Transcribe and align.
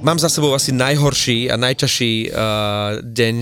Mám 0.00 0.16
za 0.16 0.32
sebou 0.32 0.56
asi 0.56 0.72
najhorší 0.72 1.52
a 1.52 1.60
najťažší 1.60 2.32
uh, 2.32 3.04
deň 3.04 3.34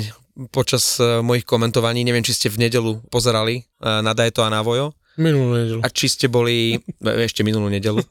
počas 0.51 0.99
uh, 0.99 1.23
mojich 1.23 1.47
komentovaní. 1.47 2.03
Neviem, 2.03 2.27
či 2.27 2.35
ste 2.35 2.51
v 2.51 2.67
nedelu 2.67 2.99
pozerali 3.15 3.63
uh, 3.79 4.03
na 4.03 4.11
Dajeto 4.11 4.43
a 4.43 4.51
na 4.51 4.59
Vojo. 4.59 4.91
Minulú 5.15 5.55
nedelu. 5.55 5.81
A 5.83 5.89
či 5.91 6.11
ste 6.11 6.27
boli, 6.27 6.83
ešte 7.31 7.47
minulú 7.47 7.71
nedelu, 7.71 8.03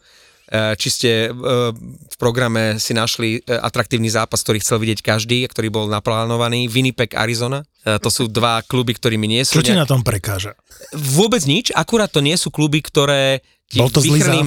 či 0.51 0.87
ste 0.87 1.11
v 1.31 2.15
programe 2.15 2.79
si 2.79 2.95
našli 2.95 3.43
atraktívny 3.43 4.07
zápas, 4.07 4.39
ktorý 4.43 4.63
chcel 4.63 4.79
vidieť 4.79 5.03
každý, 5.03 5.43
ktorý 5.47 5.67
bol 5.67 5.85
naplánovaný, 5.91 6.71
Winnipeg, 6.71 7.15
Arizona. 7.19 7.67
To 7.83 8.07
sú 8.07 8.31
dva 8.31 8.63
kluby, 8.63 8.95
ktorými 8.95 9.27
nie 9.27 9.43
sú... 9.43 9.59
Čo 9.59 9.67
ti 9.67 9.75
na 9.75 9.87
tom 9.87 10.03
prekáža? 10.07 10.55
Vôbec 10.95 11.43
nič, 11.43 11.75
akurát 11.75 12.07
to 12.07 12.23
nie 12.23 12.35
sú 12.39 12.47
kluby, 12.51 12.79
ktoré 12.79 13.43
ti 13.67 13.83
Bol 13.83 13.91
to 13.91 13.99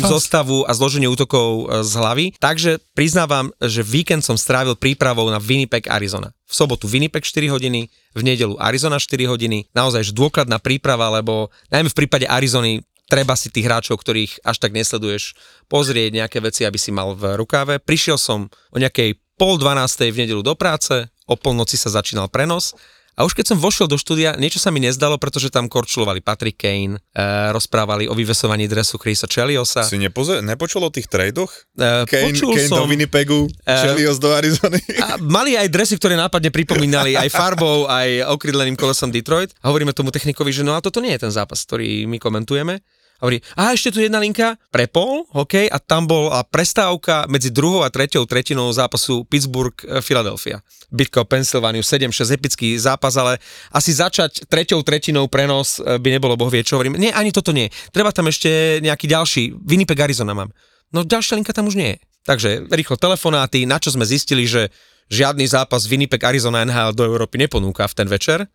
zostavu 0.08 0.64
a 0.64 0.72
zloženie 0.72 1.04
útokov 1.04 1.68
e, 1.68 1.84
z 1.84 1.92
hlavy. 1.92 2.26
Takže 2.40 2.80
priznávam, 2.96 3.52
že 3.60 3.84
víkend 3.84 4.24
som 4.24 4.40
strávil 4.40 4.80
prípravou 4.80 5.28
na 5.28 5.36
Winnipeg, 5.36 5.92
Arizona. 5.92 6.32
V 6.48 6.54
sobotu 6.56 6.88
Winnipeg 6.88 7.20
4 7.20 7.52
hodiny, 7.52 7.92
v 8.16 8.22
nedelu 8.24 8.56
Arizona 8.56 8.96
4 8.96 9.28
hodiny. 9.28 9.68
Naozaj 9.76 10.08
že 10.08 10.16
dôkladná 10.16 10.56
príprava, 10.56 11.12
lebo 11.12 11.52
najmä 11.68 11.92
v 11.92 11.98
prípade 12.00 12.24
Arizony 12.24 12.80
treba 13.10 13.34
si 13.34 13.50
tých 13.50 13.66
hráčov, 13.66 13.98
ktorých 13.98 14.46
až 14.46 14.56
tak 14.62 14.70
nesleduješ, 14.70 15.34
pozrieť 15.66 16.14
nejaké 16.14 16.38
veci, 16.38 16.62
aby 16.62 16.78
si 16.78 16.94
mal 16.94 17.18
v 17.18 17.34
rukáve. 17.34 17.82
Prišiel 17.82 18.16
som 18.16 18.46
o 18.70 18.78
nejakej 18.78 19.18
pol 19.34 19.58
dvanástej 19.58 20.14
v 20.14 20.22
nedelu 20.24 20.46
do 20.46 20.54
práce, 20.54 21.10
o 21.26 21.34
polnoci 21.34 21.74
sa 21.74 21.90
začínal 21.90 22.30
prenos 22.30 22.78
a 23.20 23.26
už 23.28 23.36
keď 23.36 23.52
som 23.52 23.58
vošiel 23.60 23.84
do 23.84 24.00
štúdia, 24.00 24.32
niečo 24.40 24.56
sa 24.56 24.72
mi 24.72 24.80
nezdalo, 24.80 25.20
pretože 25.20 25.52
tam 25.52 25.68
korčulovali 25.68 26.24
Patrick 26.24 26.56
Kane, 26.56 26.96
e, 26.96 27.20
rozprávali 27.52 28.08
o 28.08 28.16
vyvesovaní 28.16 28.64
dresu 28.64 28.96
Chrisa 28.96 29.28
Cheliosa. 29.28 29.84
Si 29.84 30.00
nepoze- 30.00 30.40
nepočul 30.40 30.80
o 30.80 30.88
tých 30.88 31.04
tradoch? 31.04 31.52
E, 31.76 32.08
Kane, 32.08 32.32
počul 32.32 32.56
Kane 32.56 32.70
som, 32.72 32.80
do 32.80 32.88
Winnipegu, 32.88 33.44
Eh, 33.68 33.92
Chelios 33.92 34.16
do 34.16 34.32
Arizony. 34.32 34.80
a 35.04 35.20
mali 35.20 35.52
aj 35.52 35.68
dresy, 35.68 36.00
ktoré 36.00 36.16
nápadne 36.16 36.48
pripomínali 36.48 37.12
aj 37.12 37.28
farbou, 37.28 37.84
aj 37.84 38.24
okrydleným 38.32 38.80
kolesom 38.80 39.12
Detroit. 39.12 39.52
A 39.60 39.68
hovoríme 39.68 39.92
tomu 39.92 40.08
technikovi, 40.08 40.56
že 40.56 40.64
no 40.64 40.72
a 40.72 40.80
toto 40.80 41.04
nie 41.04 41.12
je 41.12 41.28
ten 41.28 41.32
zápas, 41.34 41.60
ktorý 41.68 42.08
my 42.08 42.16
komentujeme. 42.16 42.80
A 43.20 43.28
hovorí, 43.28 43.44
a 43.52 43.76
ešte 43.76 43.92
tu 43.92 44.00
jedna 44.00 44.16
linka, 44.16 44.56
prepol, 44.72 45.28
OK, 45.36 45.68
a 45.68 45.76
tam 45.76 46.08
bola 46.08 46.40
prestávka 46.40 47.28
medzi 47.28 47.52
druhou 47.52 47.84
a 47.84 47.92
treťou 47.92 48.24
tretinou 48.24 48.72
zápasu 48.72 49.28
Pittsburgh-Philadelphia. 49.28 50.64
Bitka 50.88 51.20
o 51.20 51.28
Pensylvániu 51.28 51.84
7-6, 51.84 52.32
epický 52.32 52.80
zápas, 52.80 53.20
ale 53.20 53.36
asi 53.76 53.92
začať 53.92 54.48
treťou 54.48 54.80
tretinou 54.80 55.28
prenos 55.28 55.78
e, 55.78 56.00
by 56.00 56.16
nebolo 56.16 56.34
boh 56.34 56.48
vie 56.48 56.64
čo. 56.64 56.80
Hovorím, 56.80 56.96
nie, 56.96 57.12
ani 57.12 57.28
toto 57.28 57.52
nie. 57.52 57.68
Treba 57.92 58.08
tam 58.08 58.32
ešte 58.32 58.80
nejaký 58.80 59.04
ďalší, 59.04 59.52
Winnipeg, 59.68 60.00
Arizona 60.00 60.32
mám. 60.32 60.48
No 60.90 61.04
ďalšia 61.04 61.36
linka 61.36 61.52
tam 61.52 61.68
už 61.68 61.76
nie 61.76 61.94
je. 61.94 61.98
Takže 62.24 62.72
rýchlo 62.72 62.96
telefonáty, 62.96 63.68
na 63.68 63.76
čo 63.76 63.92
sme 63.92 64.08
zistili, 64.08 64.48
že 64.48 64.72
žiadny 65.12 65.44
zápas 65.44 65.84
Winnipeg, 65.84 66.24
Arizona 66.24 66.64
NHL 66.64 66.96
do 66.96 67.04
Európy 67.04 67.36
neponúka 67.36 67.84
v 67.84 67.96
ten 68.00 68.08
večer. 68.08 68.48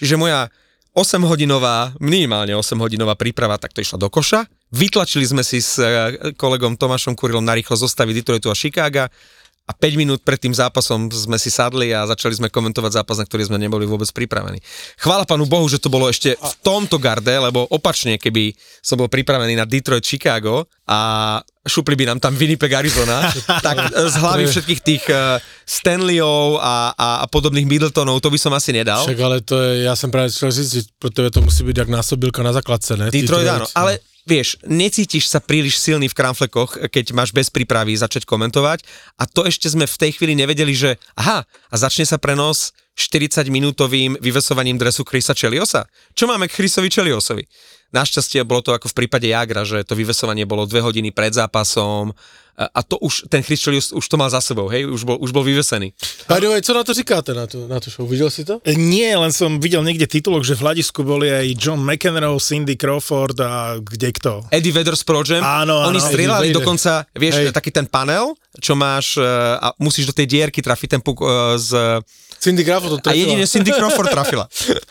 Čiže 0.00 0.16
moja 0.16 0.48
8-hodinová, 0.96 1.94
minimálne 2.00 2.56
8-hodinová 2.56 3.14
príprava 3.14 3.60
takto 3.60 3.84
išla 3.84 4.00
do 4.00 4.08
koša. 4.08 4.48
Vytlačili 4.72 5.24
sme 5.24 5.40
si 5.44 5.60
s 5.60 5.80
e, 5.80 5.86
kolegom 6.36 6.76
Tomášom 6.76 7.16
Kurilom 7.16 7.44
na 7.44 7.56
rýchlo 7.56 7.76
zostavy 7.76 8.12
Detroitu 8.12 8.52
a 8.52 8.56
Chicaga 8.56 9.08
a 9.68 9.72
5 9.76 10.00
minút 10.00 10.24
pred 10.24 10.40
tým 10.40 10.56
zápasom 10.56 11.12
sme 11.12 11.36
si 11.36 11.52
sadli 11.52 11.92
a 11.92 12.08
začali 12.08 12.40
sme 12.40 12.48
komentovať 12.48 13.04
zápas, 13.04 13.20
na 13.20 13.28
ktorý 13.28 13.52
sme 13.52 13.60
neboli 13.60 13.84
vôbec 13.84 14.08
pripravení. 14.08 14.64
Chvála 14.96 15.28
pánu 15.28 15.44
Bohu, 15.44 15.68
že 15.68 15.76
to 15.76 15.92
bolo 15.92 16.08
ešte 16.08 16.40
v 16.40 16.54
tomto 16.64 16.96
garde, 16.96 17.36
lebo 17.36 17.68
opačne, 17.68 18.16
keby 18.16 18.56
som 18.80 18.96
bol 18.96 19.12
pripravený 19.12 19.60
na 19.60 19.68
Detroit, 19.68 20.08
Chicago 20.08 20.64
a 20.88 20.98
šupli 21.68 22.00
by 22.00 22.04
nám 22.08 22.18
tam 22.24 22.32
Winnipeg, 22.32 22.72
Arizona, 22.72 23.28
tak 23.66 23.92
z 23.92 24.14
hlavy 24.16 24.48
všetkých 24.48 24.80
tých 24.80 25.04
uh, 25.12 25.36
Stanleyov 25.68 26.56
a, 26.64 26.96
a, 26.96 27.08
a 27.22 27.26
podobných 27.28 27.68
Middletonov, 27.68 28.24
to 28.24 28.32
by 28.32 28.40
som 28.40 28.56
asi 28.56 28.72
nedal. 28.72 29.04
Však 29.04 29.20
ale 29.20 29.44
to 29.44 29.60
je, 29.60 29.84
já 29.84 29.92
jsem 29.96 30.10
právě 30.10 30.32
chtěl 30.32 30.50
říct, 30.50 30.72
že 30.72 30.80
pro 30.98 31.10
tebe 31.10 31.30
to 31.30 31.44
musí 31.44 31.60
být 31.60 31.78
jak 31.78 31.88
násobilka 31.88 32.42
na 32.42 32.56
základce, 32.56 32.96
ne? 32.96 33.12
Detroit, 33.12 33.48
áno, 33.48 33.68
ale 33.76 34.00
vieš, 34.28 34.60
necítiš 34.68 35.32
sa 35.32 35.40
príliš 35.40 35.80
silný 35.80 36.12
v 36.12 36.18
kramflekoch, 36.20 36.92
keď 36.92 37.16
máš 37.16 37.32
bez 37.32 37.48
prípravy 37.48 37.96
začať 37.96 38.28
komentovať 38.28 38.84
a 39.16 39.24
to 39.24 39.48
ešte 39.48 39.72
sme 39.72 39.88
v 39.88 39.96
tej 39.96 40.20
chvíli 40.20 40.36
nevedeli, 40.36 40.76
že 40.76 41.00
aha, 41.16 41.48
a 41.48 41.74
začne 41.74 42.04
sa 42.04 42.20
prenos 42.20 42.76
40 42.98 43.48
minútovým 43.48 44.20
vyvesovaním 44.20 44.76
dresu 44.76 45.06
Chrisa 45.08 45.32
Cheliosa. 45.32 45.88
Čo 46.12 46.28
máme 46.28 46.50
k 46.50 46.60
Chrisovi 46.60 46.92
Cheliosovi? 46.92 47.48
Našťastie 47.88 48.44
bolo 48.44 48.60
to 48.60 48.76
ako 48.76 48.92
v 48.92 49.04
prípade 49.04 49.28
Jagra, 49.28 49.64
že 49.64 49.80
to 49.84 49.96
vyvesovanie 49.96 50.44
bolo 50.44 50.68
dve 50.68 50.84
hodiny 50.84 51.08
pred 51.08 51.32
zápasom 51.32 52.12
a 52.58 52.82
to 52.82 52.98
už, 52.98 53.30
ten 53.30 53.38
Chris 53.46 53.62
Chelios 53.62 53.94
už 53.94 54.02
to 54.02 54.18
mal 54.18 54.26
za 54.26 54.42
sebou, 54.42 54.66
hej, 54.66 54.82
už 54.82 55.06
bol, 55.06 55.14
už 55.22 55.30
bol 55.30 55.46
vyvesený. 55.46 55.94
Way, 56.26 56.62
co 56.62 56.74
na 56.74 56.84
to 56.84 56.94
říkáte, 56.94 57.34
na 57.34 57.46
tu, 57.46 57.68
na 57.68 57.80
tu 57.80 57.90
show? 57.90 58.10
Viděl 58.10 58.30
si 58.30 58.44
to? 58.44 58.58
Nie, 58.66 59.14
len 59.14 59.30
som 59.30 59.62
videl 59.62 59.86
niekde 59.86 60.10
titulok, 60.10 60.42
že 60.42 60.58
v 60.58 60.66
hľadisku 60.66 61.06
boli 61.06 61.30
aj 61.30 61.54
John 61.54 61.86
McEnroe, 61.86 62.42
Cindy 62.42 62.74
Crawford 62.74 63.38
a 63.38 63.78
kde 63.78 64.10
kto. 64.10 64.32
Eddie 64.50 64.74
Vedder 64.74 64.98
s 64.98 65.06
Progem, 65.06 65.38
Áno, 65.38 65.86
áno, 65.86 65.94
oni 65.94 66.02
strieľali 66.02 66.50
dokonca, 66.50 67.06
vieš, 67.14 67.46
Hej. 67.46 67.54
taký 67.54 67.70
ten 67.70 67.86
panel, 67.86 68.34
čo 68.58 68.74
máš 68.74 69.14
e, 69.14 69.22
a 69.54 69.70
musíš 69.78 70.10
do 70.10 70.14
tej 70.18 70.26
dierky 70.26 70.58
trafiť 70.58 70.98
ten 70.98 71.02
puk 71.04 71.22
e, 71.22 71.54
z 71.62 72.02
Cindy 72.38 72.62
Crawford 72.64 73.02
to 73.02 73.10
A 73.10 73.14
jedine 73.14 73.44
Cindy 73.46 73.70
Crawford 73.74 74.08
trafila. 74.10 74.46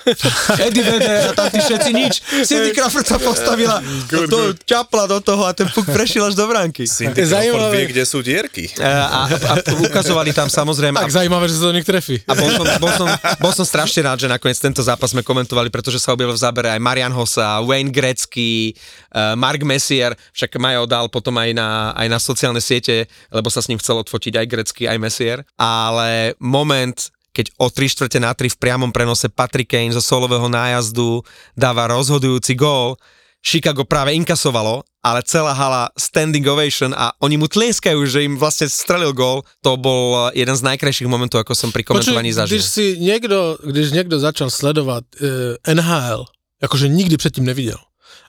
Eddie 0.67 0.83
Vedder 0.83 1.31
a 1.31 1.31
tam 1.33 1.47
tí 1.47 1.59
všetci 1.63 1.91
nič. 1.95 2.13
Cindy 2.43 2.71
Crawford 2.75 3.07
sa 3.07 3.17
postavila, 3.17 3.79
do 4.11 4.27
toho, 4.27 4.47
ťapla 4.55 5.03
do 5.07 5.19
toho 5.23 5.47
a 5.47 5.51
ten 5.55 5.67
puk 5.71 5.87
prešiel 5.87 6.27
až 6.27 6.35
do 6.35 6.45
bránky. 6.47 6.83
Cindy 6.85 7.23
Crawford 7.23 7.31
zaujímavé. 7.31 7.73
vie, 7.73 7.85
kde 7.95 8.03
sú 8.03 8.19
dierky. 8.19 8.67
A, 8.79 8.91
a, 9.07 9.19
a 9.31 9.53
ukazovali 9.79 10.35
tam 10.35 10.51
samozrejme. 10.51 10.99
Tak 10.99 11.11
A, 11.11 11.17
zajímavé, 11.23 11.47
že 11.47 11.55
sa 11.55 11.71
to 11.71 11.75
niekto 11.75 11.91
trefí. 11.95 12.19
a 12.27 12.33
bol, 12.35 12.49
som, 12.51 12.65
bol, 12.83 12.91
som, 12.93 13.07
bol 13.39 13.51
som 13.55 13.65
strašne 13.65 14.03
rád, 14.03 14.19
že 14.19 14.27
nakoniec 14.27 14.59
tento 14.59 14.83
zápas 14.83 15.15
sme 15.15 15.23
komentovali, 15.23 15.71
pretože 15.71 16.03
sa 16.03 16.11
objavil 16.11 16.35
v 16.35 16.41
zábere 16.43 16.67
aj 16.75 16.79
Marian 16.83 17.15
Hossa, 17.15 17.63
Wayne 17.63 17.89
Gretzky, 17.95 18.75
uh, 19.15 19.39
Mark 19.39 19.63
Messier, 19.63 20.13
však 20.35 20.59
Majo 20.59 20.83
dal 20.83 21.07
potom 21.07 21.33
aj 21.39 21.55
na, 21.55 21.95
aj 21.95 22.07
na 22.11 22.19
sociálne 22.19 22.59
siete, 22.59 23.07
lebo 23.31 23.47
sa 23.47 23.63
s 23.63 23.71
ním 23.71 23.79
chcel 23.79 24.03
odfotiť 24.03 24.43
aj 24.43 24.45
Gretzky, 24.45 24.83
aj 24.85 24.97
Messier. 24.99 25.37
Ale 25.55 26.35
moment, 26.43 26.95
keď 27.37 27.53
o 27.61 27.69
3 27.69 27.93
štvrte 27.93 28.17
na 28.17 28.33
3 28.33 28.49
v 28.49 28.57
priamom 28.57 28.89
prenose 28.89 29.29
Patrick 29.29 29.69
Kane 29.69 29.93
zo 29.93 30.01
solového 30.01 30.49
nájazdu 30.49 31.21
dáva 31.53 31.85
rozhodujúci 31.85 32.57
gól, 32.57 32.97
Chicago 33.45 33.85
práve 33.85 34.17
inkasovalo, 34.17 34.81
ale 35.05 35.21
celá 35.23 35.53
hala 35.53 35.87
standing 35.93 36.43
ovation 36.49 36.91
a 36.97 37.13
oni 37.21 37.37
mu 37.37 37.47
tlieskajú, 37.47 38.01
že 38.09 38.25
im 38.25 38.35
vlastne 38.35 38.67
strelil 38.67 39.13
gól. 39.13 39.45
To 39.61 39.77
bol 39.77 40.33
jeden 40.33 40.57
z 40.57 40.65
najkrajších 40.65 41.07
momentov, 41.07 41.45
ako 41.45 41.53
som 41.53 41.69
pri 41.69 41.85
komentovaní 41.85 42.33
zažil. 42.33 42.57
když 42.57 42.65
si 42.65 42.85
někdo, 42.99 43.57
když 43.63 43.91
někdo 43.91 44.19
začal 44.19 44.49
sledovat 44.49 45.03
uh, 45.21 45.29
NHL, 45.73 46.25
jakože 46.61 46.87
nikdy 46.87 47.17
předtím 47.17 47.45
neviděl, 47.45 47.77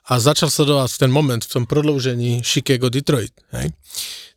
a 0.05 0.19
začal 0.19 0.49
sledovat 0.49 0.97
ten 0.97 1.11
moment 1.11 1.45
v 1.45 1.53
tom 1.53 1.65
prodloužení 1.65 2.41
Chicago-Detroit, 2.41 3.33
hej, 3.51 3.69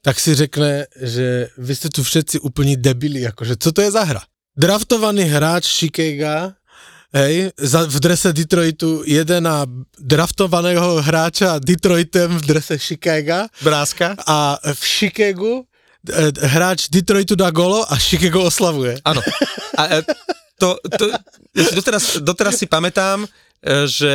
tak 0.03 0.21
si 0.21 0.35
řekne, 0.35 0.87
že 1.01 1.49
vy 1.59 1.77
jste 1.77 1.89
tu 1.89 2.03
všetci 2.03 2.41
úplní 2.41 2.77
debili, 2.77 3.21
jakože 3.21 3.57
co 3.57 3.73
to 3.73 3.81
je 3.83 3.91
za 3.91 4.05
hra? 4.05 4.21
Draftovaný 4.53 5.25
hráč 5.33 5.65
Chicaga, 5.65 6.53
hej, 7.17 7.57
za, 7.57 7.89
v 7.89 7.97
drese 8.05 8.37
Detroitu 8.37 9.01
jede 9.09 9.41
na 9.41 9.65
draftovaného 9.97 11.01
hráča 11.01 11.57
Detroitem 11.57 12.37
v 12.37 12.43
drese 12.45 12.77
Chicaga 12.77 13.49
Bráska? 13.65 14.13
a 14.29 14.61
v 14.61 14.83
Chicagu 14.85 15.65
eh, 16.05 16.37
hráč 16.53 16.93
Detroitu 16.93 17.33
dá 17.33 17.49
golo 17.49 17.81
a 17.89 17.97
Chicago 17.97 18.45
oslavuje. 18.45 19.01
Áno. 19.09 19.25
A 19.81 19.83
e, 19.89 20.05
to, 20.61 20.77
to, 21.01 21.09
doteraz, 21.73 22.21
doteraz 22.21 22.61
si 22.61 22.69
pamätám, 22.69 23.25
e, 23.25 23.29
že 23.89 24.13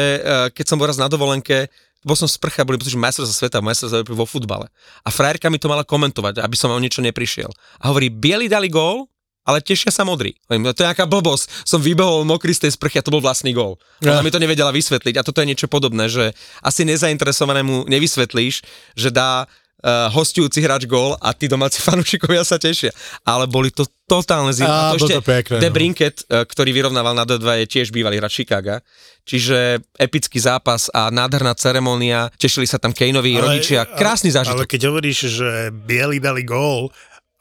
keď 0.54 0.66
som 0.69 0.78
bol 0.78 0.86
raz 0.86 1.01
na 1.01 1.10
dovolenke, 1.10 1.66
bol 2.06 2.13
som 2.13 2.30
v 2.30 2.38
sprche 2.38 2.62
a 2.62 2.68
boli 2.68 2.78
že 2.78 2.94
majstrovstvá 2.94 3.36
sveta, 3.42 3.57
majstrovstvá 3.66 4.06
vo 4.13 4.30
futbale. 4.30 4.69
A 5.01 5.10
frajerka 5.10 5.50
mi 5.50 5.57
to 5.57 5.66
mala 5.66 5.81
komentovať, 5.81 6.45
aby 6.45 6.54
som 6.54 6.69
o 6.69 6.78
niečo 6.78 7.01
neprišiel. 7.01 7.50
A 7.81 7.89
hovorí, 7.89 8.13
bieli 8.13 8.45
dali 8.45 8.69
gól, 8.69 9.10
ale 9.48 9.64
tešia 9.64 9.90
sa 9.90 10.04
modrí. 10.04 10.36
No 10.52 10.76
to 10.76 10.84
je 10.84 10.92
nejaká 10.92 11.08
blbosť. 11.08 11.48
Som 11.64 11.80
vybehol 11.80 12.28
mokrý 12.28 12.52
z 12.52 12.68
tej 12.68 12.76
sprchy 12.76 13.00
a 13.00 13.06
to 13.06 13.10
bol 13.10 13.24
vlastný 13.24 13.56
gól. 13.56 13.80
Ona 14.04 14.20
Ja. 14.20 14.26
mi 14.26 14.28
to 14.28 14.38
nevedela 14.38 14.76
vysvetliť 14.76 15.16
a 15.16 15.24
toto 15.24 15.40
je 15.40 15.48
niečo 15.48 15.72
podobné, 15.72 16.12
že 16.12 16.36
asi 16.60 16.84
nezainteresovanému 16.84 17.88
nevysvetlíš, 17.88 18.56
že 18.94 19.10
dá 19.10 19.48
uh, 19.48 20.12
hostujúci 20.12 20.60
hráč 20.60 20.84
gól 20.84 21.16
a 21.18 21.32
tí 21.32 21.48
domáci 21.48 21.80
fanúšikovia 21.88 22.44
sa 22.44 22.60
tešia. 22.60 22.92
Ale 23.24 23.48
boli 23.48 23.72
to 23.72 23.88
totálne 24.04 24.52
zim. 24.52 24.68
Á, 24.68 24.92
A 24.92 25.00
to 25.00 25.00
ešte 25.00 25.16
to 25.16 25.24
pekné, 25.24 25.56
De 25.64 25.70
no. 25.72 25.76
Brinket, 25.76 26.28
uh, 26.28 26.44
ktorý 26.44 26.76
vyrovnával 26.76 27.16
na 27.16 27.24
D2, 27.24 27.64
je 27.64 27.68
tiež 27.72 27.88
bývalý 27.96 28.20
hráč 28.20 28.44
Chicaga. 28.44 28.84
Čiže 29.24 29.84
epický 30.00 30.40
zápas 30.40 30.88
a 30.92 31.12
nádherná 31.12 31.52
ceremonia. 31.56 32.32
Tešili 32.36 32.64
sa 32.64 32.80
tam 32.80 32.96
Kaneovi 32.96 33.36
rodičia. 33.36 33.84
Krásny 33.84 34.32
Ale 34.32 34.44
zážitok. 34.44 34.68
keď 34.68 34.82
hovoríš, 34.88 35.18
že 35.36 35.50
bieli 35.72 36.20
dali 36.20 36.48
gól, 36.48 36.88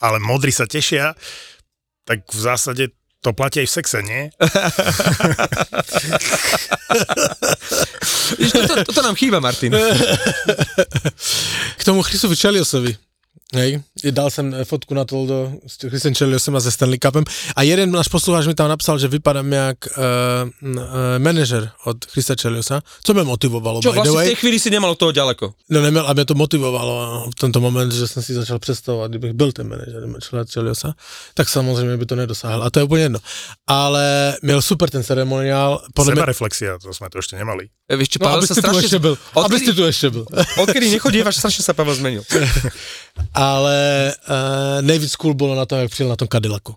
ale 0.02 0.18
modrí 0.18 0.50
sa 0.50 0.66
tešia, 0.66 1.14
tak 2.06 2.22
v 2.30 2.40
zásade 2.40 2.94
to 3.20 3.34
platí 3.34 3.58
aj 3.58 3.66
v 3.66 3.74
sexe, 3.74 3.98
nie? 4.06 4.30
Toto, 8.54 8.74
toto 8.86 9.00
nám 9.02 9.18
chýba, 9.18 9.42
Martin. 9.42 9.74
K 11.78 11.82
tomu 11.82 12.06
Chrisovi 12.06 12.36
Čeliosovi. 12.38 12.94
Hej, 13.54 13.78
dal 14.10 14.30
jsem 14.30 14.54
eh, 14.54 14.64
fotku 14.64 14.94
na 14.94 15.04
to 15.04 15.26
do 15.26 15.52
s 15.66 15.88
Chrisem 15.88 16.14
Čeliosem 16.14 16.56
a 16.56 16.60
se 16.60 16.70
Stanley 16.70 16.98
Cupem 16.98 17.24
a 17.56 17.62
jeden 17.62 17.94
náš 17.94 18.08
posluchač 18.10 18.46
mi 18.46 18.54
tam 18.58 18.66
napsal, 18.68 18.98
že 18.98 19.08
vypadám 19.08 19.52
jak 19.52 19.78
uh, 19.86 20.02
uh, 20.74 20.82
manažer 21.18 21.70
od 21.84 22.04
Chrisa 22.10 22.34
Čeliosa, 22.34 22.82
co 23.04 23.14
mě 23.14 23.22
motivovalo, 23.22 23.82
Čo, 23.82 23.92
by 23.92 23.94
the 23.94 24.00
vlastne 24.02 24.22
v 24.22 24.26
tej 24.34 24.40
chvíli 24.42 24.58
si 24.58 24.70
nemal 24.70 24.90
od 24.90 24.98
toho 24.98 25.12
ďaleko. 25.12 25.54
No 25.70 25.82
neměl, 25.82 26.06
a 26.06 26.12
mě 26.12 26.24
to 26.24 26.34
motivovalo 26.34 27.30
v 27.30 27.34
tento 27.34 27.60
moment, 27.60 27.92
že 27.92 28.08
jsem 28.08 28.22
si 28.22 28.34
začal 28.34 28.58
představovat, 28.58 29.10
kdybych 29.10 29.32
byl 29.32 29.52
ten 29.52 29.68
manažer 29.68 30.46
Čeliosa, 30.46 30.94
tak 31.34 31.48
samozřejmě 31.48 31.96
by 31.96 32.06
to 32.06 32.16
nedosáhl. 32.16 32.62
A 32.62 32.70
to 32.70 32.78
je 32.78 32.84
úplně 32.84 33.02
jedno. 33.02 33.18
Ale 33.66 34.36
měl 34.42 34.62
super 34.62 34.90
ten 34.90 35.04
ceremoniál. 35.04 35.82
Podle 35.94 36.10
Seba 36.10 36.22
mě, 36.22 36.26
reflexia, 36.26 36.78
to 36.82 36.90
sme 36.90 37.06
to 37.10 37.18
ešte 37.22 37.38
nemali. 37.38 37.70
E, 37.86 37.94
Vieš 37.96 38.08
čo, 38.08 38.18
no, 38.18 38.26
Pavel 38.26 38.38
aby 38.42 38.46
sa 38.46 38.54
si 38.54 38.62
tu 38.62 38.66
strašne... 38.66 38.82
ještě 38.82 38.98
byl. 38.98 39.14
Aby 39.34 39.44
Odkedy, 39.44 39.66
si 39.66 39.72
tu 39.72 39.82
ještě 39.86 40.10
byl. 40.10 40.24
odkedy 40.58 40.90
nechodívaš, 40.90 41.36
strašne 41.36 41.62
sa 41.62 41.72
Pavel 41.72 41.94
zmenil. 41.94 42.22
Ale 43.36 43.76
uh, 44.16 44.82
nejvíc 44.82 45.16
cool 45.16 45.34
bylo 45.34 45.54
na 45.54 45.66
tom, 45.66 45.78
jak 45.78 45.90
přijel 45.90 46.08
na 46.08 46.16
tom 46.16 46.28
Cadillacu. 46.28 46.74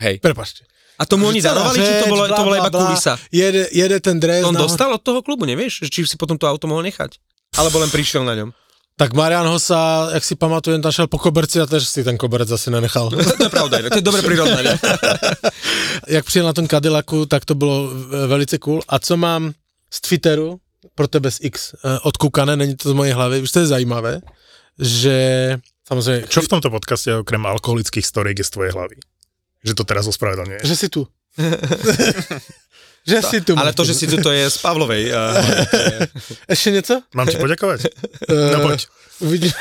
Hej. 0.00 0.18
Prepačte. 0.18 0.64
A 1.00 1.08
tomu 1.08 1.32
oni 1.32 1.40
darovali, 1.40 1.80
či 1.80 1.92
to 2.04 2.06
bolo, 2.12 2.28
bla, 2.28 2.36
to 2.36 2.44
bola 2.44 2.56
bla, 2.60 2.68
iba 2.68 2.70
kulisa? 2.84 3.16
Jede, 3.32 3.72
jede 3.72 4.00
ten 4.00 4.20
dres. 4.20 4.44
To 4.44 4.52
on 4.52 4.56
dostal 4.56 4.92
od 4.92 5.00
toho 5.00 5.24
klubu, 5.24 5.48
nevieš? 5.48 5.88
Či 5.88 6.04
si 6.04 6.16
potom 6.20 6.36
to 6.36 6.44
auto 6.44 6.68
mohol 6.68 6.84
nechať? 6.84 7.16
Alebo 7.56 7.80
len 7.80 7.88
prišiel 7.88 8.20
na 8.20 8.36
ňom? 8.36 8.52
Tak 9.00 9.16
Marian 9.16 9.48
Hosa, 9.48 10.12
jak 10.12 10.20
si 10.20 10.36
pamatujem, 10.36 10.84
tam 10.84 10.92
šel 10.92 11.08
po 11.08 11.16
koberci 11.16 11.56
a 11.56 11.64
tež 11.64 11.88
si 11.88 12.04
ten 12.04 12.20
koberec 12.20 12.52
asi 12.52 12.68
nenechal. 12.68 13.08
To 13.08 13.16
je 13.16 13.48
pravda, 13.48 13.80
to 13.88 13.96
je 13.96 14.04
dobre 14.04 14.20
prirovnanie. 14.20 14.76
jak 16.20 16.24
přijel 16.28 16.44
na 16.44 16.52
tom 16.52 16.68
Cadillacu, 16.68 17.26
tak 17.26 17.48
to 17.48 17.56
bylo 17.56 17.88
velice 18.28 18.60
cool. 18.60 18.84
A 18.88 19.00
co 19.00 19.16
mám 19.16 19.56
z 19.88 20.00
Twitteru, 20.00 20.60
pro 20.94 21.08
tebe 21.08 21.30
z 21.30 21.38
X, 21.48 21.72
eh, 21.72 21.98
odkoukané, 22.04 22.56
není 22.56 22.76
to 22.76 22.90
z 22.90 22.92
mojej 22.92 23.12
hlavy, 23.16 23.40
víš, 23.40 23.50
to 23.50 23.60
je 23.60 23.66
zajímavé, 23.66 24.20
že 24.78 25.16
samozřejmě, 25.90 26.26
Čo 26.30 26.40
v 26.42 26.48
tomto 26.48 26.70
podcaste 26.70 27.10
okrem 27.18 27.42
alkoholických 27.46 28.06
storiek 28.06 28.38
je 28.38 28.44
z 28.46 28.50
tvojej 28.50 28.72
hlavy? 28.72 28.96
Že 29.66 29.74
to 29.74 29.84
teraz 29.84 30.06
ospravedlňuješ. 30.06 30.62
že 30.64 30.76
si 30.76 30.88
tu. 30.88 31.02
že 33.10 33.18
si 33.22 33.38
tu. 33.40 33.52
Ale 33.58 33.72
to, 33.72 33.84
že 33.84 33.94
si 33.94 34.06
tu, 34.06 34.16
to 34.22 34.30
je 34.30 34.50
z 34.50 34.58
Pavlovej. 34.58 35.12
Uh, 35.12 35.44
Ještě 36.48 36.70
něco? 36.70 37.02
Mám 37.14 37.28
ti 37.28 37.36
poďakovať? 37.36 37.80
Eh, 38.28 38.50
No 38.56 38.60
poď. 38.60 38.86
Uvidí... 39.20 39.52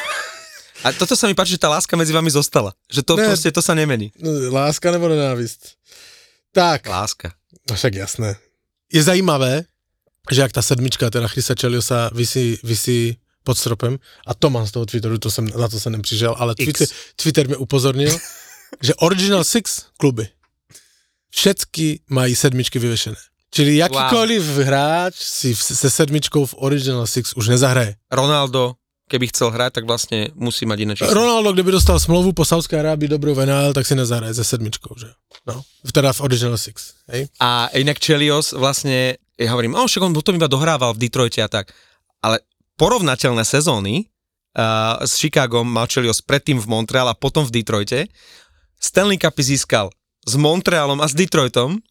a 0.84 0.92
toto 0.96 1.12
sa 1.20 1.28
mi 1.28 1.36
páči, 1.36 1.60
že 1.60 1.60
tá 1.60 1.68
láska 1.68 2.00
medzi 2.00 2.16
vami 2.16 2.32
zostala. 2.32 2.72
Že 2.88 3.02
to 3.04 3.14
Ne. 3.20 3.28
proste, 3.28 3.52
to 3.52 3.60
sa 3.60 3.76
nemení. 3.76 4.16
No, 4.16 4.32
Láska 4.56 4.92
nebo 4.96 5.12
nenávist? 5.12 5.76
Tak, 6.56 6.88
Láska. 6.88 7.36
no 7.70 7.76
však 7.76 7.94
jasné. 8.00 8.40
Je 8.88 9.04
zajímavé, 9.04 9.68
že 10.32 10.42
jak 10.42 10.52
ta 10.56 10.62
sedmička 10.64 11.10
teda 11.12 11.28
Chrisa 11.28 11.56
Čeliosa 11.56 12.10
visí, 12.16 12.56
visí 12.64 13.20
pod 13.44 13.58
stropem 13.58 13.98
a 14.28 14.34
to 14.34 14.50
mám 14.50 14.68
z 14.68 14.72
toho 14.72 14.86
Twitteru, 14.86 15.18
to 15.18 15.32
jsem, 15.32 15.48
na 15.48 15.68
to 15.68 15.80
jsem 15.80 15.92
nepřišel, 15.92 16.36
ale. 16.38 16.56
Twitter, 16.56 16.88
Twitter 17.16 17.48
mě 17.48 17.58
upozornil, 17.58 18.18
že 18.82 18.96
Original 18.96 19.44
Six 19.44 19.86
kluby 19.98 20.28
všetky 21.30 22.00
mají 22.10 22.36
sedmičky 22.36 22.80
vyvěšené. 22.80 23.16
Čili 23.52 23.78
jakýkoliv 23.78 24.46
wow. 24.46 24.66
hráč 24.66 25.16
si 25.18 25.54
v, 25.54 25.62
se 25.64 25.90
sedmičkou 25.90 26.46
v 26.46 26.56
Original 26.58 27.08
Six 27.08 27.34
už 27.34 27.48
nezahraje. 27.48 27.96
Ronaldo, 28.12 28.78
keby 29.10 29.34
chcel 29.34 29.50
hrať, 29.50 29.82
tak 29.82 29.84
vlastne 29.90 30.30
musí 30.38 30.70
mať 30.70 30.78
iné 30.86 30.94
číslo. 30.94 31.18
Ronaldo, 31.18 31.50
kdyby 31.58 31.82
dostal 31.82 31.98
smlouvu 31.98 32.38
po 32.38 32.46
Saudské 32.46 32.78
Arábii 32.78 33.10
dobrou 33.10 33.34
v 33.34 33.50
NHL, 33.50 33.74
tak 33.74 33.90
si 33.90 33.98
nezahraje 33.98 34.38
se 34.38 34.44
sedmičkou, 34.46 34.94
že? 35.02 35.10
No, 35.50 35.66
teda 35.90 36.14
v 36.14 36.22
Original 36.22 36.58
Six, 36.62 36.94
hej? 37.10 37.26
A 37.42 37.74
inak 37.74 37.98
Chelios 37.98 38.54
vlastne, 38.54 39.18
ja 39.34 39.50
hovorím, 39.50 39.74
o, 39.74 39.90
však 39.90 40.06
on 40.06 40.14
potom 40.14 40.38
iba 40.38 40.46
dohrával 40.46 40.94
v 40.94 41.10
Detroite 41.10 41.42
a 41.42 41.50
tak. 41.50 41.74
Ale 42.22 42.46
porovnateľné 42.80 43.44
sezóny 43.44 44.08
uh, 44.56 45.04
s 45.04 45.20
Chicagom 45.20 45.68
mal 45.68 45.86
Chelios 45.86 46.24
predtým 46.24 46.56
v 46.58 46.66
Montreal 46.66 47.12
a 47.12 47.16
potom 47.16 47.44
v 47.44 47.60
Detroite. 47.60 48.08
Stanley 48.80 49.20
Cupy 49.20 49.44
získal 49.44 49.92
s 50.24 50.34
Montrealom 50.40 51.04
a 51.04 51.08
s 51.08 51.14
Detroitom, 51.14 51.84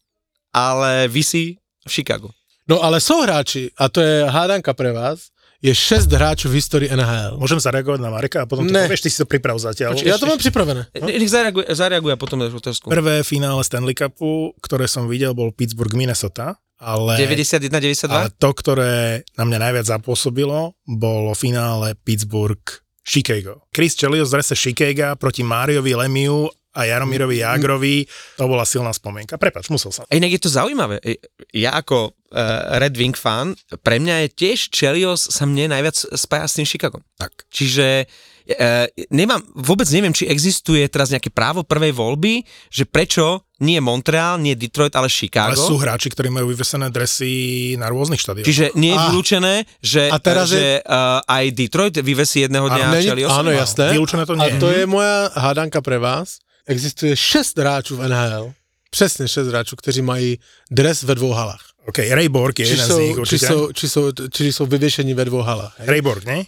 ale 0.49 1.05
vysí 1.05 1.61
v 1.85 1.91
Chicagu. 1.91 2.29
No 2.65 2.81
ale 2.81 3.01
jsou 3.01 3.21
hráči, 3.21 3.69
a 3.77 3.89
to 3.89 4.01
je 4.01 4.25
hádanka 4.29 4.73
pre 4.73 4.93
vás, 4.93 5.29
je 5.61 5.75
šest 5.75 6.07
hráčů 6.07 6.49
v 6.49 6.53
historii 6.61 6.87
NHL. 6.95 7.35
Môžem 7.35 7.59
zareagovať 7.59 7.99
na 7.99 8.09
Mareka 8.09 8.41
a 8.41 8.45
potom 8.47 8.63
to 8.63 8.71
Ne. 8.71 8.87
povieš, 8.87 9.01
ty 9.03 9.09
si 9.11 9.19
to 9.19 9.27
priprav 9.27 9.59
zatiaľ. 9.59 9.91
Ja 10.07 10.15
to 10.15 10.23
mám 10.23 10.39
pripravené. 10.39 10.87
No. 10.95 11.11
Nech 11.11 11.27
zareaguje, 11.27 11.67
zareaguje 11.67 12.13
a 12.15 12.19
potom 12.21 12.39
dáš 12.39 12.55
otázku. 12.55 12.87
Prvé 12.87 13.27
finále 13.27 13.59
Stanley 13.67 13.91
Cupu, 13.91 14.55
ktoré 14.63 14.87
som 14.87 15.11
videl, 15.11 15.35
bol 15.35 15.51
Pittsburgh, 15.51 15.91
Minnesota, 15.99 16.55
ale, 16.79 17.19
91-92? 17.19 18.07
ale 18.07 18.31
to, 18.31 18.49
ktoré 18.55 19.27
na 19.35 19.43
mňa 19.43 19.59
najviac 19.59 19.85
zapôsobilo, 19.85 20.73
bolo 20.87 21.35
finále 21.35 21.93
Pittsburgh 22.07 22.63
Chicago. 23.03 23.67
Chris 23.75 23.99
Chelios 23.99 24.31
z 24.31 24.39
drese 24.39 24.55
Chicago 24.55 25.19
proti 25.19 25.43
Máriovi 25.43 25.91
Lemiu 25.93 26.47
a 26.77 26.85
Jaromirovi 26.85 27.41
Jágrovi, 27.41 28.05
to 28.37 28.45
bola 28.45 28.61
silná 28.63 28.93
spomienka. 28.93 29.41
Prepač, 29.41 29.67
musel 29.73 29.89
som. 29.89 30.05
A 30.05 30.15
inak 30.15 30.37
je 30.37 30.41
to 30.41 30.53
zaujímavé. 30.53 31.01
E, 31.01 31.17
Ja 31.51 31.73
ako 31.75 32.13
uh, 32.13 32.77
Red 32.77 32.93
Wing 32.93 33.17
fan, 33.17 33.57
pre 33.81 33.97
mňa 33.97 34.29
je 34.29 34.29
tiež 34.37 34.69
Chelios 34.69 35.33
sa 35.33 35.49
mne 35.49 35.73
najviac 35.73 35.97
spája 36.13 36.45
s 36.45 36.55
tým 36.61 36.69
Chicagom. 36.69 37.01
Tak. 37.17 37.49
Čiže 37.49 38.05
uh, 38.05 38.85
nemám, 39.09 39.41
vôbec 39.57 39.89
neviem, 39.89 40.13
či 40.13 40.29
existuje 40.29 40.85
teraz 40.87 41.09
nejaké 41.09 41.33
právo 41.33 41.65
prvej 41.65 41.91
voľby, 41.97 42.45
že 42.69 42.85
prečo 42.85 43.48
nie 43.59 43.81
Montreal, 43.81 44.39
nie 44.39 44.55
Detroit, 44.55 44.95
ale 44.95 45.07
Ale 45.07 45.11
Chicago. 45.11 45.59
sú 45.59 45.75
hráči, 45.77 46.07
ktorí 46.09 46.31
majú 46.31 46.47
vyvesené 46.51 46.87
dresy 46.89 47.31
na 47.75 47.91
rôznych 47.91 48.19
štadionoch. 48.19 48.47
Čiže 48.47 48.65
nie 48.75 48.91
je 48.91 48.99
Ah. 48.99 49.05
vylúčené, 49.11 49.53
že, 49.83 50.07
A 50.07 50.17
teraz 50.19 50.49
že 50.49 50.79
uh, 50.79 51.19
aj 51.27 51.45
Detroit 51.51 51.95
vyvesí 51.99 52.47
jedného 52.47 52.67
dňa 52.67 52.85
Není- 52.91 53.07
Cheliosa? 53.11 53.35
áno, 53.39 53.51
jasné. 53.51 53.91
Vylúčené 53.93 54.23
to 54.25 54.33
A 54.39 54.47
nie. 54.47 54.59
to 54.59 54.67
je 54.71 54.83
moja 54.87 55.29
hádanka 55.35 55.81
pre 55.83 55.99
vás. 55.99 56.39
Existuje 56.67 57.15
šest 57.17 57.57
hráčů 57.57 57.97
v 57.97 58.07
NHL, 58.07 58.53
přesně 58.89 59.27
šest 59.27 59.47
hráčů, 59.47 59.75
kteří 59.75 60.01
mají 60.01 60.37
dres 60.71 61.03
ve 61.03 61.15
dvou 61.15 61.31
halách. 61.33 61.65
OK, 61.87 61.97
Ray 62.13 62.29
Borg 62.29 62.59
je 62.59 62.65
Či 62.65 62.71
jeden 62.71 62.85
z 62.85 62.89
jsou, 62.89 62.99
nich 62.99 63.15
či, 63.15 63.19
určite. 63.21 63.47
jsou, 63.47 63.71
či, 63.73 63.89
jsou, 63.89 64.03
či 64.31 64.53
jsou 64.53 64.65
vyvěšení 64.65 65.13
ve 65.13 65.25
dvou 65.25 65.41
halách. 65.41 65.73
hej? 65.79 65.87
Ray 65.87 66.01
Borg, 66.01 66.25
nie? 66.25 66.45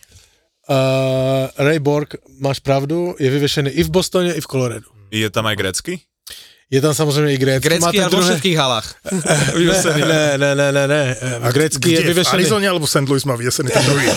Uh, 0.69 1.49
Ray 1.57 1.79
Borg, 1.79 2.15
máš 2.39 2.59
pravdu, 2.59 3.15
je 3.19 3.29
vyvěšený 3.29 3.69
i 3.71 3.83
v 3.83 3.89
Bostoně, 3.89 4.33
i 4.33 4.41
v 4.41 4.47
Coloradu. 4.47 4.87
Je 5.11 5.29
tam 5.29 5.45
aj 5.45 5.55
grecky? 5.55 5.99
Je 6.71 6.81
tam 6.81 6.93
samozřejmě 6.93 7.33
i 7.33 7.37
grécky. 7.37 7.79
Máte 7.79 8.03
ale 8.03 8.15
vo 8.15 8.21
všetkých 8.21 8.57
halách. 8.57 8.95
ne, 9.11 10.37
ne, 10.37 10.37
ne, 10.37 10.55
ne, 10.55 10.71
ne, 10.71 10.87
ne. 10.87 11.15
A 11.41 11.51
Grecky 11.51 11.91
je 11.91 11.95
Kde? 11.95 12.03
V 12.03 12.07
vyvěšený. 12.07 12.33
Arizone 12.33 12.69
alebo 12.69 12.87
St. 12.87 13.09
Louis 13.09 13.25
má 13.25 13.35
vyvesený 13.35 13.69
ten 13.69 13.85
druhý? 13.85 14.07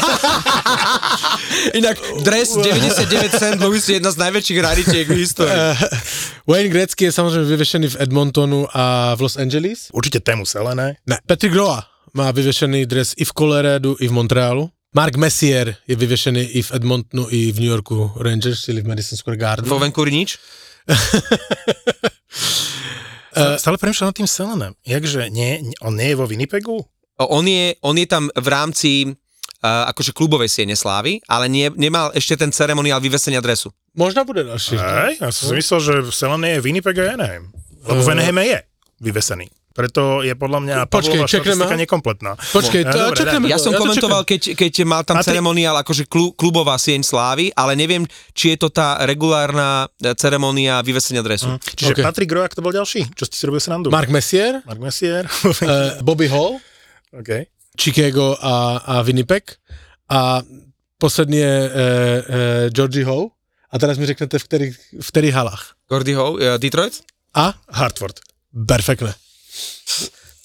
Inak 1.74 1.98
dres 2.22 2.54
99 2.56 3.32
St. 3.34 3.60
Louis 3.60 3.88
je 3.88 3.94
jedna 3.94 4.10
z 4.10 4.16
najväčších 4.16 4.58
raritiek 4.60 5.08
v 5.08 5.18
histórii. 5.18 5.58
Wayne 6.48 6.68
Gretzky 6.70 7.04
je 7.04 7.12
samozřejmě 7.12 7.44
vyvěšený 7.44 7.88
v 7.88 7.96
Edmontonu 8.00 8.66
a 8.70 9.14
v 9.14 9.20
Los 9.20 9.36
Angeles. 9.36 9.90
Určite 9.92 10.20
tému 10.20 10.46
Selené. 10.46 10.94
Ne. 11.06 11.18
Patrick 11.26 11.54
Roa 11.54 11.82
má 12.14 12.30
vyvěšený 12.30 12.86
dres 12.86 13.14
i 13.16 13.24
v 13.24 13.32
Coloradu, 13.32 13.96
i 14.00 14.08
v 14.08 14.12
Montrealu. 14.12 14.70
Mark 14.94 15.16
Messier 15.16 15.74
je 15.88 15.96
vyvěšený 15.96 16.40
i 16.40 16.62
v 16.62 16.72
Edmontonu, 16.74 17.26
i 17.30 17.52
v 17.52 17.58
New 17.58 17.68
Yorku 17.68 18.12
Rangers, 18.16 18.62
čili 18.62 18.82
v 18.82 18.86
Madison 18.86 19.16
Square 19.16 19.36
Garden. 19.36 19.70
Vo 19.70 19.78
Vancouveri 19.78 20.14
nič? 20.14 20.38
Uh, 23.34 23.58
Stále 23.58 23.76
premýšľam 23.82 24.14
nad 24.14 24.18
tým 24.18 24.30
Selenem. 24.30 24.72
Jakže 24.86 25.26
nie, 25.28 25.74
on 25.82 25.98
nie 25.98 26.14
je 26.14 26.16
vo 26.18 26.30
Winnipegu? 26.30 26.86
On 27.18 27.42
je, 27.42 27.74
on 27.82 27.94
je 27.98 28.06
tam 28.06 28.30
v 28.30 28.48
rámci 28.50 28.90
uh, 29.06 29.90
akože 29.90 30.14
klubovej 30.14 30.50
siene 30.50 30.78
slávy, 30.78 31.18
ale 31.26 31.50
nie, 31.50 31.66
nemal 31.74 32.14
ešte 32.14 32.38
ten 32.38 32.54
ceremoniál 32.54 33.02
vyvesenia 33.02 33.42
dresu. 33.42 33.74
Možná 33.94 34.26
bude 34.26 34.42
další. 34.42 34.74
Hej, 34.78 35.22
ja 35.22 35.30
som 35.30 35.50
si 35.50 35.54
myslel, 35.54 35.78
že 35.82 35.94
Selené 36.10 36.58
je 36.58 36.62
Winnipeg 36.62 36.98
a 36.98 37.14
Anaheim. 37.14 37.50
Lebo 37.86 38.02
v 38.02 38.10
Anaheime 38.14 38.42
je 38.46 38.58
vyvesený. 39.02 39.46
Preto 39.74 40.22
je 40.22 40.30
podľa 40.38 40.58
mňa 40.62 40.74
Počkej, 40.86 40.94
Pavlova 40.94 41.26
čekneme 41.26 41.66
štatistika 41.66 41.76
nekompletná. 41.82 42.30
Počkej, 42.38 42.82
No, 42.86 42.92
to, 42.94 42.98
dobre, 43.10 43.18
čekneme 43.18 43.44
Ja 43.50 43.58
som 43.58 43.74
to 43.74 43.82
komentoval, 43.82 44.22
keď, 44.22 44.54
keď 44.54 44.72
mal 44.86 45.02
tam 45.02 45.18
ty- 45.18 45.26
ceremoniál 45.26 45.74
akože 45.82 46.06
klu, 46.06 46.30
klubová 46.30 46.78
sieň 46.78 47.02
slávy, 47.02 47.50
ale 47.58 47.74
neviem, 47.74 48.06
či 48.38 48.54
je 48.54 48.62
to 48.62 48.70
tá 48.70 49.02
regulárna 49.02 49.90
e, 49.98 50.14
ceremonia 50.14 50.78
vyvesenia 50.78 51.26
dresu. 51.26 51.50
Hm. 51.50 51.58
Čiže 51.58 51.90
OK. 51.90 51.96
okay. 51.98 52.04
Patrick 52.06 52.30
Roy, 52.30 52.46
to 52.54 52.62
bol 52.62 52.70
ďalší? 52.70 53.02
Čo 53.18 53.26
ste 53.26 53.34
si 53.34 53.42
robil 53.50 53.58
srandu? 53.58 53.90
Mark 53.90 54.14
Messier, 54.14 54.62
Mark 54.62 54.78
Messier. 54.78 55.26
uh, 55.26 55.98
Bobby 56.06 56.30
Hall, 56.30 56.62
OK. 57.10 57.50
Chicago 57.74 58.38
a, 58.38 58.78
a 58.78 58.94
Winnipeg. 59.02 59.58
A 60.06 60.38
poslední 61.02 61.42
je 61.42 61.56
e, 61.66 61.70
e, 61.74 62.70
Georgie 62.70 63.02
Howe 63.02 63.34
a 63.70 63.78
teraz 63.78 63.98
mi 63.98 64.06
řeknete, 64.06 64.38
v 64.38 64.44
kterých, 64.44 64.74
v 65.02 65.08
kterých 65.10 65.34
halách. 65.34 65.74
Gordy 65.90 66.14
Howe, 66.14 66.38
uh, 66.38 66.58
Detroit? 66.62 66.94
A? 67.34 67.58
Hartford. 67.74 68.22
Perfektné. 68.54 69.23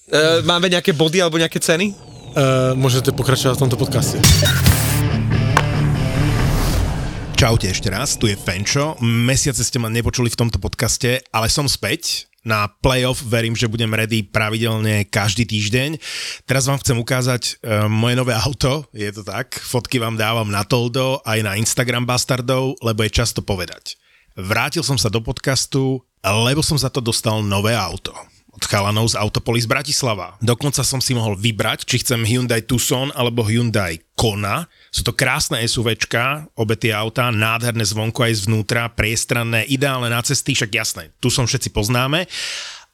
Uh, 0.10 0.42
máme 0.46 0.70
nejaké 0.70 0.94
body 0.94 1.22
alebo 1.22 1.38
nejaké 1.38 1.62
ceny? 1.62 2.10
E, 2.30 2.78
môžete 2.78 3.10
pokračovať 3.10 3.58
v 3.58 3.62
tomto 3.66 3.78
podcaste. 3.80 4.18
Čaute 7.34 7.72
ešte 7.72 7.88
raz, 7.90 8.20
tu 8.20 8.28
je 8.28 8.36
Fenčo. 8.36 9.00
Mesiace 9.02 9.64
ste 9.64 9.80
ma 9.80 9.88
nepočuli 9.88 10.30
v 10.30 10.40
tomto 10.46 10.60
podcaste, 10.62 11.24
ale 11.34 11.48
som 11.50 11.66
späť. 11.66 12.28
Na 12.40 12.72
playoff 12.72 13.20
verím, 13.20 13.52
že 13.52 13.68
budem 13.68 13.92
ready 13.92 14.24
pravidelne 14.24 15.04
každý 15.12 15.44
týždeň. 15.44 16.00
Teraz 16.48 16.72
vám 16.72 16.80
chcem 16.80 16.96
ukázať 16.96 17.60
e, 17.60 17.84
moje 17.92 18.16
nové 18.16 18.32
auto, 18.32 18.88
je 18.96 19.12
to 19.12 19.28
tak. 19.28 19.60
Fotky 19.60 20.00
vám 20.00 20.16
dávam 20.16 20.48
na 20.48 20.64
Toldo 20.64 21.20
aj 21.28 21.40
na 21.44 21.60
Instagram 21.60 22.08
Bastardov, 22.08 22.80
lebo 22.80 23.04
je 23.04 23.12
často 23.12 23.44
povedať. 23.44 24.00
Vrátil 24.40 24.88
som 24.88 24.96
sa 24.96 25.12
do 25.12 25.20
podcastu, 25.20 26.00
lebo 26.24 26.64
som 26.64 26.80
za 26.80 26.88
to 26.88 27.04
dostal 27.04 27.44
nové 27.44 27.76
auto 27.76 28.16
chalanov 28.66 29.14
z 29.14 29.20
Autopolis 29.20 29.70
Bratislava. 29.70 30.36
Dokonca 30.44 30.84
som 30.84 31.00
si 31.00 31.16
mohol 31.16 31.38
vybrať, 31.38 31.86
či 31.86 32.02
chcem 32.02 32.26
Hyundai 32.26 32.66
Tucson 32.66 33.14
alebo 33.14 33.46
Hyundai 33.46 34.02
Kona. 34.18 34.68
Sú 34.90 35.06
to 35.06 35.16
krásne 35.16 35.62
SUVčka, 35.64 36.50
obe 36.58 36.76
tie 36.76 36.92
autá, 36.92 37.30
nádherné 37.30 37.86
zvonku 37.86 38.20
aj 38.26 38.50
zvnútra, 38.50 38.92
priestranné, 38.92 39.64
ideálne 39.70 40.10
na 40.12 40.20
cesty, 40.20 40.58
však 40.58 40.72
jasné, 40.74 41.04
tu 41.24 41.32
som 41.32 41.48
všetci 41.48 41.72
poznáme. 41.72 42.28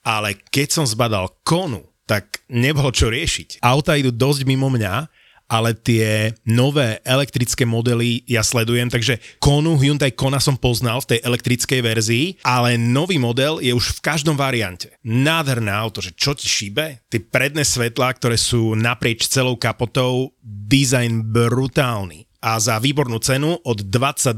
Ale 0.06 0.38
keď 0.54 0.68
som 0.82 0.86
zbadal 0.86 1.34
Konu, 1.42 1.82
tak 2.06 2.46
nebolo 2.52 2.94
čo 2.94 3.10
riešiť. 3.10 3.66
Auta 3.66 3.98
idú 3.98 4.14
dosť 4.14 4.46
mimo 4.46 4.70
mňa, 4.70 5.10
ale 5.46 5.78
tie 5.78 6.34
nové 6.46 7.02
elektrické 7.06 7.64
modely 7.64 8.26
ja 8.26 8.42
sledujem, 8.42 8.90
takže 8.90 9.22
Konu, 9.38 9.78
Hyundai 9.78 10.14
Kona 10.14 10.42
som 10.42 10.58
poznal 10.58 11.02
v 11.06 11.16
tej 11.16 11.20
elektrickej 11.22 11.82
verzii, 11.86 12.26
ale 12.42 12.78
nový 12.82 13.22
model 13.22 13.62
je 13.62 13.74
už 13.74 14.02
v 14.02 14.04
každom 14.04 14.34
variante. 14.34 14.90
Nádherné 15.06 15.70
auto, 15.70 16.02
že 16.02 16.18
čo 16.18 16.34
ti 16.34 16.50
šíbe? 16.50 17.06
Tie 17.10 17.22
predné 17.22 17.62
svetlá, 17.62 18.14
ktoré 18.18 18.38
sú 18.40 18.74
naprieč 18.74 19.30
celou 19.30 19.54
kapotou, 19.58 20.34
dizajn 20.42 21.30
brutálny 21.30 22.26
a 22.46 22.62
za 22.62 22.78
výbornú 22.78 23.18
cenu 23.18 23.58
od 23.66 23.82
22 23.82 24.38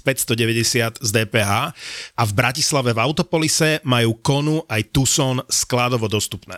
590 0.00 1.04
z 1.04 1.10
DPH 1.12 1.52
a 2.16 2.22
v 2.24 2.32
Bratislave 2.32 2.96
v 2.96 3.02
Autopolise 3.04 3.84
majú 3.84 4.16
Konu 4.24 4.64
aj 4.64 4.88
Tucson 4.88 5.44
skladovo 5.52 6.08
dostupné. 6.08 6.56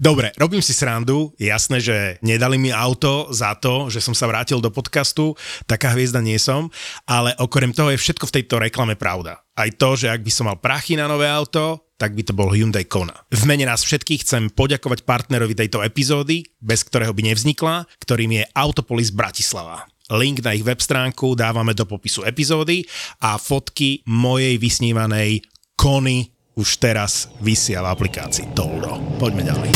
Dobre, 0.00 0.32
robím 0.40 0.64
si 0.64 0.72
srandu, 0.72 1.36
jasné, 1.36 1.76
že 1.76 2.16
nedali 2.24 2.56
mi 2.56 2.72
auto 2.72 3.28
za 3.28 3.52
to, 3.52 3.92
že 3.92 4.00
som 4.00 4.16
sa 4.16 4.24
vrátil 4.24 4.56
do 4.56 4.72
podcastu, 4.72 5.36
taká 5.68 5.92
hviezda 5.92 6.24
nie 6.24 6.40
som, 6.40 6.72
ale 7.04 7.36
okrem 7.36 7.68
toho 7.68 7.92
je 7.92 8.00
všetko 8.00 8.24
v 8.24 8.34
tejto 8.40 8.64
reklame 8.64 8.96
pravda. 8.96 9.44
Aj 9.52 9.68
to, 9.68 10.00
že 10.00 10.08
ak 10.08 10.24
by 10.24 10.32
som 10.32 10.48
mal 10.48 10.56
prachy 10.56 10.96
na 10.96 11.04
nové 11.04 11.28
auto, 11.28 11.84
tak 12.00 12.16
by 12.16 12.24
to 12.24 12.32
bol 12.32 12.48
Hyundai 12.48 12.88
Kona. 12.88 13.12
V 13.28 13.44
mene 13.44 13.68
nás 13.68 13.84
všetkých 13.84 14.24
chcem 14.24 14.48
poďakovať 14.48 15.04
partnerovi 15.04 15.52
tejto 15.52 15.84
epizódy, 15.84 16.48
bez 16.56 16.80
ktorého 16.80 17.12
by 17.12 17.36
nevznikla, 17.36 17.84
ktorým 18.00 18.40
je 18.40 18.48
Autopolis 18.56 19.12
Bratislava. 19.12 19.84
Link 20.16 20.40
na 20.40 20.56
ich 20.56 20.64
web 20.64 20.80
stránku 20.80 21.36
dávame 21.36 21.76
do 21.76 21.84
popisu 21.84 22.24
epizódy 22.24 22.88
a 23.20 23.36
fotky 23.36 24.00
mojej 24.08 24.56
vysnívanej 24.56 25.44
Kony 25.76 26.39
už 26.58 26.68
teraz 26.82 27.30
vysia 27.38 27.82
v 27.84 27.88
aplikácii 27.90 28.50
Toldo. 28.52 28.98
Poďme 29.18 29.46
ďalej. 29.46 29.70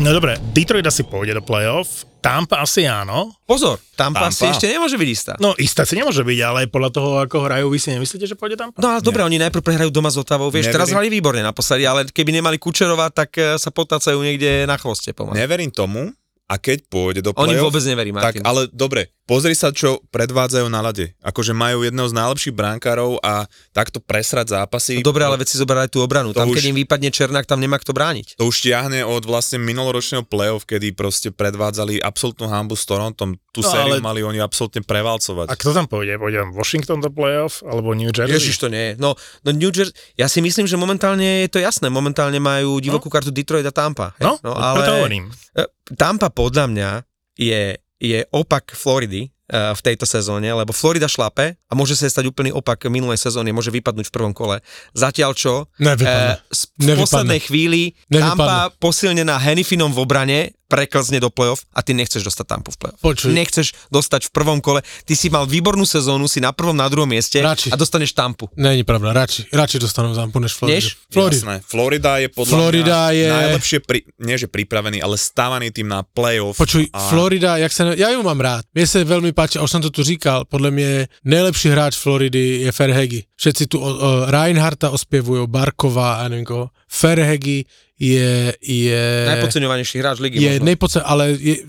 No 0.00 0.16
dobre, 0.16 0.40
Detroit 0.56 0.86
asi 0.88 1.04
pôjde 1.04 1.36
do 1.36 1.44
playoff, 1.44 2.08
Tampa 2.24 2.64
asi 2.64 2.84
áno. 2.88 3.36
Pozor, 3.44 3.76
Tampa, 3.96 4.28
Tampa. 4.28 4.36
si 4.36 4.48
ešte 4.48 4.68
nemôže 4.68 4.96
byť 4.96 5.08
istá. 5.12 5.32
No 5.36 5.52
istá 5.60 5.84
si 5.84 5.96
nemôže 5.96 6.24
byť, 6.24 6.38
ale 6.40 6.60
podľa 6.72 6.90
toho, 6.92 7.08
ako 7.20 7.36
hrajú, 7.44 7.68
vy 7.68 7.78
si 7.80 7.88
nemyslíte, 7.92 8.24
že 8.28 8.36
pôjde 8.36 8.56
Tampa? 8.60 8.80
No 8.80 8.96
ale 8.96 9.04
dobre, 9.04 9.20
oni 9.24 9.36
najprv 9.40 9.60
prehrajú 9.60 9.92
doma 9.92 10.08
s 10.08 10.16
Otavou, 10.16 10.48
vieš, 10.48 10.68
Neverím. 10.68 10.76
teraz 10.80 10.88
hrali 10.92 11.08
výborne 11.12 11.44
naposledy, 11.44 11.84
ale 11.84 12.08
keby 12.08 12.32
nemali 12.32 12.56
Kučerova, 12.56 13.12
tak 13.12 13.36
eh, 13.36 13.60
sa 13.60 13.68
potácajú 13.72 14.20
niekde 14.20 14.64
na 14.64 14.80
chvoste 14.80 15.12
pomaly. 15.12 15.36
Neverím 15.36 15.68
tomu, 15.72 16.12
a 16.50 16.58
keď 16.58 16.82
pôjde 16.90 17.20
do 17.22 17.30
Oni 17.38 17.54
play-off, 17.54 17.70
vôbec 17.70 17.82
neverí, 17.86 18.10
tak 18.10 18.40
Martin. 18.40 18.42
ale 18.42 18.66
dobre, 18.74 19.14
pozri 19.30 19.54
sa, 19.54 19.70
čo 19.70 20.02
predvádzajú 20.10 20.66
na 20.66 20.82
lade. 20.82 21.14
Akože 21.22 21.54
majú 21.54 21.86
jedného 21.86 22.10
z 22.10 22.18
najlepších 22.18 22.50
brankárov 22.50 23.22
a 23.22 23.46
takto 23.70 24.02
presrať 24.02 24.58
zápasy. 24.58 24.98
No 24.98 25.06
dobre, 25.06 25.22
ale 25.22 25.38
veci 25.38 25.54
zoberať 25.54 25.86
aj 25.86 25.90
tú 25.94 26.02
obranu. 26.02 26.34
To 26.34 26.42
Tam, 26.42 26.50
už- 26.50 26.58
keď 26.58 26.66
im 26.66 26.76
vypadne 26.76 27.08
Černák, 27.08 27.46
tam 27.46 27.62
nemá 27.62 27.78
kto 27.78 27.94
brániť. 27.94 28.34
To 28.34 28.50
už 28.50 28.66
ťahne 28.66 29.06
od 29.06 29.22
vlastne 29.22 29.62
minuloročného 29.62 30.26
play-off, 30.26 30.66
kedy 30.66 30.90
proste 30.92 31.30
predvádzali 31.30 32.02
absolútnu 32.02 32.50
hambu 32.50 32.74
s 32.74 32.82
Torontom. 32.82 33.38
Tú 33.50 33.62
No, 33.62 33.70
sériu 33.70 33.98
ale- 33.98 34.02
mali 34.02 34.20
oni 34.20 34.38
absolútne 34.38 34.82
prevalcovať. 34.82 35.46
A 35.46 35.54
kto 35.54 35.70
tam 35.70 35.86
pôjde? 35.86 36.18
Pôjde 36.18 36.50
Washington 36.50 36.98
do 36.98 37.10
playoff 37.10 37.62
alebo 37.62 37.94
New 37.94 38.10
Jersey? 38.10 38.34
Ježiš, 38.34 38.58
to 38.58 38.66
nie 38.66 38.94
je. 38.94 38.98
No, 38.98 39.14
no 39.42 39.50
New 39.50 39.70
Jersey, 39.70 39.94
ja 40.14 40.26
si 40.26 40.38
myslím, 40.38 40.66
že 40.66 40.74
momentálne 40.74 41.46
je 41.46 41.50
to 41.50 41.58
jasné. 41.58 41.86
Momentálne 41.86 42.38
majú 42.38 42.78
divokú 42.78 43.06
kartu 43.06 43.30
Detroit 43.30 43.62
a 43.62 43.70
Tampa. 43.70 44.10
hej. 44.18 44.26
No, 44.26 44.38
no 44.40 44.54
preto 44.74 44.90
hovorím. 44.96 45.30
E, 45.52 45.66
Tampa 45.94 46.30
podľa 46.30 46.66
mňa 46.66 46.90
je, 47.36 47.74
je 48.00 48.24
opak 48.26 48.72
Floridy 48.72 49.22
e, 49.22 49.28
v 49.70 49.80
tejto 49.80 50.02
sezóne, 50.02 50.48
lebo 50.48 50.72
Florida 50.72 51.04
šlape 51.04 51.54
a 51.54 51.72
môže 51.72 51.92
sa 51.92 52.08
stať 52.08 52.26
úplný 52.26 52.50
opak 52.50 52.80
minulej 52.86 53.20
sezóny, 53.20 53.50
môže 53.50 53.68
vypadnúť 53.68 54.08
v 54.08 54.14
prvom 54.14 54.32
kole. 54.32 54.64
Zatiaľ 54.90 55.30
čo 55.32 55.68
Nevypadne. 55.76 56.40
s- 56.48 56.72
v 56.74 56.96
poslednej 56.96 57.40
chvíli 57.40 57.82
Nevypadne. 58.08 58.24
Tampa 58.34 58.58
posilnená 58.74 59.36
Hennifinom 59.36 59.90
v 59.90 60.00
obrane 60.00 60.38
preklzne 60.70 61.18
do 61.18 61.26
play-off 61.28 61.66
a 61.74 61.82
ty 61.82 61.90
nechceš 61.90 62.22
dostať 62.22 62.46
Tampu 62.46 62.70
v 62.70 62.78
play-off. 62.78 63.02
Počuj. 63.02 63.34
Nechceš 63.34 63.74
dostať 63.90 64.30
v 64.30 64.32
prvom 64.32 64.62
kole. 64.62 64.86
Ty 65.02 65.14
si 65.18 65.26
mal 65.26 65.44
výbornú 65.44 65.82
sezónu, 65.82 66.30
si 66.30 66.38
na 66.38 66.54
prvom, 66.54 66.78
na 66.78 66.86
druhom 66.86 67.10
mieste 67.10 67.42
Radši. 67.42 67.68
a 67.68 67.76
dostaneš 67.76 68.14
Tampu. 68.14 68.46
Není 68.54 68.86
pravda, 68.86 69.10
radši, 69.10 69.50
radši 69.50 69.82
dostanú 69.82 70.14
zampu 70.14 70.38
než 70.38 70.54
Floridu. 70.54 70.78
Než? 70.78 70.94
Floridu. 71.10 71.42
Jasné. 71.42 71.56
Florida 71.66 72.12
je 72.16 72.28
podľa 72.30 72.54
Florida 72.54 72.98
mňa 73.10 73.16
je- 73.18 73.32
najlepšie, 73.34 73.78
pri, 73.82 73.98
nie 74.22 74.36
že 74.38 74.46
pripravený, 74.46 75.02
ale 75.02 75.18
stávaný 75.18 75.74
tým 75.74 75.90
na 75.90 76.06
playoff. 76.06 76.54
Počuj, 76.54 76.86
a 76.94 77.00
Florida, 77.10 77.58
jak 77.58 77.72
sa, 77.74 77.90
ne- 77.90 77.98
ja 77.98 78.14
ju 78.14 78.22
mám 78.22 78.38
rád. 78.38 78.62
Mne 78.70 78.86
sa 78.86 79.02
veľmi 79.02 79.34
páči, 79.34 79.58
a 79.58 79.66
už 79.66 79.72
som 79.72 79.82
to 79.82 79.90
tu 79.90 80.06
říkal, 80.06 80.46
podľa 80.46 80.70
mňa 80.70 80.88
najlepší 81.26 81.68
hráč 81.72 81.98
Floridy 81.98 82.62
je 82.62 82.70
Ferhegi. 82.70 83.20
Všetci 83.34 83.64
tu 83.66 83.80
o, 83.80 83.88
o, 83.88 83.96
Reinharta 84.28 84.92
ospievujú, 84.92 85.48
Barkova 85.48 86.20
a 86.20 86.28
neviem 86.28 86.44
koho. 86.44 86.68
Ferhegi 86.84 87.64
je, 88.00 88.56
je, 88.56 89.04
Najpodceňovanejší 89.28 89.96
hráč 90.00 90.18
ligy. 90.18 90.40
je 90.40 90.50
možno. 90.56 90.64
nejpoce, 90.64 90.98
ale 91.04 91.36
je 91.36 91.60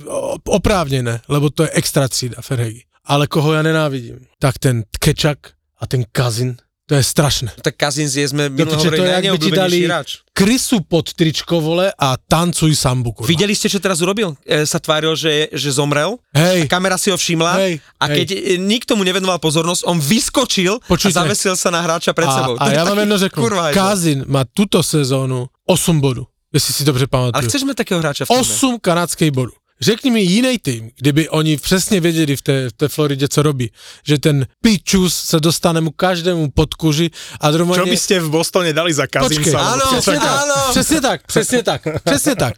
oprávnené, 0.47 1.19
lebo 1.27 1.51
to 1.51 1.63
je 1.67 1.69
extra 1.75 2.07
třída 2.07 2.39
Ferhegi. 2.39 2.87
Ale 3.03 3.27
koho 3.27 3.51
ja 3.51 3.61
nenávidím, 3.65 4.23
tak 4.39 4.55
ten 4.61 4.87
Tkečak 4.87 5.57
a 5.75 5.83
ten 5.89 6.05
Kazin, 6.07 6.55
to 6.85 6.95
je 6.95 7.03
strašné. 7.03 7.51
tak 7.63 7.75
Kazins 7.75 8.15
je, 8.15 8.27
sme 8.27 8.47
minulé 8.47 8.77
hovorili, 8.77 9.07
je, 9.07 9.11
jak 9.11 9.23
by 9.23 9.39
ti 9.39 9.51
dali 9.51 9.51
najneobľúbenejší 9.51 9.83
hráč. 9.87 10.09
krysu 10.31 10.77
pod 10.85 11.11
tričko, 11.11 11.59
vole, 11.59 11.87
a 11.89 12.07
tancuj 12.19 12.75
sambu, 12.75 13.11
kurva. 13.15 13.27
Videli 13.27 13.55
ste, 13.55 13.71
čo 13.71 13.79
teraz 13.79 13.99
urobil? 14.03 14.35
E, 14.43 14.63
sa 14.67 14.77
tváril, 14.77 15.15
že, 15.15 15.47
že 15.51 15.71
zomrel. 15.71 16.19
Hej, 16.35 16.67
Kamera 16.67 16.99
si 16.99 17.07
ho 17.09 17.17
všimla 17.17 17.51
Hej, 17.63 17.73
a 17.95 18.05
hej. 18.07 18.15
keď 18.23 18.27
e, 18.31 18.39
nikto 18.59 18.93
mu 18.95 19.03
nevenoval 19.03 19.39
pozornosť, 19.39 19.81
on 19.87 19.97
vyskočil 19.97 20.83
Počujte. 20.83 21.15
a 21.15 21.19
zavesil 21.23 21.55
sa 21.55 21.71
na 21.71 21.79
hráča 21.81 22.11
pred 22.11 22.27
sebou. 22.27 22.55
A, 22.59 22.59
a 22.59 22.65
To 22.67 22.75
ja 22.75 22.83
vám 22.83 22.99
jedno 23.01 23.17
řeknu, 23.17 23.39
kurva. 23.39 23.71
Kazin 23.71 24.27
má 24.27 24.43
túto 24.45 24.83
sezónu 24.83 25.47
8 25.71 26.01
bodů, 26.01 26.27
jestli 26.53 26.73
si 26.73 26.83
dobře 26.83 27.03
Ale 27.03 27.07
pamatuju. 27.07 27.49
chceš 27.49 27.63
mať 27.63 27.75
takého 27.75 27.99
hráča 28.03 28.25
v 28.25 28.27
týme? 28.27 28.39
8 28.39 28.79
kanadských 28.83 29.31
bodů. 29.31 29.51
Řekni 29.81 30.11
mi 30.11 30.21
jiný 30.21 30.59
tým, 30.59 30.91
kdyby 30.99 31.29
oni 31.29 31.57
přesně 31.57 31.99
věděli 31.99 32.35
v 32.35 32.41
té, 32.41 32.69
v 32.69 32.73
té 32.73 32.87
Floridě, 32.87 33.27
co 33.27 33.41
robí, 33.41 33.71
že 34.05 34.17
ten 34.17 34.45
pičus 34.61 35.15
se 35.15 35.39
dostane 35.39 35.81
mu 35.81 35.91
každému 35.91 36.51
pod 36.53 36.73
kuži 36.73 37.09
a 37.39 37.51
Čo 37.51 37.57
normálně... 37.57 37.91
by 37.91 37.97
ste 37.97 38.19
v 38.19 38.29
Bostone 38.29 38.73
dali 38.73 38.93
za 38.93 39.09
Počkej, 39.09 39.41
Kazinsa? 39.41 39.57
Áno, 39.57 39.85
přesně 39.89 40.19
tak, 40.19 40.67
přesně 40.69 41.01
tak, 41.01 41.19
přesně 41.25 41.63
tak, 41.63 41.81
přesně 42.03 42.35
tak. 42.35 42.53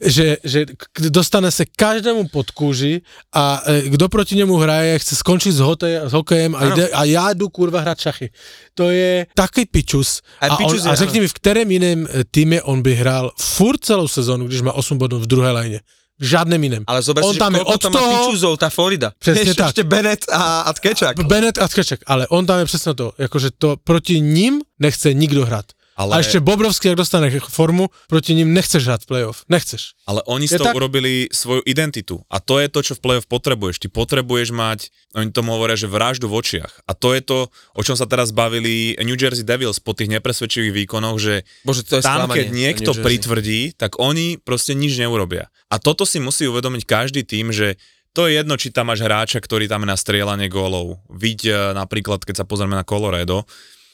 Že, 0.00 0.36
že 0.44 0.66
dostane 1.08 1.50
se 1.50 1.64
každému 1.76 2.28
pod 2.28 2.50
kůži 2.50 3.00
a 3.34 3.62
e, 3.66 3.82
kdo 3.88 4.08
proti 4.08 4.36
němu 4.36 4.56
hraje, 4.56 4.98
chce 4.98 5.16
skončit 5.16 5.52
s, 5.52 5.60
hotej, 5.60 5.96
s 6.08 6.12
hokejem 6.12 6.54
a, 6.54 6.64
jde, 6.64 6.88
a 6.88 7.04
já 7.04 7.32
jdu 7.32 7.48
kurva 7.48 7.80
hrát 7.80 8.00
šachy. 8.00 8.30
To 8.74 8.90
je 8.90 9.26
taky 9.34 9.66
pičus. 9.66 10.20
A 10.40 10.46
A, 10.46 10.56
pičus 10.56 10.80
on, 10.80 10.86
je, 10.86 10.92
a 10.92 10.94
řekni 10.94 11.20
mi, 11.20 11.28
v 11.28 11.32
kterém 11.32 11.70
jiném 11.70 12.06
e, 12.06 12.24
týmě 12.30 12.62
on 12.62 12.82
by 12.82 12.94
hrál 12.94 13.30
furt 13.40 13.84
celou 13.84 14.08
sezónu, 14.08 14.46
když 14.46 14.60
má 14.60 14.72
8 14.72 14.98
bodů 14.98 15.18
v 15.18 15.26
druhé 15.26 15.50
lajně. 15.50 15.80
V 16.20 16.24
žádném 16.24 16.64
jiném. 16.64 16.84
Ale 16.86 17.02
zober 17.02 17.24
on 17.24 17.32
si, 17.32 17.38
tam 17.38 17.52
že 17.52 17.60
je 17.60 17.64
od 17.64 17.80
tam 17.80 17.92
toho... 17.92 18.28
pičuzov, 18.28 18.60
tá 18.60 18.68
Florida. 18.68 19.12
Presne 19.24 19.44
Vieš, 19.44 19.56
tak. 19.56 19.68
Ešte 19.72 19.84
Bennett 19.88 20.28
a, 20.28 20.68
a 20.68 20.70
Tkečak. 20.72 21.16
Bennett 21.24 21.56
a 21.58 21.68
Tkeček, 21.68 22.00
ale 22.06 22.28
on 22.28 22.46
tam 22.46 22.58
je 22.58 22.64
přesně 22.64 22.94
to, 22.94 23.12
jakože 23.18 23.48
to 23.58 23.76
proti 23.84 24.20
ním 24.20 24.60
nechce 24.78 25.14
nikdo 25.14 25.46
hrát. 25.48 25.64
Ale, 26.00 26.16
A 26.16 26.24
ešte 26.24 26.40
Bobrovský, 26.40 26.96
ak 26.96 26.96
dostane 26.96 27.28
formu, 27.44 27.92
proti 28.08 28.32
ním 28.32 28.56
nechceš 28.56 28.88
hrať 28.88 29.04
playoff. 29.04 29.44
Nechceš. 29.52 29.92
ale 30.08 30.24
oni 30.24 30.48
Je 30.48 30.56
z 30.56 30.64
toho 30.64 30.72
tak? 30.72 30.80
urobili 30.80 31.28
svoju 31.28 31.60
identitu. 31.68 32.24
A 32.32 32.40
to 32.40 32.56
je 32.56 32.72
to, 32.72 32.80
čo 32.80 32.96
v 32.96 33.04
play-off 33.04 33.28
potrebuješ. 33.28 33.84
Ty 33.84 33.92
potrebuješ 33.92 34.48
mať, 34.56 34.88
oni 35.12 35.28
tomu 35.28 35.52
hovoria, 35.52 35.76
že 35.76 35.92
vraždu 35.92 36.32
v 36.32 36.40
očiach. 36.40 36.88
A 36.88 36.96
to 36.96 37.12
je 37.12 37.20
to, 37.20 37.38
o 37.76 37.82
čom 37.84 38.00
sa 38.00 38.08
teraz 38.08 38.32
bavili 38.32 38.96
New 39.04 39.20
Jersey 39.20 39.44
Devils 39.44 39.76
po 39.76 39.92
tých 39.92 40.08
nepresvedčivých 40.08 40.72
výkonoch, 40.72 41.20
že 41.20 41.44
Bože, 41.68 41.84
to 41.84 42.00
je 42.00 42.02
tam, 42.02 42.24
sklamanie 42.24 42.36
keď 42.40 42.46
niekto 42.48 42.90
pritvrdí, 42.96 43.76
tak 43.76 44.00
oni 44.00 44.40
proste 44.40 44.72
nič 44.72 44.96
neurobia. 44.96 45.52
A 45.68 45.76
toto 45.76 46.08
si 46.08 46.16
musí 46.16 46.48
uvedomiť 46.48 46.82
každý 46.88 47.28
tým, 47.28 47.52
že 47.52 47.76
to 48.10 48.26
je 48.26 48.42
jedno, 48.42 48.58
či 48.58 48.74
tam 48.74 48.90
máš 48.90 49.06
hráča, 49.06 49.38
ktorý 49.38 49.70
tam 49.70 49.86
je 49.86 49.92
na 49.92 49.98
strieľanie 50.00 50.50
gólov. 50.50 50.98
Vidť 51.14 51.42
e, 51.46 51.52
napríklad, 51.78 52.26
keď 52.26 52.42
sa 52.42 52.48
pozrieme 52.48 52.74
na 52.74 52.82
Colorado, 52.82 53.46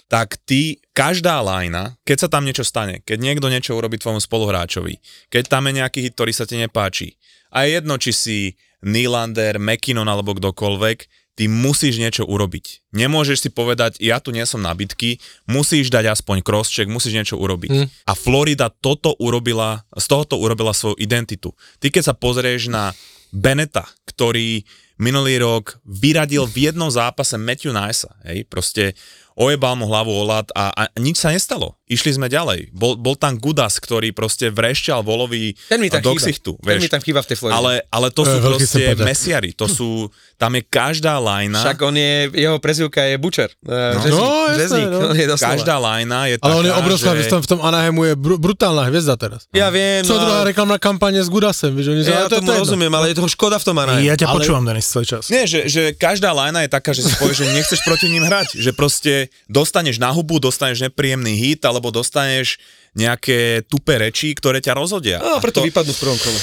tak 0.07 0.39
ty, 0.47 0.79
každá 0.95 1.43
lajna, 1.43 1.99
keď 2.07 2.27
sa 2.27 2.29
tam 2.31 2.47
niečo 2.47 2.63
stane, 2.63 3.03
keď 3.03 3.19
niekto 3.19 3.51
niečo 3.51 3.75
urobí 3.75 3.99
tvojmu 3.99 4.23
spoluhráčovi, 4.23 5.03
keď 5.31 5.51
tam 5.51 5.67
je 5.67 5.83
nejaký 5.83 5.99
hit, 6.07 6.15
ktorý 6.15 6.33
sa 6.33 6.47
ti 6.47 6.57
nepáči, 6.59 7.19
a 7.51 7.67
je 7.67 7.79
jedno, 7.79 7.95
či 7.99 8.13
si 8.15 8.39
Nylander, 8.87 9.59
McKinnon 9.59 10.07
alebo 10.07 10.37
kdokoľvek, 10.37 10.99
ty 11.37 11.53
musíš 11.53 12.01
niečo 12.01 12.25
urobiť. 12.25 12.97
Nemôžeš 12.97 13.39
si 13.47 13.51
povedať, 13.53 14.01
ja 14.01 14.23
tu 14.23 14.33
nie 14.33 14.43
som 14.49 14.65
na 14.65 14.73
bitky, 14.73 15.21
musíš 15.45 15.93
dať 15.93 16.17
aspoň 16.17 16.41
crosscheck, 16.41 16.89
musíš 16.89 17.13
niečo 17.13 17.37
urobiť. 17.37 17.71
Hm. 17.71 17.87
A 18.09 18.13
Florida 18.17 18.73
toto 18.73 19.13
urobila, 19.21 19.85
z 19.93 20.07
tohoto 20.09 20.41
urobila 20.41 20.73
svoju 20.73 20.97
identitu. 20.97 21.53
Ty 21.77 21.93
keď 21.93 22.03
sa 22.13 22.15
pozrieš 22.17 22.73
na 22.73 22.97
Beneta, 23.37 23.85
ktorý 24.09 24.65
minulý 24.97 25.45
rok 25.45 25.77
vyradil 25.85 26.49
v 26.49 26.73
jednom 26.73 26.89
zápase 26.89 27.37
Matthew 27.37 27.77
Nice, 27.77 28.09
hej, 28.25 28.49
proste 28.49 28.97
ojebal 29.37 29.77
mu 29.77 29.87
hlavu 29.87 30.11
o 30.11 30.25
lat 30.25 30.49
a, 30.57 30.73
a 30.73 30.83
nič 30.97 31.21
sa 31.21 31.31
nestalo. 31.31 31.77
Išli 31.87 32.11
sme 32.13 32.27
ďalej. 32.27 32.75
Bol, 32.75 32.95
bol 32.95 33.15
tam 33.15 33.35
Gudas, 33.37 33.79
ktorý 33.79 34.11
proste 34.11 34.51
vrešťal 34.51 35.01
volový 35.01 35.55
Ten 35.65 35.79
mi 35.79 35.87
tam 35.87 36.03
do 36.03 36.13
chýba. 36.13 36.21
ksichtu, 36.21 36.51
Ten 36.59 36.77
mi 36.77 36.89
tam 36.89 36.99
chýba 36.99 37.21
v 37.21 37.29
tej 37.29 37.37
Floride. 37.37 37.55
Ale, 37.55 37.73
ale 37.87 38.09
to 38.09 38.21
To 38.21 38.27
sú 38.27 38.39
veľký 38.41 38.67
proste 38.67 38.83
mesiari, 39.01 39.51
to 39.53 39.67
sú, 39.67 40.11
tam 40.35 40.51
je 40.53 40.63
každá 40.63 41.15
lajna, 41.17 41.63
Však 41.63 41.79
on 41.81 41.95
je, 41.95 42.13
jeho 42.35 42.59
prezivka 42.59 43.01
je 43.01 43.15
Butcher. 43.17 43.55
No, 43.63 43.71
žezník, 43.97 44.11
No, 44.11 44.27
jasné, 44.49 44.59
žezník, 44.59 44.87
no. 44.89 44.99
on 45.05 45.15
je 45.15 45.27
doslova. 45.27 45.51
každá 45.53 45.75
lajna 45.79 46.19
je 46.25 46.35
Ale 46.35 46.43
taká, 46.43 46.57
on 46.57 46.65
je 46.65 46.75
obrovská, 46.75 47.11
že... 47.13 47.23
v 47.23 47.29
tom, 47.29 47.41
v 47.41 47.49
tom 47.49 47.61
Anaheimu 47.63 48.01
je 48.03 48.15
br- 48.15 48.35
brutálna 48.37 48.83
hviezda 48.85 49.15
teraz. 49.15 49.47
Ja 49.53 49.71
viem, 49.71 50.03
Co 50.03 50.13
no, 50.13 50.21
druhá 50.21 50.39
ale- 50.43 50.51
reklamná 50.51 50.77
kampanie 50.77 51.19
s 51.19 51.29
Gudasem, 51.29 51.71
vieš, 51.71 51.87
oni 51.89 52.03
ja 52.03 52.19
ale 52.21 52.29
to 52.29 52.43
tomu 52.43 52.51
jedno. 52.51 52.63
rozumiem, 52.67 52.91
ale 52.93 53.05
je 53.09 53.17
toho 53.17 53.31
škoda 53.31 53.57
v 53.57 53.65
tom 53.65 53.77
Anaheim. 53.79 54.03
Ja 54.03 54.17
ťa 54.17 54.27
Ale- 54.27 54.35
počúvam, 54.37 54.63
Denis, 54.65 54.85
celý 54.85 55.07
čas. 55.07 55.23
Nie, 55.29 55.45
že, 55.45 55.67
že 55.67 55.95
každá 55.95 56.35
lajna 56.35 56.63
je 56.63 56.71
taká, 56.73 56.91
že 56.91 57.01
si 57.01 57.15
povieš, 57.15 57.39
že 57.39 57.55
nechceš 57.55 57.79
proti 57.81 58.07
ním 58.09 58.23
hrať. 58.23 58.57
Že 58.57 58.71
proste 58.73 59.13
dostaneš 59.47 59.97
na 59.97 60.11
hubu, 60.11 60.37
dostaneš 60.37 60.83
nepríjemný 60.83 61.39
hit, 61.39 61.63
alebo 61.77 61.93
dostaneš 61.93 62.57
nejaké 62.93 63.61
tupé 63.69 64.01
reči, 64.01 64.33
ktoré 64.33 64.57
ťa 64.59 64.73
rozhodia. 64.73 65.21
No, 65.21 65.37
A 65.37 65.45
preto 65.45 65.61
to- 65.61 65.69
vypadnú 65.69 65.93
v 65.93 66.01
prvom 66.01 66.17
kole. 66.17 66.41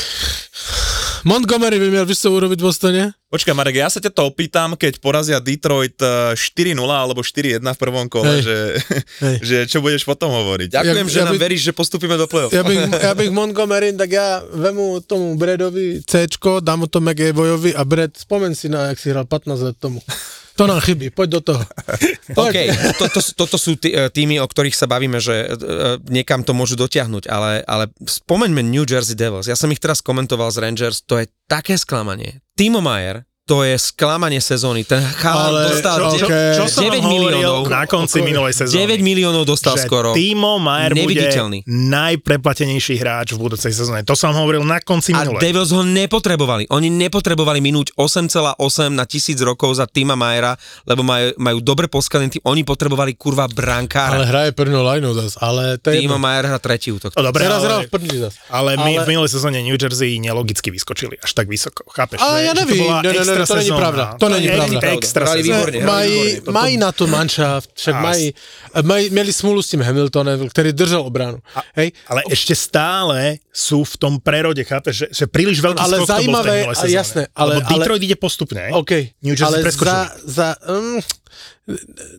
Montgomery 1.24 1.80
by 1.80 1.88
miel 1.88 2.04
vieš 2.04 2.28
urobiť 2.28 2.60
v 2.60 2.66
Bostone? 2.68 3.04
Počkaj, 3.32 3.56
Marek, 3.56 3.80
ja 3.80 3.88
sa 3.88 3.98
ťa 3.98 4.12
to 4.12 4.28
opýtam, 4.28 4.75
keď 4.75 5.00
porazia 5.00 5.40
Detroit 5.40 5.96
eh, 5.98 6.36
4-0 6.36 6.75
alebo 6.84 7.24
4-1 7.24 7.63
v 7.63 7.80
prvom 7.80 8.06
kole, 8.06 8.28
Hej. 8.30 8.44
že, 8.44 8.58
Hej. 9.24 9.36
že 9.42 9.58
čo 9.66 9.80
budeš 9.80 10.04
potom 10.04 10.30
hovoriť. 10.30 10.70
Ďakujem, 10.70 11.00
Ja- 11.00 11.10
že 11.10 11.18
ja 11.18 11.25
nám 11.25 11.40
by- 11.40 11.42
veríš, 11.42 11.63
že 11.63 11.72
postupíme 11.72 12.20
do 12.20 12.28
play-off. 12.28 12.52
Ja 12.52 12.62
bych, 12.62 12.75
ja 12.92 13.16
bych 13.16 13.32
Montgomery, 13.32 13.96
tak 13.96 14.12
ja 14.12 14.44
vemu 14.44 15.00
tomu 15.02 15.34
Bredovi 15.34 16.04
C, 16.04 16.28
dám 16.60 16.78
mu 16.78 16.88
to 16.88 17.00
McAvoyovi 17.00 17.72
a 17.72 17.82
Bred, 17.82 18.13
spomen 18.13 18.52
si 18.52 18.68
na, 18.68 18.92
jak 18.92 19.00
si 19.00 19.08
hral 19.10 19.24
15 19.24 19.63
let 19.63 19.80
tomu. 19.80 20.04
To 20.53 20.69
nám 20.69 20.86
chybí, 20.86 21.10
poď 21.10 21.27
do 21.29 21.41
toho. 21.41 21.63
OK, 22.45 22.57
toto, 23.01 23.19
toto 23.33 23.57
sú 23.57 23.74
tí- 23.74 23.89
e, 23.89 24.05
týmy, 24.05 24.38
o 24.38 24.45
ktorých 24.45 24.77
sa 24.77 24.86
bavíme, 24.86 25.17
že 25.17 25.33
e, 25.33 25.45
niekam 26.13 26.45
to 26.45 26.53
môžu 26.53 26.77
dotiahnuť, 26.77 27.25
ale, 27.25 27.65
ale 27.65 27.89
spomeňme 27.98 28.62
New 28.62 28.86
Jersey 28.86 29.17
Devils. 29.17 29.50
Ja 29.50 29.57
som 29.57 29.74
ich 29.74 29.81
teraz 29.81 30.05
komentoval 30.05 30.53
z 30.53 30.62
Rangers, 30.62 31.01
to 31.01 31.17
je 31.17 31.25
také 31.50 31.74
sklamanie. 31.74 32.45
Timo 32.53 32.86
Mayer, 32.86 33.25
to 33.53 33.62
je 33.62 33.77
sklamanie 33.77 34.41
sezóny. 34.41 34.81
Ten 34.81 35.05
chalan 35.13 35.53
Ale- 35.53 35.69
dostal 35.69 35.98
čo- 36.12 36.25
Čo 36.25 36.65
som 36.65 36.81
9 36.83 36.98
vám 36.98 37.05
hovoril 37.07 37.38
miliónov. 37.38 37.63
na 37.69 37.83
konci 37.86 38.17
minulej 38.19 38.53
sezóny? 38.55 38.77
9 38.89 39.00
miliónov 39.00 39.43
dostal 39.43 39.77
že 39.77 39.86
skoro. 39.86 40.10
Timo 40.12 40.57
Mayer 40.57 40.91
bude 40.91 41.05
Neviditeľný. 41.05 41.60
najpreplatenejší 41.69 42.95
hráč 42.95 43.33
v 43.33 43.39
budúcej 43.39 43.69
sezóne. 43.69 44.01
To 44.01 44.13
som 44.13 44.31
hovoril 44.31 44.62
na 44.62 44.79
konci 44.79 45.12
A 45.12 45.22
minulej. 45.22 45.39
Devils 45.39 45.69
ho 45.69 45.81
nepotrebovali. 45.81 46.65
Oni 46.69 46.89
nepotrebovali 46.89 47.60
minúť 47.60 47.93
8,8 47.93 48.57
na 48.91 49.05
tisíc 49.05 49.38
rokov 49.39 49.75
za 49.75 49.86
Tima 49.86 50.15
Majera, 50.15 50.57
lebo 50.83 51.01
majú, 51.01 51.38
majú 51.38 51.57
dobre 51.60 51.86
poskalený 51.88 52.33
tým. 52.33 52.43
Oni 52.45 52.62
potrebovali 52.62 53.13
kurva 53.13 53.45
Ale 53.45 53.53
brankára. 53.53 54.24
hraje 54.24 54.51
prvnú 54.51 54.81
lineu 54.81 55.13
zas, 55.13 55.38
ale 55.38 55.77
to 55.77 55.91
je 55.91 56.01
Timo. 56.01 56.15
Majer 56.15 56.48
hrá 56.48 56.57
tretí 56.57 56.89
útok. 56.89 57.12
No 57.13 57.22
dobre, 57.22 57.43
Teraz 57.43 57.60
hral 57.62 57.79
ale, 57.79 57.86
v 57.86 57.91
prdni 57.91 58.17
zas. 58.17 58.33
ale 58.48 58.73
my 58.75 58.93
Ale- 58.93 59.04
v 59.04 59.10
minulej 59.10 59.30
sezóne 59.30 59.60
New 59.60 59.75
Jersey 59.75 60.17
nelogicky 60.17 60.69
vyskočili 60.69 61.19
až 61.19 61.32
tak 61.34 61.45
vysoko. 61.45 61.84
Chápeš? 61.86 62.17
Ale 62.17 62.43
ja 62.43 62.54
nevím, 62.54 62.80
to 62.80 62.84
bola 62.84 63.01
ne, 63.01 63.12
ne, 63.12 63.19
ne, 63.19 63.42
extra 63.43 63.45
to 63.45 63.56
není 63.56 63.67
sezóna. 63.67 63.82
pravda. 63.84 64.06
To 64.15 64.27
není 64.29 64.45
je 64.45 64.56
pravda. 64.56 64.79
Extra 64.89 65.23
Hrali 65.23 65.39
sezóna. 65.39 65.53
výborne, 65.53 65.77
hrali 65.77 65.91
Mají, 65.91 66.17
výborne. 66.34 66.53
Mají 66.53 66.73
na 66.77 66.89
to 66.91 67.03
manšaft, 67.06 67.69
však 67.75 67.95
Ás. 67.95 68.03
mají, 68.03 68.25
mají, 68.82 69.03
mieli 69.10 69.32
smůlu 69.34 69.60
s 69.62 69.67
tím 69.69 69.82
Hamiltonem, 69.82 70.39
ktorý 70.47 70.69
držal 70.71 71.01
obranu. 71.03 71.38
Hej? 71.75 71.91
Ale 72.08 72.21
ešte 72.27 72.56
stále 72.56 73.43
sú 73.51 73.84
v 73.84 73.95
tom 73.99 74.13
prerode, 74.17 74.63
chápeš, 74.63 74.95
že, 74.95 75.08
že 75.12 75.25
príliš 75.27 75.60
veľký 75.60 75.77
Ale 75.77 75.95
skok 75.99 76.08
to 76.10 76.23
bol 76.25 76.36
v 76.41 76.49
a 76.71 76.84
jasné, 76.88 77.21
ale- 77.36 77.60
Lebo 77.60 77.69
Detroit 77.69 78.01
ide 78.01 78.17
postupne, 78.17 78.71
OK, 78.71 79.13
New 79.21 79.36
Jersey 79.36 79.45
ale 79.45 79.58
preskočili. 79.62 79.93
za, 79.93 79.99
za, 80.25 80.47
um, 80.65 80.97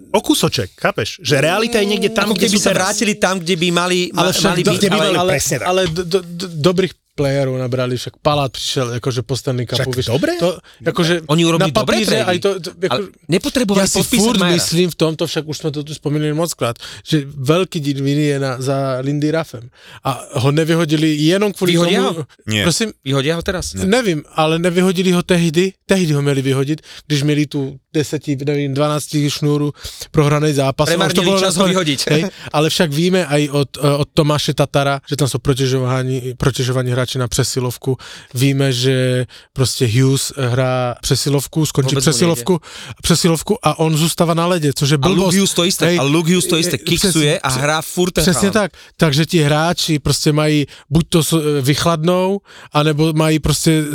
O 0.08 0.24
kúsoček, 0.24 0.72
chápeš? 0.72 1.20
Že 1.20 1.36
realita 1.44 1.76
je 1.76 1.84
niekde 1.84 2.10
tam, 2.10 2.32
Ako 2.32 2.40
kde 2.40 2.48
sú 2.48 2.56
sa 2.56 2.72
teraz. 2.72 2.80
vrátili 2.96 3.14
tam, 3.14 3.36
kde 3.36 3.60
by 3.60 3.68
mali, 3.70 3.98
ale 4.08 4.32
však 4.32 4.50
mali 4.50 4.62
do, 4.64 4.72
byť. 4.72 4.78
kde 4.80 4.88
by 4.88 4.96
ale, 4.96 5.04
mali 5.04 5.16
ale, 5.20 5.30
presne 5.36 5.56
tak. 5.60 5.66
ale 5.68 5.80
do, 5.84 6.02
do, 6.02 6.18
do, 6.24 6.46
dobrých 6.64 6.92
playerov 7.14 7.54
nabrali, 7.56 7.94
však 7.94 8.18
Palát 8.18 8.50
prišiel 8.50 8.98
akože 8.98 9.22
po 9.22 9.38
Stanley 9.38 9.64
Cupu. 9.70 9.94
Však 9.94 10.10
dobre. 10.10 10.34
To, 10.42 10.58
akože 10.82 11.30
Oni 11.30 11.46
urobili 11.46 11.70
na 11.70 11.78
papíre 11.78 12.04
trady. 12.04 12.26
aj 12.26 12.38
to, 12.42 12.50
to, 12.58 12.70
ako, 12.74 12.90
ale 12.90 13.02
nepotrebovali 13.30 13.86
ja 13.86 13.88
si 13.88 14.02
furt 14.02 14.38
Majera. 14.42 14.58
myslím 14.58 14.90
v 14.90 14.96
tomto, 14.98 15.22
však 15.30 15.44
už 15.46 15.56
sme 15.56 15.70
to 15.70 15.80
tu 15.86 15.94
spomínali 15.94 16.34
mockrát, 16.34 16.74
že 17.06 17.22
veľký 17.24 17.78
díl 17.78 18.02
viny 18.02 18.34
je 18.34 18.36
na, 18.42 18.52
za 18.58 18.98
Lindy 19.00 19.30
Raffem. 19.30 19.70
A 20.02 20.42
ho 20.42 20.50
nevyhodili 20.50 21.14
jenom 21.14 21.54
kvôli 21.54 21.78
Vyhodia 21.78 22.02
tomu... 22.02 22.10
ho? 22.18 22.22
Nie. 22.50 22.66
Prosím, 22.66 22.90
Vyhodia 23.06 23.38
ho 23.38 23.42
teraz? 23.46 23.78
Ne. 23.78 23.86
Nevím, 23.86 24.26
ale 24.34 24.58
nevyhodili 24.58 25.14
ho 25.14 25.22
tehdy, 25.22 25.72
tehdy 25.86 26.12
ho 26.12 26.22
měli 26.22 26.42
vyhodit, 26.42 26.82
když 27.06 27.22
měli 27.22 27.46
tu 27.46 27.78
10, 27.94 28.42
nevím, 28.44 28.74
12 28.74 29.30
šnúru 29.30 29.70
prohranej 30.10 30.58
zápas. 30.58 30.90
Premarnili 30.90 31.14
to 31.14 31.22
bolo 31.22 31.38
čas 31.40 31.54
ho 31.54 31.64
vyhodiť. 31.70 32.00
Hej, 32.10 32.22
ale 32.50 32.66
však 32.70 32.90
víme 32.90 33.22
aj 33.26 33.42
od, 33.54 33.70
eh, 33.78 34.02
od 34.02 34.08
Tomáše 34.10 34.50
Tatara, 34.54 34.98
že 35.06 35.14
tam 35.14 35.30
sú 35.30 35.38
protežovaní, 35.38 36.34
protežovaní 36.34 36.90
hráči 36.90 37.18
na 37.22 37.28
přesilovku. 37.30 37.94
Víme, 38.34 38.72
že 38.74 39.26
prostě 39.54 39.86
Hughes 39.86 40.32
hrá 40.36 40.94
přesilovku, 41.02 41.66
skončí 41.66 41.94
Vôbec 41.94 42.02
přesilovku, 42.02 42.54
přesilovku 43.02 43.54
a 43.62 43.78
on 43.78 43.94
zůstává 43.96 44.34
na 44.34 44.46
ledě, 44.46 44.72
což 44.74 44.90
je 44.90 44.98
A 45.02 45.08
Luke. 45.08 45.36
Hughes 45.36 45.54
to 45.54 45.64
isté, 45.64 45.86
Hej, 45.86 45.98
a 45.98 46.02
Luke 46.02 46.30
Hughes 46.32 46.46
to 46.50 46.58
isté 46.58 46.78
kiksuje 46.78 47.38
a 47.38 47.48
hrá 47.48 47.82
furt 47.82 48.10
ten 48.10 48.24
Přesně 48.24 48.48
chalan. 48.50 48.52
tak. 48.52 48.70
Takže 48.96 49.26
ti 49.26 49.38
hráči 49.42 49.98
prostě 49.98 50.32
mají, 50.32 50.66
buď 50.90 51.04
to 51.08 51.20
s- 51.24 51.60
vychladnou, 51.62 52.40
anebo 52.72 53.12
mají 53.12 53.38
prostě, 53.38 53.82
uh, 53.82 53.94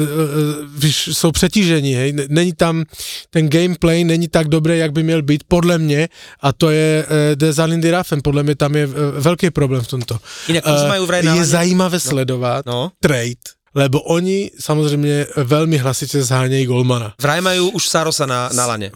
víš, 0.78 1.10
jsou 1.14 1.32
přetížení, 1.32 1.94
hej. 1.94 2.14
Není 2.30 2.54
tam, 2.54 2.84
ten 3.30 3.50
gameplay 3.50 3.89
není 4.04 4.28
tak 4.28 4.48
dobré, 4.48 4.78
jak 4.78 4.92
by 4.92 5.04
měl 5.04 5.22
být, 5.22 5.44
podle 5.48 5.78
mě, 5.78 6.10
a 6.42 6.54
to 6.54 6.70
je 6.70 7.06
uh, 7.06 7.36
jde 7.36 7.54
za 7.54 7.66
Lindy 7.66 7.92
Raffem, 7.92 8.22
podle 8.22 8.44
mě 8.44 8.56
tam 8.56 8.76
je 8.76 8.88
uh, 8.88 8.94
velký 9.20 9.50
problém 9.50 9.82
v 9.82 9.88
tomto. 9.88 10.18
Inak 10.48 10.64
už 10.66 10.82
majú 10.90 11.04
vraj 11.06 11.22
je 11.26 11.46
zajímavé 11.46 12.00
sledovat 12.00 12.66
No. 12.66 12.92
trade, 13.02 13.58
lebo 13.76 14.02
oni 14.02 14.50
samozrejme 14.58 15.38
veľmi 15.46 15.78
hlasite 15.78 16.22
zháňají 16.26 16.66
Golmana. 16.66 17.14
Vraj 17.22 17.42
majú 17.42 17.70
už 17.78 17.86
Sarosa 17.86 18.26
na, 18.26 18.50
na 18.54 18.66
lane. 18.66 18.90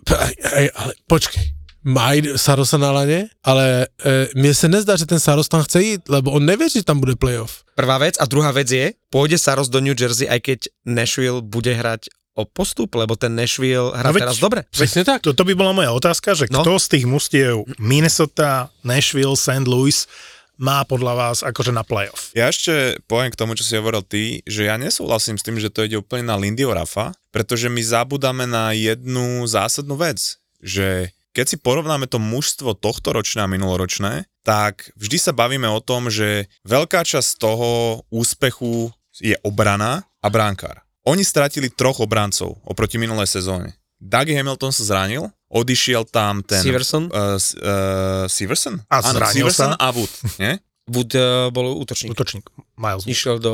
Ej, 0.58 0.70
ale 0.74 0.92
počkej, 1.06 1.54
mají 1.84 2.34
Sarosa 2.40 2.78
na 2.82 2.90
lane, 2.92 3.30
ale 3.44 3.86
e, 4.02 4.34
mne 4.34 4.54
se 4.56 4.68
nezdá, 4.72 4.96
že 4.96 5.06
ten 5.06 5.20
Saros 5.20 5.48
tam 5.52 5.62
chce 5.64 5.82
jít, 5.84 6.02
lebo 6.10 6.32
on 6.32 6.46
nevie, 6.46 6.70
že 6.70 6.82
tam 6.84 7.00
bude 7.00 7.16
playoff. 7.16 7.62
Prvá 7.76 7.98
vec. 7.98 8.16
A 8.18 8.26
druhá 8.26 8.50
vec 8.52 8.72
je, 8.72 8.94
pôjde 9.14 9.38
Saros 9.38 9.70
do 9.70 9.78
New 9.84 9.94
Jersey, 9.94 10.26
aj 10.26 10.40
keď 10.42 10.60
Nashville 10.86 11.42
bude 11.46 11.70
hrať 11.76 12.10
o 12.34 12.44
postup, 12.44 12.94
lebo 12.94 13.14
ten 13.14 13.32
Nashville 13.32 13.90
hrá 13.92 14.10
No 14.10 14.14
veď- 14.14 14.24
teraz 14.24 14.38
dobre. 14.38 14.66
Presne 14.68 15.02
tak. 15.02 15.22
To, 15.22 15.32
to 15.32 15.44
by 15.44 15.54
bola 15.54 15.72
moja 15.72 15.90
otázka, 15.90 16.34
že 16.34 16.50
No. 16.50 16.62
kto 16.62 16.76
z 16.76 16.88
tých 16.90 17.06
mustiev 17.06 17.62
Minnesota, 17.78 18.74
Nashville, 18.82 19.34
St. 19.34 19.64
Louis 19.64 20.10
má 20.56 20.82
podľa 20.84 21.14
vás 21.14 21.38
akože 21.42 21.70
na 21.70 21.82
playoff? 21.82 22.30
Ja 22.32 22.46
ešte 22.46 22.74
poviem 23.04 23.30
k 23.30 23.38
tomu, 23.38 23.54
čo 23.54 23.62
si 23.62 23.74
hovoril 23.74 24.02
ty, 24.02 24.42
že 24.44 24.66
ja 24.66 24.76
nesúhlasím 24.76 25.36
s 25.36 25.42
tým, 25.42 25.58
že 25.58 25.70
to 25.70 25.82
ide 25.82 25.96
úplne 25.96 26.26
na 26.26 26.36
Lindyho 26.36 26.70
Rafa, 26.70 27.10
pretože 27.30 27.68
my 27.68 27.82
zabudáme 27.82 28.46
na 28.46 28.70
jednu 28.72 29.46
zásadnú 29.46 29.94
vec, 29.96 30.22
že 30.60 31.10
keď 31.32 31.46
si 31.48 31.58
porovnáme 31.58 32.06
to 32.06 32.18
mužstvo 32.18 32.76
tohto 32.76 33.10
ročné 33.10 33.42
a 33.42 33.50
minuloročné, 33.50 34.30
tak 34.42 34.94
vždy 34.94 35.18
sa 35.20 35.34
bavíme 35.34 35.66
o 35.66 35.82
tom, 35.82 36.14
že 36.14 36.46
veľká 36.62 37.02
časť 37.02 37.40
toho 37.40 37.70
úspechu 38.14 38.94
je 39.16 39.34
obrana 39.42 40.06
a 40.22 40.28
bránkár. 40.28 40.83
Oni 41.04 41.24
stratili 41.24 41.68
troch 41.68 42.00
obrancov 42.00 42.56
oproti 42.64 42.96
minulej 42.96 43.28
sezóne. 43.28 43.76
Dougie 44.00 44.36
Hamilton 44.36 44.72
sa 44.72 44.84
zranil, 44.84 45.32
odišiel 45.48 46.04
tam 46.08 46.44
ten... 46.44 46.60
Severson? 46.64 47.08
Uh, 47.08 47.40
uh, 47.40 48.28
Severson? 48.28 48.84
A 48.92 49.00
Áno, 49.00 49.20
zranil 49.20 49.48
Severson 49.48 49.72
sa. 49.76 49.80
a 49.80 49.88
Wood, 49.96 50.12
nie? 50.40 50.60
Wood 50.92 51.12
uh, 51.16 51.48
bol 51.56 51.72
útočník. 51.80 52.12
Útočník 52.12 52.44
Miles. 52.76 53.08
Išiel 53.08 53.40
do 53.40 53.54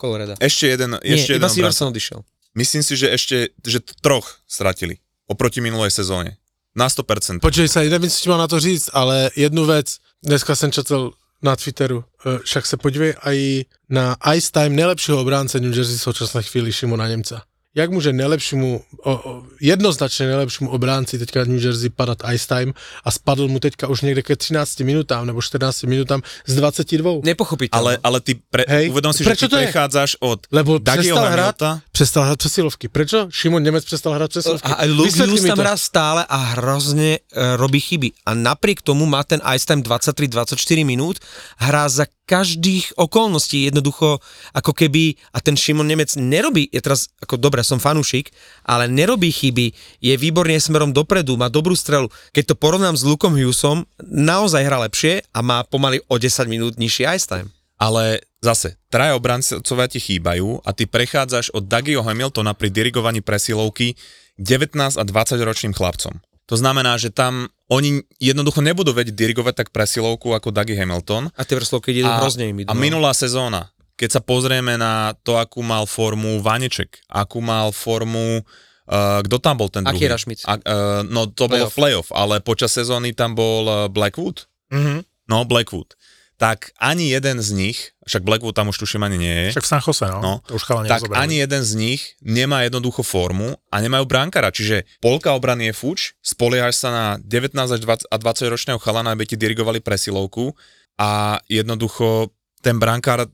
Coloreda. 0.00 0.40
Ešte 0.40 0.72
jeden, 0.72 0.96
Nie, 1.04 1.20
ešte 1.20 1.36
iba 1.36 1.48
jeden 1.48 1.52
Severson 1.52 1.92
odišiel. 1.92 2.24
Myslím 2.56 2.80
si, 2.80 2.96
že 2.96 3.12
ešte, 3.12 3.52
že 3.60 3.84
troch 4.00 4.40
stratili 4.48 5.00
oproti 5.28 5.60
minulej 5.60 5.92
sezóne. 5.92 6.40
Na 6.72 6.86
100%. 6.88 7.42
Počkej 7.42 7.68
sa, 7.68 7.82
nevím, 7.84 8.08
co 8.08 8.18
ti 8.20 8.28
mám 8.30 8.38
na 8.38 8.48
to 8.48 8.60
říct, 8.60 8.90
ale 8.94 9.30
jednu 9.36 9.66
věc, 9.66 9.96
dneska 10.22 10.54
jsem 10.56 10.72
četl 10.72 11.12
na 11.42 11.56
Twitteru, 11.56 12.04
eh, 12.04 12.38
však 12.44 12.66
se 12.66 12.76
podívej 12.76 13.14
aj 13.22 13.64
na 13.88 14.16
Ice 14.34 14.52
Time 14.52 14.76
nejlepšího 14.76 15.20
obránce 15.20 15.60
New 15.60 15.76
Jersey 15.76 15.96
v 15.96 16.02
současné 16.02 16.42
chvíli 16.42 16.72
Šimona 16.72 17.08
Němca. 17.08 17.42
Jak 17.74 17.90
může 17.90 18.12
nejlepšímu, 18.12 18.82
o, 19.02 19.12
o, 19.12 19.42
jednoznačně 19.60 20.26
nejlepšímu 20.26 20.70
obránci 20.70 21.18
teďka 21.18 21.44
New 21.44 21.64
Jersey 21.64 21.88
padat 21.88 22.18
Ice 22.34 22.46
Time 22.46 22.72
a 23.04 23.10
spadl 23.10 23.48
mu 23.48 23.60
teďka 23.60 23.88
už 23.88 24.00
někde 24.00 24.22
ke 24.22 24.36
13 24.36 24.80
minutám 24.80 25.26
nebo 25.26 25.42
14 25.42 25.82
minutám 25.82 26.22
z 26.46 26.54
22. 26.54 27.10
Nepochopiteľné. 27.22 27.70
Ale, 27.70 27.98
ale 28.02 28.18
ty 28.20 28.34
pre, 28.34 28.66
Hej, 28.66 28.90
uvedom 28.90 29.14
si, 29.14 29.22
prečo 29.22 29.46
že 29.46 29.48
ty 29.48 29.50
to 29.50 29.56
je? 29.56 29.62
prechádzaš 29.70 30.16
od 30.20 30.50
Lebo 30.50 30.80
přestal 30.82 31.30
hrát, 31.30 31.56
přestal 31.92 32.22
hrát 32.24 32.38
přesilovky. 32.38 32.88
Prečo? 32.88 33.28
Šimon 33.30 33.62
Němec 33.62 33.84
přestal 33.84 34.12
hrát 34.12 34.30
přesilovky. 34.30 34.72
A 34.72 34.86
mi 35.30 35.48
tam 35.48 35.56
to. 35.56 35.62
hrá 35.62 35.76
stále 35.76 36.26
a 36.28 36.36
hrozne 36.36 37.02
e, 37.02 37.18
robí 37.56 37.80
chyby. 37.80 38.10
A 38.26 38.34
napriek 38.34 38.82
tomu 38.82 39.06
má 39.06 39.22
ten 39.24 39.40
ice 39.54 39.66
time 39.66 39.82
23-24 39.82 40.86
minút, 40.86 41.18
hrá 41.58 41.88
za 41.88 42.06
každých 42.30 42.94
okolností 42.94 43.66
jednoducho 43.66 44.22
ako 44.54 44.70
keby, 44.70 45.18
a 45.34 45.42
ten 45.42 45.58
Šimon 45.58 45.90
Nemec 45.90 46.14
nerobí, 46.14 46.70
je 46.70 46.78
teraz, 46.78 47.10
ako 47.18 47.34
dobre, 47.42 47.66
som 47.66 47.82
fanúšik, 47.82 48.30
ale 48.62 48.86
nerobí 48.86 49.34
chyby, 49.34 49.74
je 49.98 50.14
výborne 50.14 50.54
smerom 50.62 50.94
dopredu, 50.94 51.34
má 51.34 51.50
dobrú 51.50 51.74
strelu. 51.74 52.06
Keď 52.30 52.54
to 52.54 52.60
porovnám 52.60 52.94
s 52.94 53.02
Lukom 53.02 53.34
Hughesom, 53.34 53.82
naozaj 53.98 54.62
hrá 54.62 54.78
lepšie 54.86 55.26
a 55.34 55.42
má 55.42 55.66
pomaly 55.66 55.98
o 56.06 56.14
10 56.14 56.46
minút 56.46 56.78
nižší 56.78 57.10
ice 57.10 57.26
time. 57.26 57.50
ale 57.80 58.20
zase, 58.44 58.76
traja 58.92 59.16
obrancovia 59.16 59.88
ti 59.88 59.96
chýbajú 59.96 60.60
a 60.60 60.70
ty 60.76 60.84
prechádzaš 60.84 61.56
od 61.56 61.64
Dougieho 61.64 62.04
Hamiltona 62.04 62.52
pri 62.52 62.68
dirigovaní 62.68 63.24
presilovky 63.24 63.96
19 64.36 65.00
a 65.00 65.04
20 65.04 65.40
ročným 65.40 65.72
chlapcom. 65.72 66.20
To 66.50 66.58
znamená, 66.58 66.98
že 66.98 67.14
tam 67.14 67.46
oni 67.70 68.02
jednoducho 68.18 68.58
nebudú 68.58 68.90
vedieť 68.90 69.14
dirigovať 69.14 69.54
tak 69.62 69.68
presilovku 69.70 70.34
ako 70.34 70.50
Dougie 70.50 70.74
Hamilton. 70.74 71.30
A 71.38 71.46
tie 71.46 71.54
vrslovky 71.54 71.94
idú 71.94 72.10
hrozne 72.10 72.50
im 72.50 72.58
idú. 72.58 72.68
a 72.68 72.74
no. 72.74 72.82
minulá 72.82 73.14
sezóna, 73.14 73.70
keď 73.94 74.18
sa 74.18 74.20
pozrieme 74.20 74.74
na 74.74 75.14
to, 75.22 75.38
akú 75.38 75.62
mal 75.62 75.86
formu 75.86 76.42
Vaneček, 76.42 76.98
akú 77.06 77.38
mal 77.38 77.70
formu 77.70 78.42
Uh, 78.90 79.22
kto 79.22 79.38
tam 79.38 79.54
bol 79.54 79.70
ten 79.70 79.86
druhý? 79.86 80.02
Akira 80.02 80.18
Schmidt. 80.18 80.42
A, 80.50 80.58
uh, 80.58 81.06
no 81.06 81.30
to 81.30 81.46
bolo 81.46 81.70
Playoff. 81.70 81.78
playoff, 81.78 82.08
ale 82.10 82.42
počas 82.42 82.74
sezóny 82.74 83.14
tam 83.14 83.38
bol 83.38 83.62
uh, 83.70 83.86
Blackwood. 83.86 84.50
Mhm. 84.74 85.06
No, 85.30 85.46
Blackwood. 85.46 85.94
Tak 86.40 86.72
ani 86.80 87.12
jeden 87.12 87.36
z 87.44 87.52
nich, 87.52 87.92
však 88.08 88.24
Blackwood 88.24 88.56
tam 88.56 88.72
už 88.72 88.80
tuším 88.80 89.04
ani 89.04 89.20
nie 89.20 89.36
je, 89.44 89.60
Však 89.60 89.66
v 89.68 89.70
San 89.76 89.82
Jose, 89.84 90.08
no. 90.08 90.20
No, 90.24 90.32
To 90.48 90.56
už 90.56 90.64
tak 90.88 91.04
rozoberali. 91.04 91.20
ani 91.20 91.36
jeden 91.36 91.60
z 91.60 91.72
nich 91.76 92.16
nemá 92.24 92.64
jednoducho 92.64 93.04
formu 93.04 93.60
a 93.68 93.76
nemajú 93.84 94.08
bránkara, 94.08 94.48
čiže 94.48 94.88
polka 95.04 95.36
obrany 95.36 95.68
je 95.68 95.74
fuč, 95.76 96.16
spoliehaš 96.24 96.80
sa 96.80 96.88
na 96.88 97.04
19 97.20 97.52
až 97.60 97.80
20 97.84 98.08
a 98.08 98.16
20 98.16 98.52
ročného 98.56 98.80
chalana, 98.80 99.12
aby 99.12 99.28
ti 99.28 99.36
dirigovali 99.36 99.84
presilovku 99.84 100.56
a 100.96 101.44
jednoducho 101.44 102.32
ten 102.64 102.80
brankár 102.80 103.28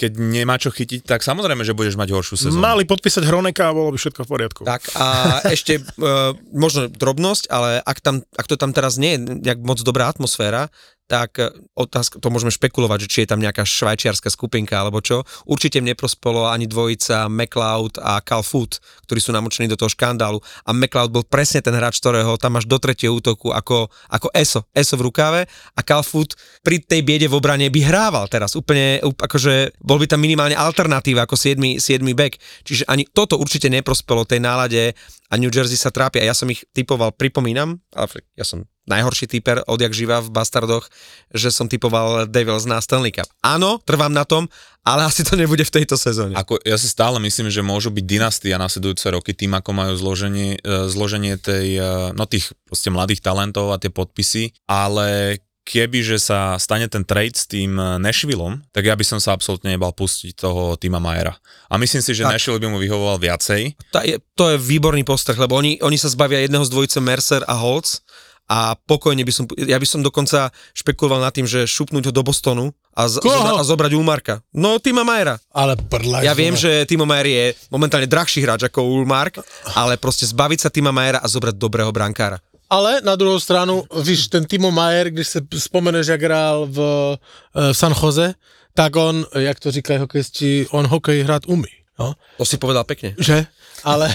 keď 0.00 0.16
nemá 0.16 0.56
čo 0.56 0.72
chytiť, 0.72 1.04
tak 1.04 1.20
samozrejme, 1.20 1.60
že 1.60 1.76
budeš 1.76 2.00
mať 2.00 2.08
horšiu 2.08 2.36
sezónu. 2.40 2.64
Mali 2.64 2.88
podpísať 2.88 3.20
Hroneka 3.20 3.68
a 3.68 3.76
bolo 3.76 3.92
by 3.92 4.00
všetko 4.00 4.24
v 4.24 4.28
poriadku. 4.32 4.62
Tak 4.64 4.96
a 4.96 5.06
ešte 5.52 5.76
uh, 5.76 6.32
možno 6.64 6.88
drobnosť, 6.88 7.52
ale 7.52 7.84
ak, 7.84 8.00
tam, 8.00 8.24
ak 8.32 8.48
to 8.48 8.56
tam 8.56 8.72
teraz 8.72 8.96
nie 8.96 9.20
je 9.20 9.44
nejak 9.44 9.60
moc 9.60 9.76
dobrá 9.84 10.08
atmosféra, 10.08 10.72
tak 11.10 11.42
e, 11.42 11.50
otázka, 11.74 12.22
to 12.22 12.30
môžeme 12.30 12.54
špekulovať, 12.54 13.04
že 13.04 13.10
či 13.10 13.18
je 13.26 13.30
tam 13.34 13.42
nejaká 13.42 13.66
švajčiarska 13.66 14.30
skupinka 14.30 14.78
alebo 14.78 15.02
čo. 15.02 15.26
Určite 15.42 15.82
mne 15.82 15.98
neprospelo 15.98 16.46
ani 16.46 16.70
dvojica 16.70 17.26
McLeod 17.26 17.98
a 17.98 18.22
Cal 18.22 18.46
Foot, 18.46 18.78
ktorí 19.10 19.18
sú 19.18 19.34
namočení 19.34 19.66
do 19.66 19.74
toho 19.74 19.90
škandálu. 19.90 20.38
A 20.62 20.70
McLeod 20.70 21.10
bol 21.10 21.26
presne 21.26 21.58
ten 21.58 21.74
hráč, 21.74 21.98
ktorého 21.98 22.38
tam 22.38 22.54
máš 22.54 22.70
do 22.70 22.78
tretieho 22.78 23.18
útoku 23.18 23.50
ako, 23.50 23.90
ako 24.06 24.30
ESO. 24.30 24.62
ESO 24.70 24.94
v 24.94 25.06
rukáve 25.10 25.40
a 25.74 25.80
Cal 25.82 26.06
Foot 26.06 26.38
pri 26.62 26.78
tej 26.78 27.02
biede 27.02 27.26
v 27.26 27.34
obrane 27.34 27.66
by 27.66 27.80
hrával 27.82 28.30
teraz. 28.30 28.54
Úplne, 28.54 29.02
úpl- 29.02 29.26
akože 29.26 29.82
bol 29.82 29.98
by 29.98 30.06
tam 30.06 30.22
minimálne 30.22 30.54
alternatíva 30.54 31.26
ako 31.26 31.34
7, 31.34 31.82
7 31.82 32.06
back. 32.14 32.38
Čiže 32.62 32.86
ani 32.86 33.02
toto 33.10 33.34
určite 33.34 33.66
neprospelo 33.66 34.22
tej 34.22 34.38
nálade 34.38 34.94
a 35.30 35.34
New 35.38 35.50
Jersey 35.50 35.74
sa 35.74 35.90
trápia. 35.90 36.22
Ja 36.22 36.38
som 36.38 36.46
ich 36.50 36.62
typoval, 36.70 37.14
pripomínam, 37.14 37.82
ale 37.94 38.22
ja 38.38 38.46
som 38.46 38.66
najhorší 38.90 39.30
typer 39.30 39.62
odjak 39.70 39.94
živa 39.94 40.18
v 40.18 40.34
Bastardoch, 40.34 40.90
že 41.30 41.54
som 41.54 41.70
typoval 41.70 42.26
Devils 42.26 42.66
na 42.66 42.82
Stanley 42.82 43.14
Cup. 43.14 43.30
Áno, 43.46 43.78
trvám 43.86 44.10
na 44.10 44.26
tom, 44.26 44.50
ale 44.82 45.06
asi 45.06 45.22
to 45.22 45.38
nebude 45.38 45.62
v 45.62 45.74
tejto 45.80 45.94
sezóne. 45.94 46.34
Ako, 46.34 46.58
ja 46.66 46.74
si 46.74 46.90
stále 46.90 47.22
myslím, 47.22 47.52
že 47.52 47.62
môžu 47.62 47.94
byť 47.94 48.04
dynastia 48.04 48.58
nasledujúce 48.58 49.06
roky 49.12 49.30
tým, 49.36 49.54
ako 49.54 49.70
majú 49.70 49.94
zloženie, 49.94 50.58
e, 50.58 50.90
zloženie 50.90 51.38
tej, 51.38 51.78
e, 51.78 51.92
no 52.16 52.26
tých 52.26 52.50
proste 52.66 52.90
mladých 52.90 53.22
talentov 53.22 53.70
a 53.70 53.78
tie 53.78 53.92
podpisy, 53.92 54.50
ale 54.66 55.38
keby, 55.70 56.02
že 56.02 56.18
sa 56.18 56.58
stane 56.58 56.90
ten 56.90 57.06
trade 57.06 57.36
s 57.36 57.46
tým 57.46 57.78
e, 57.78 58.00
Nashvilleom, 58.02 58.64
tak 58.74 58.88
ja 58.88 58.96
by 58.96 59.04
som 59.06 59.22
sa 59.22 59.36
absolútne 59.36 59.70
nebal 59.70 59.94
pustiť 59.94 60.34
toho 60.34 60.74
týma 60.74 60.98
Majera. 60.98 61.36
A 61.70 61.78
myslím 61.78 62.02
si, 62.02 62.16
že 62.16 62.26
Tak. 62.26 62.34
Nashville 62.34 62.58
by 62.58 62.68
mu 62.72 62.82
vyhovoval 62.82 63.22
viacej. 63.22 63.78
To 63.94 64.00
je, 64.02 64.16
to 64.34 64.44
je 64.50 64.56
výborný 64.58 65.06
postreh, 65.06 65.38
lebo 65.38 65.54
oni, 65.54 65.78
oni 65.84 66.00
sa 66.00 66.10
zbavia 66.10 66.42
jedného 66.42 66.66
z 66.66 66.72
dvojice 66.72 66.98
Mercer 66.98 67.42
a 67.46 67.54
Holtz 67.54 68.02
a 68.50 68.74
pokojne 68.74 69.22
by 69.22 69.30
som, 69.30 69.46
ja 69.54 69.78
by 69.78 69.86
som 69.86 70.02
dokonca 70.02 70.50
špekuloval 70.74 71.22
nad 71.22 71.30
tým, 71.30 71.46
že 71.46 71.70
šupnúť 71.70 72.10
ho 72.10 72.12
do 72.12 72.26
Bostonu 72.26 72.74
a, 72.98 73.06
z, 73.06 73.22
Koho? 73.22 73.54
a 73.54 73.62
zobrať 73.62 73.94
Ulmarka. 73.94 74.42
No, 74.50 74.82
Tima 74.82 75.06
Majera. 75.06 75.38
Ale 75.54 75.78
prdla. 75.78 76.26
Ja 76.26 76.34
viem, 76.34 76.58
že 76.58 76.82
Timo 76.90 77.06
Majer 77.06 77.30
je 77.30 77.44
momentálne 77.70 78.10
drahší 78.10 78.42
hráč 78.42 78.66
ako 78.66 78.82
Ulmark, 78.82 79.38
ale 79.78 79.94
proste 79.94 80.26
zbaviť 80.26 80.66
sa 80.66 80.68
Tima 80.74 80.90
Majera 80.90 81.22
a 81.22 81.30
zobrať 81.30 81.54
dobrého 81.54 81.94
brankára. 81.94 82.42
Ale 82.70 83.02
na 83.02 83.18
druhou 83.18 83.38
stranu, 83.42 83.82
víš, 84.02 84.30
ten 84.30 84.46
Timo 84.46 84.70
Mayer, 84.70 85.10
když 85.10 85.28
se 85.28 85.40
spomeneš, 85.58 86.06
jak 86.06 86.22
hrál 86.22 86.66
v, 86.70 86.78
eh, 86.78 87.72
v 87.72 87.76
San 87.76 87.94
Jose, 88.02 88.34
tak 88.74 88.96
on, 88.96 89.26
jak 89.34 89.60
to 89.60 89.70
říkají 89.70 89.98
hokejisti, 89.98 90.66
on 90.70 90.86
hokej 90.86 91.22
hrát 91.22 91.42
umí. 91.46 91.79
No, 92.00 92.16
To 92.40 92.44
si 92.48 92.56
povedal 92.56 92.84
pekne. 92.88 93.12
že? 93.20 93.44
Ale, 93.84 94.08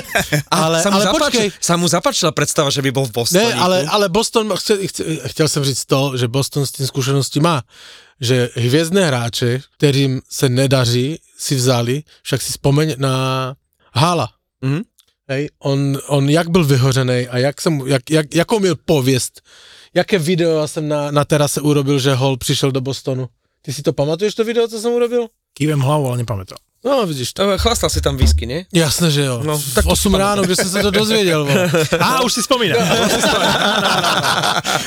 ale, 0.52 0.76
sa, 0.84 0.88
mu 0.92 0.96
ale 0.96 1.04
zapáčil, 1.04 1.20
počkej, 1.24 1.48
sa 1.60 1.74
mu 1.76 1.86
zapáčila 1.88 2.32
predstava, 2.32 2.68
že 2.72 2.80
by 2.84 2.88
bol 2.92 3.04
v 3.08 3.12
Bostone. 3.20 3.44
ne, 3.44 3.52
ale, 3.56 3.84
ale 3.88 4.08
Boston, 4.08 4.48
má- 4.48 4.56
chce, 4.56 4.76
chce, 4.86 5.02
chtěl 5.28 5.48
jsem 5.48 5.64
říct 5.64 5.84
to, 5.84 6.16
že 6.16 6.28
Boston 6.28 6.66
s 6.66 6.72
tím 6.72 6.86
zkušenosti 6.86 7.40
má, 7.40 7.62
že 8.20 8.48
hvězdné 8.56 9.06
hráče, 9.06 9.60
kterým 9.76 10.20
se 10.30 10.48
nedaří, 10.48 11.18
si 11.36 11.54
vzali, 11.56 12.02
však 12.22 12.40
si 12.42 12.50
vzpomeň 12.52 12.94
na 13.00 13.12
Hala. 13.92 14.28
Mhm. 14.60 14.82
Hej, 15.28 15.48
on, 15.62 15.98
on 16.08 16.28
jak 16.30 16.48
byl 16.50 16.64
vyhořený 16.64 17.28
a 17.28 17.38
jak 17.38 17.60
jsem, 17.60 17.80
jak, 17.86 18.10
jak, 18.10 18.34
jakou 18.34 18.58
měl 18.58 18.76
pověst, 18.84 19.40
jaké 19.94 20.18
video 20.18 20.68
jsem 20.68 20.88
na, 20.88 21.10
na 21.10 21.24
terase 21.24 21.60
urobil, 21.60 21.98
že 21.98 22.14
Hall 22.14 22.36
přišel 22.36 22.72
do 22.72 22.80
Bostonu. 22.80 23.28
Ty 23.62 23.72
si 23.72 23.82
to 23.82 23.92
pamatuješ, 23.92 24.34
to 24.34 24.44
video, 24.44 24.68
co 24.68 24.80
jsem 24.80 24.92
urobil? 24.92 25.26
Kývem 25.54 25.80
hlavu, 25.80 26.06
ale 26.08 26.18
nepamätám. 26.24 26.56
No, 26.84 27.04
vidíš 27.06 27.32
to. 27.36 27.58
Chlastal 27.60 27.92
si 27.92 28.00
tam 28.00 28.16
whisky, 28.16 28.48
nie? 28.48 28.64
Jasné, 28.72 29.12
že 29.12 29.28
jo. 29.28 29.44
No, 29.44 29.52
No, 29.52 29.62
tak 29.74 29.84
v 29.84 29.88
to 29.88 29.92
8 29.92 30.14
ráno, 30.14 30.42
kde 30.42 30.56
jsem 30.56 30.68
se 30.68 30.80
to 30.82 30.90
dozvěděl. 30.90 31.44
Vole. 31.44 31.70
Á, 32.00 32.20
už 32.24 32.32
si 32.32 32.42
spomínam. 32.42 32.80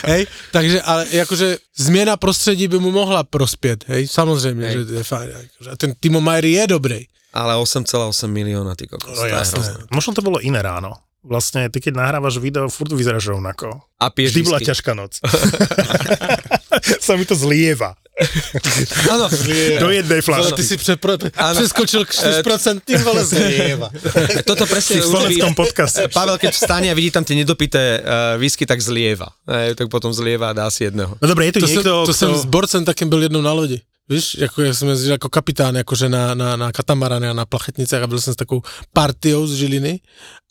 hej, 0.06 0.27
takže, 0.51 0.82
ale 0.82 1.06
jakože 1.12 1.58
změna 1.77 2.17
prostředí 2.17 2.67
by 2.67 2.79
mu 2.79 2.91
mohla 2.91 3.23
prospět, 3.23 3.86
hej, 3.88 4.08
samozřejmě, 4.08 4.65
Hej. 4.65 4.73
že 4.77 4.86
to 4.86 4.93
je 4.93 5.03
fajn. 5.03 5.29
Akože, 5.29 5.69
a 5.69 5.75
ten 5.75 5.93
Timo 5.99 6.21
Mayer 6.21 6.45
je 6.45 6.67
dobrý. 6.67 7.06
Ale 7.34 7.53
8,8 7.56 8.27
milióna, 8.27 8.75
ty 8.75 8.88
kokos. 8.88 9.17
No 9.17 9.25
jasné. 9.25 9.73
Možno 9.89 10.13
to 10.13 10.21
bolo 10.21 10.38
iné 10.38 10.62
ráno. 10.62 10.93
Vlastne, 11.23 11.71
ty 11.71 11.79
keď 11.79 11.95
nahrávaš 11.97 12.38
video, 12.38 12.67
furt 12.69 12.91
vyzeráš 12.91 13.32
rovnako. 13.32 13.79
A 13.95 14.12
Vždy 14.12 14.43
bola 14.43 14.60
ťažká 14.60 14.91
noc. 14.93 15.17
Sa 17.05 17.15
mi 17.15 17.25
to 17.25 17.35
zlieva. 17.35 17.95
Áno, 19.09 19.25
Do 19.81 19.89
jednej 19.89 20.21
Ale 20.21 20.21
flašky. 20.21 20.53
ty 20.53 20.63
si 20.63 20.77
přepro, 20.77 21.17
Áno. 21.33 21.57
přeskočil 21.57 22.05
k 22.05 22.13
4% 22.45 22.85
tým, 22.85 23.01
vole, 23.01 23.25
zlieva. 23.33 23.89
toto 24.45 24.69
presne 24.69 25.01
v 25.01 25.09
slovenskom 25.09 25.57
podcaste. 25.57 26.05
Pavel, 26.13 26.37
keď 26.37 26.53
vstane 26.53 26.87
a 26.91 26.95
vidí 26.95 27.09
tam 27.09 27.25
tie 27.25 27.33
nedopité 27.33 28.05
uh, 28.05 28.37
whisky, 28.37 28.69
tak 28.69 28.77
zlieva. 28.85 29.33
E, 29.49 29.73
tak 29.73 29.89
potom 29.89 30.13
zlieva 30.13 30.53
a 30.53 30.53
dá 30.53 30.69
si 30.69 30.85
jedného. 30.85 31.17
No 31.17 31.25
dobre, 31.25 31.49
je 31.49 31.57
tu 31.57 31.65
To, 31.65 31.67
jsem, 31.67 31.81
niekto, 31.81 32.05
to 32.05 32.13
kto... 32.13 32.13
jsem 32.13 32.29
s 32.37 32.45
borcem 32.45 32.85
takým 32.85 33.09
byl 33.09 33.21
jednou 33.25 33.41
na 33.41 33.51
lodi. 33.51 33.81
Víš, 34.09 34.35
jako 34.35 34.61
já 34.61 34.73
jsem 34.73 34.87
jezdil 34.87 35.11
jako 35.11 35.29
kapitán, 35.29 35.75
jakože 35.75 36.09
na, 36.09 36.33
na, 36.33 36.55
na 36.55 36.71
katamarane 36.71 37.29
a 37.29 37.33
na 37.33 37.45
plachetnicách 37.45 38.03
a 38.03 38.07
byl 38.07 38.21
jsem 38.21 38.33
s 38.33 38.35
takovou 38.35 38.61
partiou 38.93 39.47
z 39.47 39.53
Žiliny 39.55 39.99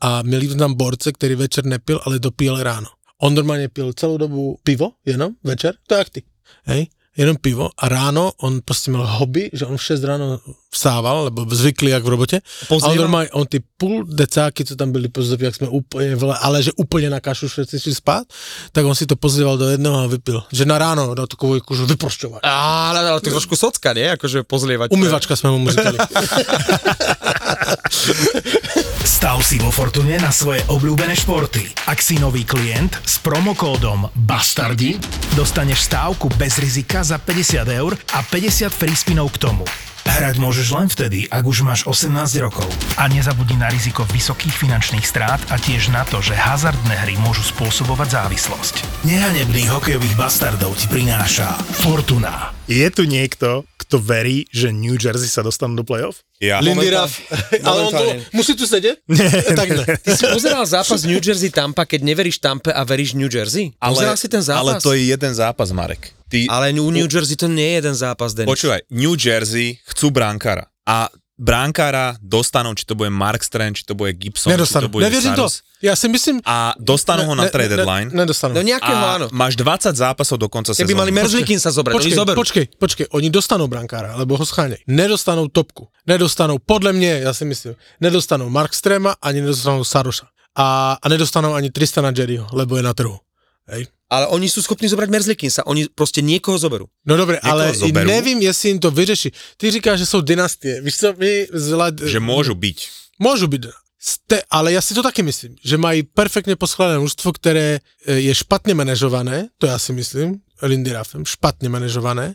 a 0.02 0.22
měli 0.22 0.48
tam 0.56 0.74
borce, 0.74 1.12
který 1.12 1.34
večer 1.34 1.64
nepil, 1.64 2.00
ale 2.04 2.18
dopíl 2.18 2.62
ráno. 2.62 2.86
On 3.22 3.34
normálně 3.34 3.68
pil 3.68 3.92
celou 3.92 4.16
dobu 4.16 4.58
pivo, 4.64 4.90
jenom 5.06 5.32
večer, 5.44 5.74
to 5.86 5.94
jak 5.94 6.10
ty. 6.10 6.22
Hej? 6.64 6.86
jenom 7.16 7.36
pivo 7.36 7.70
a 7.78 7.88
ráno 7.88 8.32
on 8.40 8.60
prostě 8.64 8.90
měl 8.90 9.06
hobby, 9.06 9.50
že 9.52 9.66
on 9.66 9.76
v 9.76 9.82
6 9.82 10.04
ráno 10.04 10.40
vstával, 10.70 11.24
lebo 11.24 11.46
zvyklý 11.50 11.90
jak 11.90 12.04
v 12.04 12.08
robote. 12.08 12.36
A 12.36 12.40
on 12.70 12.96
normálně, 12.96 13.30
on 13.30 13.46
ty 13.46 13.60
půl 13.76 14.04
decáky, 14.04 14.64
co 14.64 14.76
tam 14.76 14.92
byli 14.92 15.08
později, 15.08 15.44
jak 15.44 15.54
jsme 15.54 15.68
úplně, 15.68 16.16
vole, 16.16 16.38
ale 16.40 16.62
že 16.62 16.72
úplně 16.76 17.10
na 17.10 17.20
kašu 17.20 17.48
všetci 17.48 17.80
šli 17.80 17.94
spát, 17.94 18.26
tak 18.72 18.84
on 18.84 18.94
si 18.94 19.06
to 19.06 19.16
pozlieval 19.16 19.58
do 19.58 19.68
jednoho 19.68 20.04
a 20.04 20.06
vypil. 20.06 20.42
Že 20.52 20.64
na 20.64 20.78
ráno, 20.78 21.14
na 21.14 21.26
takovou 21.26 21.54
jakože 21.54 21.84
vyprošťovať. 21.84 22.40
Ale, 22.42 23.10
ale 23.10 23.20
to 23.20 23.28
je 23.28 23.36
trošku 23.36 23.56
socka, 23.56 23.92
nie? 23.92 24.16
Akože 24.16 24.42
pozlievať. 24.42 24.90
Umývačka 24.92 25.36
jsme 25.36 25.50
mu 25.50 25.70
říkali. 25.70 25.98
Stav 29.22 29.38
si 29.46 29.54
vo 29.62 29.70
Fortune 29.70 30.18
na 30.18 30.34
svoje 30.34 30.66
obľúbené 30.66 31.14
športy. 31.14 31.86
Ak 31.86 32.02
si 32.02 32.18
nový 32.18 32.42
klient 32.42 32.98
s 33.06 33.22
promokódom 33.22 34.10
BASTARDI, 34.18 34.98
dostaneš 35.38 35.86
stávku 35.86 36.26
bez 36.34 36.58
rizika 36.58 37.06
za 37.06 37.22
50 37.22 37.70
eur 37.70 37.94
a 37.94 38.26
50 38.26 38.74
free 38.74 38.98
spinov 38.98 39.30
k 39.38 39.46
tomu. 39.46 39.62
Hrať 40.02 40.36
môžeš 40.42 40.68
len 40.74 40.90
vtedy, 40.90 41.30
ak 41.30 41.44
už 41.46 41.62
máš 41.62 41.86
18 41.86 42.10
rokov. 42.42 42.66
A 42.98 43.06
nezabudni 43.06 43.54
na 43.54 43.70
riziko 43.70 44.02
vysokých 44.10 44.54
finančných 44.54 45.06
strát 45.06 45.38
a 45.54 45.58
tiež 45.58 45.94
na 45.94 46.02
to, 46.02 46.18
že 46.18 46.34
hazardné 46.34 47.06
hry 47.06 47.14
môžu 47.22 47.46
spôsobovať 47.46 48.18
závislosť. 48.18 48.74
Nehanebných 49.06 49.70
hokejových 49.70 50.18
bastardov 50.18 50.74
ti 50.74 50.90
prináša 50.90 51.54
Fortuna. 51.86 52.50
Je 52.66 52.86
tu 52.90 53.06
niekto, 53.06 53.62
kto 53.78 54.02
verí, 54.02 54.46
že 54.50 54.74
New 54.74 54.98
Jersey 54.98 55.30
sa 55.30 55.42
dostanú 55.46 55.82
do 55.82 55.84
playoff? 55.86 56.22
Ja. 56.42 56.58
Lindy 56.58 56.90
Ruff. 56.90 57.22
Ale 57.62 57.78
on 57.86 57.92
to, 57.94 58.04
musí 58.34 58.58
tu 58.58 58.66
sedět? 58.66 58.98
tak 59.58 59.68
ne. 59.70 59.84
Ty 60.02 60.16
si 60.16 60.26
pozeral 60.26 60.66
zápas 60.66 61.06
New 61.06 61.22
Jersey 61.22 61.50
Tampa, 61.54 61.86
keď 61.86 62.02
neveríš 62.02 62.42
Tampe 62.42 62.74
a 62.74 62.82
veríš 62.82 63.14
New 63.14 63.30
Jersey? 63.30 63.70
Pozeral 63.78 64.18
si 64.18 64.26
ten 64.26 64.42
zápas? 64.42 64.62
Ale 64.62 64.72
to 64.82 64.96
je 64.98 65.14
jeden 65.14 65.34
zápas, 65.34 65.70
Marek. 65.70 66.10
Ty, 66.32 66.48
Ale 66.48 66.72
u 66.80 66.88
New 66.88 67.04
Jersey 67.04 67.36
to 67.36 67.44
nie 67.44 67.76
je 67.76 67.84
jeden 67.84 67.92
zápas, 67.92 68.32
Denis. 68.32 68.48
Počúvaj, 68.48 68.88
New 68.88 69.12
Jersey 69.20 69.76
chcú 69.84 70.08
brankára. 70.08 70.64
A 70.88 71.12
bránkára 71.36 72.16
dostanú, 72.24 72.72
či 72.72 72.88
to 72.88 72.96
bude 72.96 73.12
Markstrand, 73.12 73.76
či 73.76 73.84
to 73.84 73.92
bude 73.92 74.16
Gibson, 74.16 74.48
či 74.48 74.56
Nedostanú. 74.56 74.88
to 74.88 74.92
bude 74.96 75.04
Nevěřím 75.12 75.34
to. 75.34 75.48
Já 75.82 75.96
si 75.96 76.08
myslím... 76.08 76.40
A 76.46 76.72
dostanú 76.78 77.26
ho 77.26 77.34
na 77.34 77.50
trade 77.50 77.74
deadline. 77.76 78.14
Ne, 78.14 78.22
nedostanú. 78.22 78.54
No 78.54 78.62
nejakého 78.62 79.02
áno. 79.02 79.26
máš 79.34 79.58
20 79.58 79.98
zápasov 79.98 80.38
do 80.38 80.46
konca 80.46 80.70
Keby 80.72 80.94
sezóny. 80.94 80.94
mali 80.94 81.10
Merzlikin 81.10 81.58
sa 81.58 81.74
zobrať, 81.74 81.92
oni 81.92 81.98
Počkej, 81.98 82.14
zoberú. 82.14 82.36
počkej, 82.38 82.64
počkej, 82.78 83.06
oni 83.10 83.28
dostanou 83.34 83.66
brankára, 83.66 84.14
lebo 84.14 84.38
ho 84.38 84.46
scháňaj. 84.46 84.86
Nedostanou 84.86 85.50
topku. 85.50 85.90
Nedostanou, 86.06 86.62
podle 86.62 86.92
mě, 86.94 87.26
já 87.26 87.34
si 87.34 87.44
myslím, 87.44 87.74
nedostanou 88.00 88.46
Markstrema, 88.48 89.18
ani 89.22 89.40
nedostanou 89.42 89.84
Saroša. 89.84 90.26
A, 90.54 90.96
a 91.02 91.06
nedostanou 91.08 91.50
ani 91.54 91.70
Tristana 91.74 92.12
Jerryho, 92.14 92.46
lebo 92.52 92.76
je 92.76 92.82
na 92.82 92.94
trhu. 92.94 93.18
Hej. 93.66 93.86
Ale 94.12 94.28
oni 94.28 94.44
sú 94.44 94.60
schopní 94.60 94.92
zobrať 94.92 95.08
Merzlikinsa, 95.08 95.64
oni 95.64 95.88
proste 95.88 96.20
niekoho 96.20 96.60
zoberú. 96.60 96.84
No 97.08 97.16
dobré, 97.16 97.40
ale 97.40 97.72
zoberú. 97.72 98.04
nevím, 98.04 98.44
jestli 98.44 98.68
jim 98.68 98.78
to 98.78 98.90
vyřeší. 98.92 99.32
Ty 99.56 99.70
říkáš, 99.70 99.98
že 99.98 100.06
jsou 100.06 100.20
dynastie. 100.20 100.80
Víš 100.84 100.96
co, 100.96 101.14
my 101.16 101.48
z 101.52 101.68
let, 101.72 101.96
Že 102.04 102.20
môžu 102.20 102.52
byť. 102.52 102.78
Můžu 103.18 103.46
být. 103.48 103.66
Ste, 104.02 104.42
ale 104.50 104.72
já 104.72 104.80
si 104.82 104.94
to 104.94 105.02
taky 105.02 105.22
myslím, 105.22 105.56
že 105.64 105.78
mají 105.78 106.02
perfektně 106.02 106.56
poskladané 106.56 106.98
mužstvo, 106.98 107.32
které 107.32 107.78
e, 108.06 108.14
je 108.14 108.34
špatně 108.34 108.74
manažované, 108.74 109.48
to 109.58 109.66
já 109.66 109.78
si 109.78 109.92
myslím, 109.92 110.34
Lindy 110.62 110.92
Ruffem, 110.92 111.24
špatně 111.24 111.68
manažované. 111.68 112.34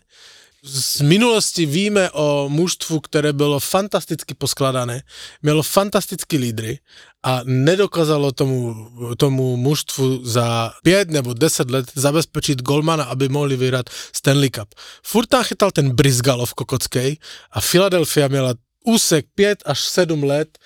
Z 0.63 1.02
minulosti 1.02 1.65
víme 1.65 2.12
o 2.12 2.50
mužstvu, 2.50 3.00
které 3.00 3.34
bylo 3.34 3.60
fantasticky 3.60 4.34
poskladané, 4.34 5.04
mělo 5.41 5.63
fantastický 5.63 6.38
lídry 6.38 6.80
a 7.24 7.41
nedokázalo 7.43 8.32
tomu, 8.32 8.76
tomu 9.17 9.58
mužstvu 9.58 10.26
za 10.26 10.72
5 10.84 11.10
nebo 11.10 11.34
10 11.34 11.72
let 11.72 11.86
zabezpečit 11.96 12.62
golmana, 12.62 13.04
aby 13.04 13.30
mohli 13.30 13.56
vyhrát 13.58 13.89
Stanley 14.15 14.50
Cup. 14.50 14.76
Furt 15.04 15.30
chytal 15.43 15.72
ten 15.72 15.89
Brizgalov 15.89 16.54
kokockej 16.54 17.17
a 17.52 17.62
Philadelphia 17.62 18.28
měla 18.28 18.54
úsek 18.86 19.26
5 19.36 19.60
až 19.65 19.80
7 19.80 20.24
let 20.24 20.58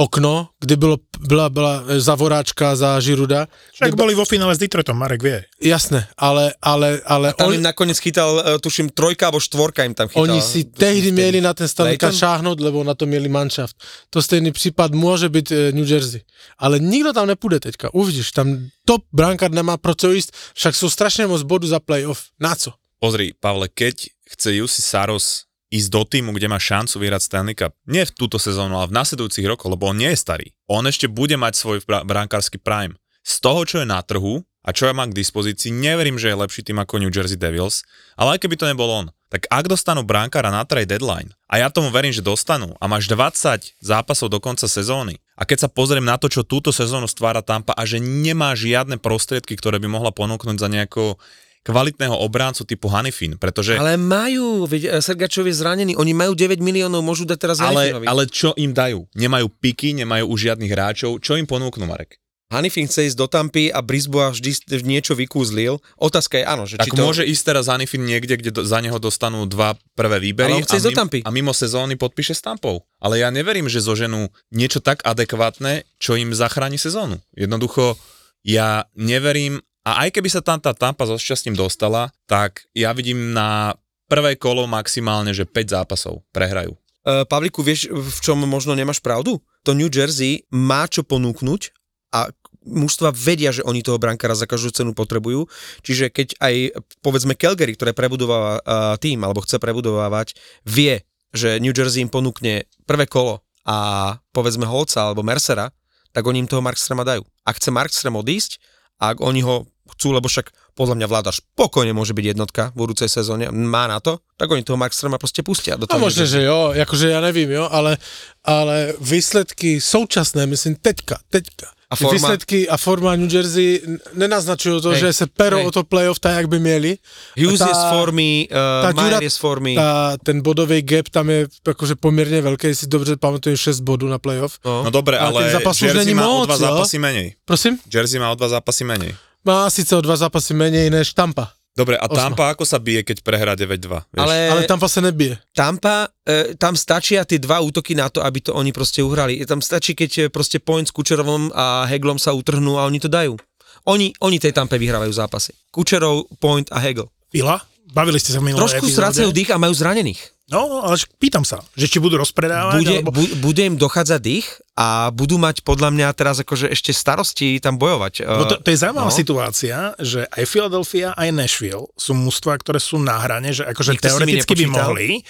okno, 0.00 0.48
kdy 0.60 0.76
bylo, 0.76 0.96
byla, 1.20 1.48
byla 1.48 1.84
zavoráčka 1.98 2.76
za 2.76 3.00
Žiruda. 3.00 3.46
Však 3.72 3.94
boli 3.94 4.16
vo 4.16 4.24
finále 4.24 4.56
s 4.56 4.58
Detroitom, 4.58 4.96
Marek 4.96 5.20
vie. 5.22 5.44
Jasné, 5.60 6.08
ale, 6.16 6.56
ale, 6.62 7.04
ale 7.04 7.36
Tam 7.36 7.52
on, 7.52 7.54
im 7.54 7.62
nakoniec 7.62 8.00
chytal, 8.00 8.40
e, 8.40 8.58
tuším, 8.58 8.88
trojka 8.88 9.28
alebo 9.28 9.40
štvorka 9.40 9.84
im 9.84 9.92
tam 9.92 10.08
chytal. 10.08 10.24
oni 10.24 10.40
si 10.40 10.64
tehdy 10.64 11.12
měli 11.12 11.40
na 11.40 11.52
ten 11.54 11.68
Stanley 11.68 12.00
Cup 12.00 12.16
šáhnout, 12.16 12.60
lebo 12.60 12.84
na 12.84 12.94
to 12.96 13.06
měli 13.06 13.28
manšaft. 13.28 13.76
To 14.10 14.22
stejný 14.22 14.52
případ 14.52 14.92
může 14.96 15.28
být 15.28 15.52
eh, 15.52 15.72
New 15.72 15.84
Jersey. 15.84 16.20
Ale 16.58 16.78
nikdo 16.78 17.12
tam 17.12 17.26
nepůjde 17.26 17.60
teďka, 17.60 17.94
uvidíš, 17.94 18.32
tam 18.32 18.68
top 18.84 19.04
brankár 19.12 19.50
nemá 19.50 19.76
pro 19.76 19.94
co 19.94 20.12
jíst, 20.12 20.32
však 20.54 20.74
jsou 20.74 20.90
strašně 20.90 21.26
moc 21.26 21.42
bodu 21.42 21.66
za 21.68 21.80
playoff. 21.80 22.22
Na 22.40 22.54
co? 22.54 22.72
Pozri, 23.00 23.32
Pavle, 23.40 23.68
keď 23.68 23.94
chce 24.28 24.54
Jussi 24.54 24.82
Saros 24.82 25.49
ísť 25.70 25.88
do 25.88 26.02
týmu, 26.02 26.34
kde 26.34 26.50
má 26.50 26.58
šancu 26.58 26.98
vyhrať 26.98 27.22
Stanley 27.24 27.56
Cup, 27.56 27.72
nie 27.86 28.02
v 28.02 28.12
túto 28.12 28.36
sezónu, 28.42 28.74
ale 28.76 28.90
v 28.90 28.96
nasledujúcich 28.98 29.46
rokoch, 29.46 29.70
lebo 29.70 29.86
on 29.88 29.96
nie 29.96 30.10
je 30.12 30.18
starý. 30.18 30.46
On 30.66 30.82
ešte 30.82 31.06
bude 31.06 31.38
mať 31.38 31.54
svoj 31.56 31.78
bra- 31.86 32.02
brankársky 32.02 32.58
prime. 32.58 32.98
Z 33.22 33.38
toho, 33.38 33.62
čo 33.62 33.76
je 33.80 33.86
na 33.86 34.02
trhu 34.02 34.42
a 34.66 34.74
čo 34.74 34.90
ja 34.90 34.92
mám 34.92 35.14
k 35.14 35.18
dispozícii, 35.22 35.72
neverím, 35.72 36.20
že 36.20 36.28
je 36.28 36.36
lepší 36.36 36.66
tým 36.66 36.82
ako 36.82 37.00
New 37.00 37.14
Jersey 37.14 37.38
Devils, 37.38 37.86
ale 38.18 38.36
aj 38.36 38.44
keby 38.44 38.58
to 38.60 38.68
nebol 38.68 38.90
on, 38.90 39.08
tak 39.30 39.46
ak 39.46 39.70
dostanú 39.70 40.02
brankára 40.02 40.50
na 40.50 40.66
trade 40.66 40.90
deadline, 40.90 41.32
a 41.46 41.62
ja 41.62 41.70
tomu 41.70 41.94
verím, 41.94 42.10
že 42.10 42.20
dostanú, 42.20 42.74
a 42.76 42.84
máš 42.90 43.06
20 43.06 43.78
zápasov 43.78 44.28
do 44.28 44.42
konca 44.42 44.66
sezóny, 44.66 45.22
a 45.38 45.48
keď 45.48 45.64
sa 45.64 45.68
pozriem 45.72 46.04
na 46.04 46.20
to, 46.20 46.28
čo 46.28 46.44
túto 46.44 46.74
sezónu 46.74 47.08
stvára 47.08 47.40
Tampa 47.40 47.72
a 47.72 47.88
že 47.88 48.02
nemá 48.02 48.52
žiadne 48.52 49.00
prostriedky, 49.00 49.56
ktoré 49.56 49.80
by 49.80 49.88
mohla 49.88 50.12
ponúknuť 50.12 50.56
za 50.60 50.68
nejakého 50.68 51.16
kvalitného 51.60 52.16
obráncu 52.16 52.64
typu 52.64 52.88
Hanifin, 52.88 53.36
pretože... 53.36 53.76
Ale 53.76 54.00
majú, 54.00 54.64
veď 54.64 54.82
e, 54.88 55.04
Sergačov 55.04 55.44
je 55.44 55.54
zranený, 55.54 55.92
oni 55.96 56.16
majú 56.16 56.32
9 56.32 56.56
miliónov, 56.58 57.04
môžu 57.04 57.28
dať 57.28 57.38
teraz 57.38 57.56
Ale, 57.60 57.92
Hanifinovi. 57.92 58.06
ale 58.08 58.22
čo 58.32 58.56
im 58.56 58.72
dajú? 58.72 59.04
Nemajú 59.12 59.46
piky, 59.60 59.92
nemajú 60.00 60.24
už 60.32 60.38
žiadnych 60.52 60.72
hráčov. 60.72 61.20
Čo 61.20 61.36
im 61.36 61.44
ponúknú, 61.44 61.84
Marek? 61.84 62.16
Hanifin 62.50 62.90
chce 62.90 63.06
ísť 63.06 63.14
do 63.14 63.30
Tampy 63.30 63.70
a 63.70 63.78
Brisboa 63.78 64.34
vždy 64.34 64.82
niečo 64.82 65.14
vykúzlil. 65.14 65.78
Otázka 65.94 66.34
je 66.34 66.44
áno, 66.44 66.66
že 66.66 66.82
Tak 66.82 66.90
či 66.90 66.98
to... 66.98 67.06
môže 67.06 67.22
ísť 67.22 67.42
teraz 67.46 67.70
Hanifin 67.70 68.02
niekde, 68.02 68.34
kde 68.34 68.50
do, 68.50 68.60
za 68.66 68.82
neho 68.82 68.98
dostanú 68.98 69.46
dva 69.46 69.78
prvé 69.94 70.18
výbery 70.18 70.58
Ale 70.58 70.66
chce 70.66 70.74
a, 70.74 70.78
ísť 70.82 70.86
do 70.90 70.96
Tampy. 70.98 71.18
a 71.22 71.30
mimo 71.30 71.54
sezóny 71.54 71.94
podpíše 71.94 72.34
s 72.34 72.42
Tampou. 72.42 72.82
Ale 72.98 73.22
ja 73.22 73.30
neverím, 73.30 73.70
že 73.70 73.78
zoženú 73.78 74.34
niečo 74.50 74.82
tak 74.82 75.06
adekvátne, 75.06 75.86
čo 76.02 76.18
im 76.18 76.34
zachráni 76.34 76.74
sezónu. 76.74 77.22
Jednoducho, 77.38 77.94
ja 78.42 78.90
neverím, 78.98 79.62
a 79.80 80.04
aj 80.06 80.12
keby 80.12 80.28
sa 80.28 80.44
tam 80.44 80.60
tá 80.60 80.76
Tampa 80.76 81.08
so 81.08 81.16
šťastím 81.16 81.56
dostala, 81.56 82.12
tak 82.28 82.68
ja 82.76 82.92
vidím 82.92 83.32
na 83.32 83.72
prvé 84.10 84.36
kolo 84.36 84.68
maximálne, 84.68 85.32
že 85.32 85.48
5 85.48 85.76
zápasov 85.80 86.26
prehrajú. 86.34 86.76
Uh, 87.00 87.24
Pavliku, 87.24 87.64
vieš, 87.64 87.88
v 87.88 88.18
čom 88.20 88.36
možno 88.44 88.76
nemáš 88.76 89.00
pravdu? 89.00 89.40
To 89.64 89.72
New 89.72 89.88
Jersey 89.88 90.44
má 90.52 90.84
čo 90.84 91.00
ponúknuť 91.00 91.72
a 92.12 92.28
mužstva 92.60 93.16
vedia, 93.16 93.56
že 93.56 93.64
oni 93.64 93.80
toho 93.80 93.96
brankára 93.96 94.36
za 94.36 94.44
každú 94.44 94.68
cenu 94.68 94.92
potrebujú. 94.92 95.48
Čiže 95.80 96.12
keď 96.12 96.36
aj, 96.44 96.54
povedzme, 97.00 97.32
Calgary, 97.32 97.72
ktoré 97.72 97.96
prebudováva 97.96 98.60
uh, 98.60 98.94
tým, 99.00 99.24
alebo 99.24 99.40
chce 99.40 99.56
nebudovávať, 99.56 100.36
vie, 100.68 101.00
že 101.32 101.56
New 101.56 101.72
Jersey 101.72 102.04
im 102.04 102.12
ponúkne 102.12 102.68
prvé 102.84 103.08
kolo 103.08 103.40
a 103.64 104.18
povedzme 104.36 104.68
Holca 104.68 105.08
alebo 105.08 105.24
Mercera, 105.24 105.72
tak 106.10 106.26
oni 106.26 106.44
im 106.44 106.50
toho 106.50 106.60
Markstrema 106.60 107.06
dajú. 107.06 107.24
Ak 107.46 107.56
chce 107.56 107.70
Markstrem 107.72 108.12
odísť, 108.12 108.60
a 109.00 109.16
ak 109.16 109.18
oni 109.20 109.40
ho 109.42 109.66
chcú, 109.90 110.12
lebo 110.12 110.28
však 110.28 110.54
podľa 110.78 110.94
mňa 110.96 111.06
vláda 111.10 111.30
spokojne 111.34 111.90
môže 111.92 112.14
byť 112.14 112.26
jednotka 112.32 112.62
v 112.72 112.86
budúcej 112.86 113.10
sezóne, 113.10 113.50
má 113.50 113.90
na 113.90 113.98
to, 114.00 114.22
tak 114.38 114.48
oni 114.48 114.62
toho 114.62 114.78
Markstrema 114.78 115.18
proste 115.18 115.42
pustia 115.42 115.74
do 115.74 115.84
No 115.84 115.98
toho. 115.98 116.00
možná, 116.00 116.24
že 116.24 116.42
jo, 116.46 116.70
jakože 116.72 117.10
já 117.10 117.20
nevím, 117.20 117.50
jo, 117.50 117.68
ale, 117.70 117.98
ale 118.44 118.94
výsledky 119.00 119.80
současné, 119.80 120.46
myslím 120.46 120.76
teďka, 120.76 121.18
teďka. 121.28 121.66
A 121.90 121.96
forma? 121.96 122.14
Výsledky 122.14 122.68
a 122.70 122.76
forma 122.78 123.16
New 123.18 123.26
Jersey 123.26 123.82
nenaznačujú 124.14 124.78
to, 124.78 124.90
Hej, 124.94 125.00
že 125.00 125.12
se 125.12 125.26
perou 125.26 125.58
hej. 125.58 125.66
o 125.66 125.70
to 125.74 125.82
playoff 125.84 126.22
tak, 126.22 126.36
jak 126.38 126.46
by 126.46 126.58
měli. 126.62 126.98
Hughes 127.34 127.58
Tá- 127.60 127.66
je 127.68 127.74
z 127.74 127.84
formy, 127.90 128.30
uh, 128.46 128.56
tá 128.86 128.90
Mayer 128.94 129.22
je 129.22 129.30
z 129.30 129.36
formy. 129.42 129.74
Ta, 129.74 130.14
ten 130.22 130.38
bodový 130.38 130.82
gap 130.86 131.08
tam 131.10 131.30
je 131.30 131.46
akože 131.66 131.94
poměrně 131.98 132.40
velký, 132.46 132.66
jestli 132.66 132.86
dobře 132.86 133.16
pamatuju, 133.16 133.56
6 133.56 133.80
bodů 133.80 134.08
na 134.08 134.18
playoff. 134.18 134.58
No. 134.64 134.84
No 134.84 134.90
dobre, 134.90 135.18
Ale 135.18 135.50
ale, 135.50 135.74
Jersey 135.82 136.14
má 136.14 136.28
o 136.28 136.38
moc, 136.38 136.46
dva 136.46 136.54
jo? 136.54 136.60
zápasy 136.60 136.98
menej. 136.98 137.34
Prosím? 137.44 137.78
Jersey 137.94 138.20
má 138.20 138.30
o 138.30 138.34
dva 138.34 138.48
zápasy 138.48 138.84
menej. 138.84 139.14
Má 139.44 139.70
sice 139.70 139.96
o 139.96 140.00
dva 140.00 140.16
zápasy 140.16 140.54
menej 140.54 140.90
než 140.90 141.12
Tampa, 141.14 141.50
Dobre, 141.80 141.96
a 141.96 142.04
Osma. 142.04 142.28
Tampa 142.28 142.52
ako 142.52 142.68
sa 142.68 142.76
bije, 142.76 143.00
keď 143.00 143.24
prehrá 143.24 143.56
9-2? 143.56 144.12
Vieš? 144.12 144.20
Ale, 144.20 144.36
ale 144.52 144.60
Tampa 144.68 144.84
se 144.84 145.00
nebije. 145.00 145.40
Tampa, 145.56 146.12
e, 146.28 146.52
tam 146.60 146.76
stačia 146.76 147.24
tie 147.24 147.40
dva 147.40 147.64
útoky 147.64 147.96
na 147.96 148.12
to, 148.12 148.20
aby 148.20 148.44
to 148.44 148.52
oni 148.52 148.68
proste 148.68 149.00
uhrali. 149.00 149.40
Tam 149.48 149.64
stačí, 149.64 149.96
keď 149.96 150.10
e, 150.12 150.22
proste 150.28 150.60
Point 150.60 150.88
s 150.88 150.92
Kučerovom 150.92 151.48
a 151.56 151.88
Heglom 151.88 152.20
sa 152.20 152.36
utrhnú 152.36 152.76
a 152.76 152.84
oni 152.84 153.00
to 153.00 153.08
dajú. 153.08 153.40
Oni, 153.88 154.12
oni 154.20 154.36
tej 154.36 154.52
Tampe 154.52 154.76
vyhrávajú 154.76 155.08
zápasy. 155.08 155.56
Kučerov, 155.72 156.28
Point 156.36 156.68
a 156.68 156.84
Hegel. 156.84 157.08
Pila? 157.32 157.56
Bavili 157.90 158.20
ste 158.20 158.36
sa 158.36 158.38
v 158.38 158.52
minulej 158.52 158.60
Trošku 158.68 158.86
epizóde. 158.86 158.98
strácajú 159.00 159.28
dých 159.32 159.50
a 159.50 159.58
majú 159.58 159.74
zranených. 159.74 160.20
No, 160.50 160.66
no, 160.66 160.82
ale 160.82 160.98
pýtam 161.22 161.46
sa, 161.46 161.62
že 161.78 161.86
či 161.86 162.02
budú 162.02 162.18
rozpredávať, 162.18 162.82
Bude, 162.82 162.96
alebo... 162.98 163.14
bu, 163.14 163.22
bude 163.38 163.62
im 163.62 163.78
dochádzať 163.78 164.18
dých 164.18 164.46
a 164.74 165.14
budú 165.14 165.38
mať 165.38 165.62
podľa 165.62 165.94
mňa 165.94 166.08
teraz 166.10 166.42
akože 166.42 166.66
ešte 166.74 166.90
starosti 166.90 167.62
tam 167.62 167.78
bojovať. 167.78 168.26
Bo 168.26 168.44
to, 168.50 168.56
to 168.58 168.68
je 168.74 168.82
zaujímavá 168.82 169.14
no. 169.14 169.14
situácia, 169.14 169.94
že 170.02 170.26
aj 170.26 170.44
Philadelphia, 170.50 171.14
aj 171.14 171.30
Nashville 171.30 171.86
sú 171.94 172.18
mužstva, 172.18 172.58
ktoré 172.58 172.82
sú 172.82 172.98
na 172.98 173.22
hrane, 173.22 173.54
že 173.54 173.62
akože 173.62 173.94
Nikto 173.94 174.06
teoreticky 174.10 174.54
by 174.58 174.66
mohli, 174.74 175.22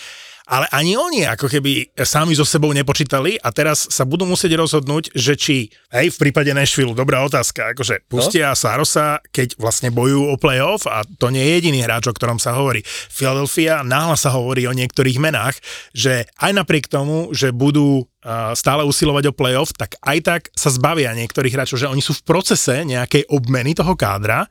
ale 0.51 0.67
ani 0.75 0.99
oni 0.99 1.31
ako 1.31 1.47
keby 1.47 1.95
sami 2.03 2.35
so 2.35 2.43
sebou 2.43 2.75
nepočítali 2.75 3.39
a 3.39 3.55
teraz 3.55 3.87
sa 3.87 4.03
budú 4.03 4.27
musieť 4.27 4.59
rozhodnúť, 4.59 5.15
že 5.15 5.39
či, 5.39 5.71
hej, 5.95 6.11
v 6.11 6.19
prípade 6.19 6.51
Nashville, 6.51 6.91
dobrá 6.91 7.23
otázka, 7.23 7.71
akože 7.79 8.11
pustia 8.11 8.51
no? 8.51 8.59
Sarosa, 8.59 9.23
keď 9.31 9.55
vlastne 9.63 9.95
bojujú 9.95 10.35
o 10.35 10.37
playoff 10.37 10.91
a 10.91 11.07
to 11.07 11.31
nie 11.31 11.47
je 11.47 11.53
jediný 11.63 11.87
hráč, 11.87 12.11
o 12.11 12.17
ktorom 12.17 12.43
sa 12.43 12.59
hovorí. 12.59 12.83
Philadelphia, 12.85 13.87
náhla 13.87 14.19
sa 14.19 14.35
hovorí 14.35 14.67
o 14.67 14.75
niektorých 14.75 15.23
menách, 15.23 15.63
že 15.95 16.27
aj 16.43 16.51
napriek 16.51 16.91
tomu, 16.91 17.31
že 17.31 17.55
budú 17.55 18.11
stále 18.53 18.85
usilovať 18.85 19.33
o 19.33 19.37
playoff, 19.37 19.73
tak 19.73 19.97
aj 20.05 20.19
tak 20.21 20.43
sa 20.53 20.69
zbavia 20.69 21.17
niektorých 21.17 21.57
hráčov, 21.57 21.81
že 21.81 21.89
oni 21.89 22.05
sú 22.05 22.13
v 22.21 22.27
procese 22.29 22.85
nejakej 22.85 23.33
obmeny 23.33 23.73
toho 23.73 23.97
kádra 23.97 24.45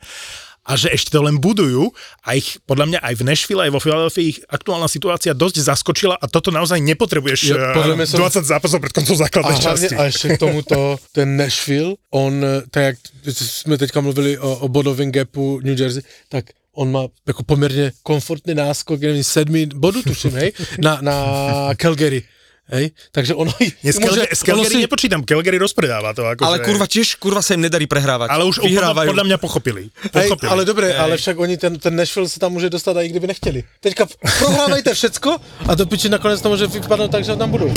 a 0.70 0.78
že 0.78 0.94
ešte 0.94 1.10
to 1.10 1.26
len 1.26 1.42
budujú 1.42 1.90
a 2.22 2.38
ich, 2.38 2.62
podľa 2.70 2.86
mňa 2.86 3.00
aj 3.02 3.14
v 3.18 3.24
Nashville, 3.26 3.62
aj 3.66 3.74
vo 3.74 3.82
Philadelphia 3.82 4.22
ich 4.30 4.38
aktuálna 4.46 4.86
situácia 4.86 5.34
dosť 5.34 5.66
zaskočila 5.66 6.14
a 6.14 6.26
toto 6.30 6.54
naozaj 6.54 6.78
nepotrebuješ 6.78 7.40
Ja, 7.50 7.74
mňa 7.74 8.06
som- 8.06 8.22
20 8.22 8.46
zápasov 8.46 8.78
pred 8.78 8.94
koncom 8.94 9.18
A 9.18 9.22
základnej 9.26 9.58
hlavne, 9.58 9.88
časti. 9.90 9.96
a 9.98 10.02
ešte 10.06 10.26
k 10.30 10.38
tomuto, 10.38 10.78
ten 11.10 11.34
Nashville, 11.34 11.98
on, 12.14 12.38
eh, 12.46 12.62
tak 12.70 12.84
jak 12.86 12.98
jsme 13.34 13.78
teďka 13.82 14.02
mluvili 14.02 14.38
o, 14.38 14.56
o 14.56 14.68
bodovém 14.70 15.10
gapu 15.12 15.60
New 15.66 15.74
Jersey, 15.80 16.06
tak 16.30 16.46
on 16.78 16.92
má 16.92 17.10
jako 17.28 17.44
poměrně 17.44 17.92
komfortný 18.04 18.54
náskok, 18.54 19.02
nevím, 19.02 19.24
sedmi 19.24 19.66
bodů 19.66 20.04
tuším, 20.04 20.32
hej, 20.32 20.52
na, 20.82 21.00
na 21.02 21.14
Calgary. 21.76 22.24
Hej, 22.70 22.94
takže 23.10 23.34
ono... 23.34 23.50
Z 23.82 23.98
Calgary, 24.04 24.30
z 24.30 24.42
Calgary 24.46 24.76
nepočítam, 24.86 25.26
Calgary 25.26 25.58
rozpredáva 25.58 26.14
to. 26.14 26.22
Ako 26.30 26.46
Ale 26.46 26.62
že- 26.62 26.66
kurva, 26.70 26.86
tiež 26.86 27.08
kurva 27.18 27.42
sa 27.42 27.58
im 27.58 27.66
nedarí 27.66 27.90
prehrávať. 27.90 28.30
ale 28.30 28.46
už 28.46 28.62
vyhrávajú. 28.62 29.10
podľa 29.10 29.26
mňa 29.26 29.38
pochopili. 29.42 29.84
Hej, 30.14 30.30
pochopili. 30.30 30.50
ale 30.54 30.62
dobré, 30.70 30.94
ale 30.94 31.18
však 31.18 31.36
oni 31.40 31.58
ten, 31.58 31.74
ten 31.82 31.94
Nashville 31.98 32.30
se 32.30 32.38
tam 32.40 32.54
může 32.54 32.70
dostat, 32.70 32.94
i 32.98 33.10
kdyby 33.10 33.28
nechtěli. 33.28 33.64
Teďka 33.82 34.06
prohrávajte 34.40 34.94
všecko 34.94 35.38
a 35.68 35.72
do 35.76 35.86
piči 35.86 36.10
nakonec 36.10 36.42
to 36.42 36.50
může 36.50 36.68
vypadnout 36.68 37.12
tak, 37.12 37.26
že 37.26 37.36
tam 37.36 37.52
budou. 37.52 37.74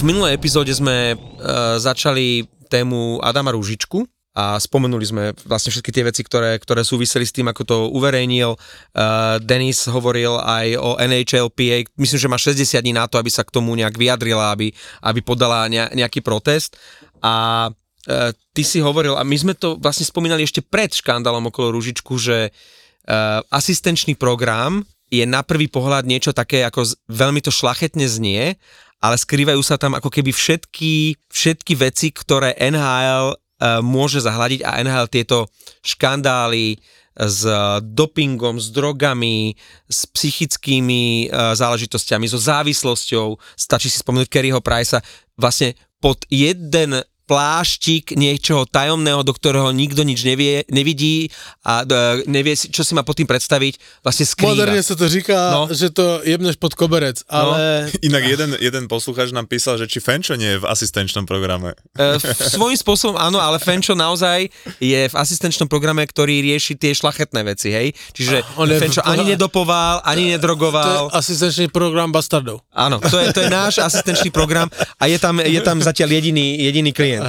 V 0.00 0.02
minulej 0.02 0.32
epizóde 0.40 0.72
sme 0.72 1.12
uh, 1.12 1.76
začali 1.76 2.48
tému 2.72 3.20
Adama 3.20 3.52
Rúžičku 3.52 4.08
a 4.40 4.56
spomenuli 4.56 5.04
sme 5.04 5.24
vlastne 5.44 5.68
všetky 5.68 5.92
tie 5.92 6.04
veci, 6.08 6.24
ktoré, 6.24 6.56
ktoré 6.56 6.80
súviseli 6.80 7.28
s 7.28 7.34
tým, 7.36 7.52
ako 7.52 7.62
to 7.68 7.76
uverejnil. 7.92 8.56
Uh, 8.56 9.36
Denis 9.44 9.84
hovoril 9.84 10.40
aj 10.40 10.80
o 10.80 10.96
NHLPA, 10.96 11.84
myslím, 12.00 12.18
že 12.24 12.32
má 12.32 12.40
60 12.40 12.80
dní 12.80 12.96
na 12.96 13.04
to, 13.04 13.20
aby 13.20 13.28
sa 13.28 13.44
k 13.44 13.52
tomu 13.52 13.76
nejak 13.76 14.00
vyjadrila, 14.00 14.56
aby, 14.56 14.72
aby 15.04 15.20
podala 15.20 15.68
ne, 15.68 15.92
nejaký 15.92 16.24
protest. 16.24 16.80
A 17.20 17.68
uh, 17.68 18.32
ty 18.56 18.62
si 18.64 18.80
hovoril, 18.80 19.12
a 19.20 19.28
my 19.28 19.36
sme 19.36 19.52
to 19.52 19.76
vlastne 19.76 20.08
spomínali 20.08 20.48
ešte 20.48 20.64
pred 20.64 20.88
škandálom 20.88 21.52
okolo 21.52 21.76
Rúžičku, 21.76 22.16
že 22.16 22.48
uh, 22.48 23.44
asistenčný 23.52 24.16
program 24.16 24.88
je 25.12 25.26
na 25.28 25.44
prvý 25.44 25.68
pohľad 25.68 26.08
niečo 26.08 26.32
také, 26.32 26.64
ako 26.64 26.88
z, 26.88 26.96
veľmi 27.12 27.44
to 27.44 27.52
šlachetne 27.52 28.08
znie, 28.08 28.56
ale 29.04 29.16
skrývajú 29.20 29.60
sa 29.60 29.76
tam 29.76 30.00
ako 30.00 30.08
keby 30.08 30.32
všetky, 30.32 31.18
všetky 31.28 31.72
veci, 31.76 32.08
ktoré 32.08 32.56
NHL 32.56 33.36
môže 33.84 34.24
zahľadiť 34.24 34.64
a 34.64 34.80
NHL 34.80 35.08
tieto 35.12 35.38
škandály 35.84 36.80
s 37.20 37.44
dopingom, 37.84 38.56
s 38.56 38.72
drogami, 38.72 39.52
s 39.90 40.08
psychickými 40.08 41.28
uh, 41.28 41.52
záležitostiami, 41.52 42.24
so 42.30 42.40
závislosťou, 42.40 43.36
stačí 43.58 43.92
si 43.92 44.00
spomenúť 44.00 44.30
Kerryho 44.30 44.64
Price'a, 44.64 45.04
vlastne 45.36 45.76
pod 46.00 46.24
jeden 46.32 47.04
pláštik 47.30 48.10
niečoho 48.12 48.66
tajomného, 48.66 49.22
do 49.22 49.30
ktorého 49.30 49.70
nikto 49.70 50.02
nič 50.02 50.20
nevie, 50.22 50.66
nevidí 50.66 51.30
a 51.62 51.80
uh, 51.80 51.88
nevie, 52.26 52.52
si- 52.52 52.66
čo 52.66 52.82
si 52.82 52.90
má 52.90 53.00
pod 53.00 53.14
tým 53.14 53.24
predstaviť, 53.24 53.78
vlastne 54.00 54.26
skrýva. 54.26 54.50
Moderně 54.50 54.82
se 54.82 54.94
to 54.96 55.06
říká, 55.08 55.38
No. 55.50 55.60
no. 55.62 55.74
že 55.74 55.90
to 55.90 56.20
jebneš 56.24 56.56
pod 56.56 56.74
koberec, 56.74 57.22
ale... 57.26 57.86
Inak 58.02 58.24
jeden, 58.24 58.50
jeden 58.58 58.84
posluchač 58.86 59.30
nám 59.30 59.46
písal, 59.46 59.78
že 59.78 59.86
či 59.86 60.00
Fenčo 60.00 60.34
nie 60.34 60.46
je 60.48 60.58
v 60.58 60.66
asistenčnom 60.66 61.22
programe. 61.22 61.78
E, 61.94 62.18
svojím 62.50 62.74
spôsobom 62.76 63.14
áno, 63.14 63.38
ale 63.38 63.58
Fenčo 63.58 63.94
naozaj 63.94 64.50
je 64.78 65.00
v 65.06 65.14
asistenčnom 65.14 65.66
programe, 65.66 66.02
ktorý 66.02 66.42
rieši 66.42 66.74
tie 66.74 66.90
šlachetné 66.90 67.40
veci, 67.44 67.70
hej? 67.70 67.88
Čiže 68.10 68.42
On 68.56 68.66
Fenčo 68.66 69.00
v- 69.00 69.06
ani 69.06 69.24
nedopoval, 69.28 70.02
ani 70.02 70.22
To 70.22 70.26
je 70.26 70.32
nedrogoval. 70.34 71.02
asistenčný 71.12 71.68
program 71.68 72.10
bastardov. 72.10 72.64
Áno, 72.70 72.98
to 72.98 73.16
je, 73.16 73.30
to 73.30 73.40
je 73.40 73.50
náš 73.50 73.78
asistenčný 73.78 74.30
program 74.30 74.66
a 74.96 75.04
je 75.04 75.16
tam, 75.16 75.38
je 75.38 75.60
tam 75.60 75.78
zatiaľ 75.78 76.08
jediný, 76.12 76.58
jediný 76.58 76.90
klient. 76.90 77.19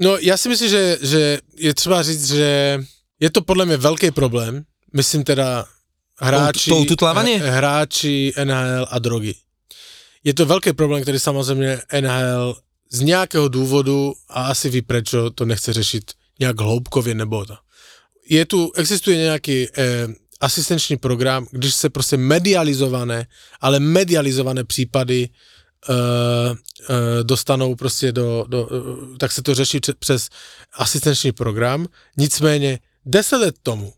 No, 0.00 0.16
já 0.16 0.36
si 0.36 0.48
myslím, 0.48 0.68
že, 0.70 0.98
že 1.02 1.38
je 1.56 1.74
třeba 1.74 2.02
říct, 2.02 2.26
že 2.28 2.78
je 3.20 3.30
to 3.30 3.42
podle 3.42 3.66
mě 3.66 3.76
velký 3.76 4.10
problém. 4.10 4.64
Myslím 4.92 5.24
teda 5.24 5.64
hráči, 6.20 6.70
To- 6.70 6.84
to 6.96 7.06
hráči 7.38 8.32
NHL 8.44 8.86
a 8.90 8.98
drogy. 8.98 9.34
Je 10.24 10.34
to 10.34 10.46
velký 10.46 10.72
problém, 10.72 11.02
který 11.02 11.18
samozřejmě 11.18 11.80
NHL 12.00 12.56
z 12.90 13.00
nějakého 13.00 13.48
důvodu 13.48 14.14
a 14.28 14.42
asi 14.46 14.68
ví 14.70 14.82
prečo 14.82 15.30
to 15.30 15.44
nechce 15.44 15.72
řešit 15.72 16.12
nějak 16.40 16.60
hloubkově 16.60 17.14
nebo 17.14 17.44
to. 17.44 17.56
Je 18.28 18.44
tu, 18.46 18.72
existuje 18.76 19.16
nějaký 19.16 19.66
eh, 19.78 20.06
asistenční 20.40 20.96
program, 20.96 21.46
když 21.50 21.74
se 21.74 21.90
prostě 21.90 22.16
medializované, 22.16 23.26
ale 23.60 23.80
medializované 23.80 24.64
případy 24.64 25.28
dostanou 27.22 27.74
prostě 27.74 28.12
do, 28.12 28.44
do 28.48 28.66
uh, 28.66 29.16
tak 29.18 29.32
se 29.32 29.42
to 29.42 29.54
řeší 29.54 29.80
přes 29.98 30.28
asistenční 30.72 31.32
program. 31.32 31.86
Nicméně 32.16 32.78
10 33.06 33.36
let 33.36 33.54
tomu 33.62 33.92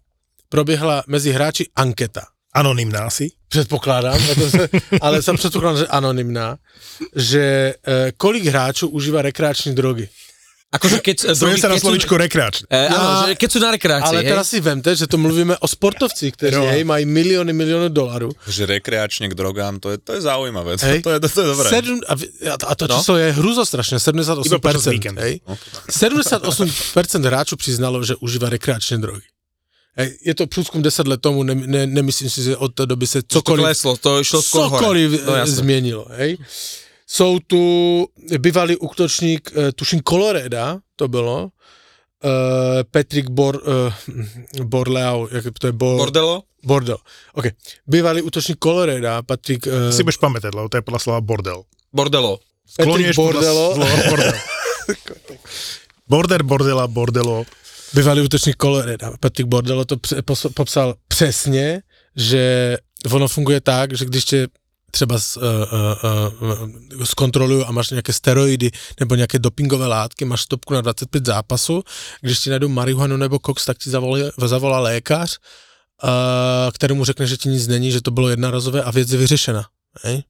proběhla 0.48 1.04
mezi 1.06 1.32
hráči 1.32 1.66
anketa. 1.76 2.26
Anonymná 2.52 3.00
asi. 3.00 3.30
Předpokládám, 3.48 4.20
se, 4.50 4.68
ale 5.00 5.22
jsem 5.22 5.36
předpokládám, 5.36 5.78
že 5.78 5.86
anonymná, 5.86 6.58
že 7.16 7.74
kolik 8.16 8.44
hráčů 8.44 8.88
užívá 8.88 9.22
rekreační 9.22 9.74
drogy. 9.74 10.08
Akože 10.66 10.98
keď, 10.98 11.16
Zvojem 11.32 11.56
sa 11.56 11.70
na 11.70 11.78
slovičko 11.78 12.18
rekreačné. 12.18 12.66
e, 12.66 12.90
áno, 12.90 12.98
Ja- 12.98 13.22
že 13.22 13.34
keď 13.38 13.48
sú 13.48 13.58
na 13.62 13.70
rekreácii, 13.70 14.12
Ale 14.12 14.20
hej? 14.26 14.28
teraz 14.28 14.46
si 14.50 14.58
vemte, 14.58 14.90
že 14.92 15.06
to 15.06 15.14
mluvíme 15.16 15.54
o 15.56 15.66
sportovcích, 15.66 16.34
kteří 16.34 16.58
Jo. 16.58 16.66
hej, 16.66 16.82
mají 16.84 17.06
miliony, 17.06 17.52
miliony 17.52 17.86
dolarů. 17.88 18.34
Že 18.44 18.66
rekreačne 18.66 19.30
k 19.30 19.34
drogám, 19.34 19.78
to 19.78 19.94
je, 19.94 19.98
to 20.02 20.12
je 20.12 20.20
zaujímavé. 20.26 20.74
To, 20.76 20.86
Hej. 20.86 21.00
to, 21.06 21.10
je, 21.10 21.18
to, 21.20 21.28
to 21.28 21.40
je 21.40 21.46
dobré. 21.46 21.68
Sedm, 21.70 21.98
a, 22.10 22.14
a 22.66 22.74
to 22.74 22.84
No. 22.90 22.98
číslo 22.98 23.14
je 23.16 23.28
hruzostrašné, 23.32 23.96
78%. 24.02 24.46
Iba 24.46 24.58
počas 24.58 24.84
víkendu. 24.90 25.20
Hej. 25.22 25.34
78% 25.88 27.24
hráčů 27.24 27.56
přiznalo, 27.56 28.04
že 28.04 28.14
užívá 28.20 28.48
rekreačné 28.50 28.98
drogy. 28.98 29.26
Hej, 29.96 30.18
je 30.24 30.34
to 30.34 30.46
průzkum 30.46 30.82
10 30.82 31.06
let 31.08 31.20
tomu, 31.20 31.42
ne, 31.42 31.54
ne, 31.54 31.86
nemyslím 31.86 32.30
si, 32.30 32.42
že 32.42 32.56
od 32.56 32.74
té 32.74 32.86
doby 32.86 33.06
se 33.06 33.22
to 33.22 33.38
cokoliv, 33.40 33.64
kleslo, 33.64 33.96
to 33.96 34.20
išlo 34.20 34.42
skôr 34.42 34.68
hore. 34.68 34.82
cokoliv 34.82 35.10
No, 35.24 35.32
no, 35.32 35.36
jasné. 35.36 35.54
změnilo. 35.56 36.04
Hej. 36.20 36.36
Jsou 37.06 37.38
tu 37.38 37.62
bývalý 38.38 38.76
útočník, 38.76 39.52
eh, 39.56 39.72
tuším 39.72 40.00
Coloreda, 40.08 40.78
to 40.96 41.08
bylo, 41.08 41.42
uh, 41.44 42.82
Patrick 42.90 43.30
Bor, 43.30 43.62
uh, 43.62 44.64
Borleau, 44.64 45.28
jak 45.30 45.44
to 45.58 45.66
je 45.66 45.72
Bor, 45.72 45.96
Bordelo? 45.96 46.42
Bordel. 46.64 46.96
OK. 47.32 47.44
Bývalý 47.86 48.22
útočník 48.22 48.58
Coloreda, 48.58 49.22
Patrick, 49.22 49.66
uh, 49.66 49.94
Si 49.94 50.02
budeš 50.02 50.18
pamätať, 50.18 50.50
lebo 50.50 50.66
to 50.66 50.76
je 50.76 50.82
podľa 50.82 50.98
slova 50.98 51.20
bordel. 51.20 51.62
Bordelo. 51.94 52.42
Patrick 52.76 53.14
Bordelo. 53.14 53.74
slova 53.78 53.96
bordel. 54.10 54.34
Border, 56.08 56.42
bordela, 56.42 56.86
bordelo. 56.86 57.44
Bývalý 57.94 58.22
útočník 58.22 58.56
Coloreda, 58.62 59.12
Patrick 59.20 59.48
Bordelo 59.48 59.84
to 59.84 59.96
popsal 60.54 60.94
přesně, 61.08 61.82
že 62.16 62.76
ono 63.12 63.28
funguje 63.28 63.60
tak, 63.60 63.96
že 63.96 64.04
když 64.04 64.24
tě 64.24 64.48
třeba 64.96 65.18
z, 65.18 65.36
uh, 65.36 65.42
uh, 66.40 67.50
uh, 67.52 67.68
a 67.68 67.72
máš 67.72 67.90
nějaké 67.90 68.12
steroidy 68.12 68.70
nebo 69.00 69.14
nějaké 69.14 69.38
dopingové 69.38 69.86
látky, 69.86 70.24
máš 70.24 70.42
stopku 70.42 70.74
na 70.74 70.80
25 70.80 71.26
zápasů, 71.26 71.82
když 72.20 72.40
ti 72.40 72.50
najdou 72.50 72.68
marihuanu 72.68 73.16
nebo 73.16 73.38
koks, 73.38 73.64
tak 73.64 73.78
ti 73.78 73.90
zavolá, 73.90 74.18
zavolá 74.38 74.80
lékař, 74.80 75.38
uh, 76.04 76.10
kterému 76.72 77.04
řekne, 77.04 77.26
že 77.26 77.36
ti 77.36 77.48
nic 77.48 77.66
není, 77.68 77.92
že 77.92 78.00
to 78.00 78.10
bylo 78.10 78.28
jednorazové 78.28 78.82
a 78.82 78.90
věc 78.90 79.10
je 79.10 79.18
vyřešena. 79.18 79.66
Hej? 80.02 80.22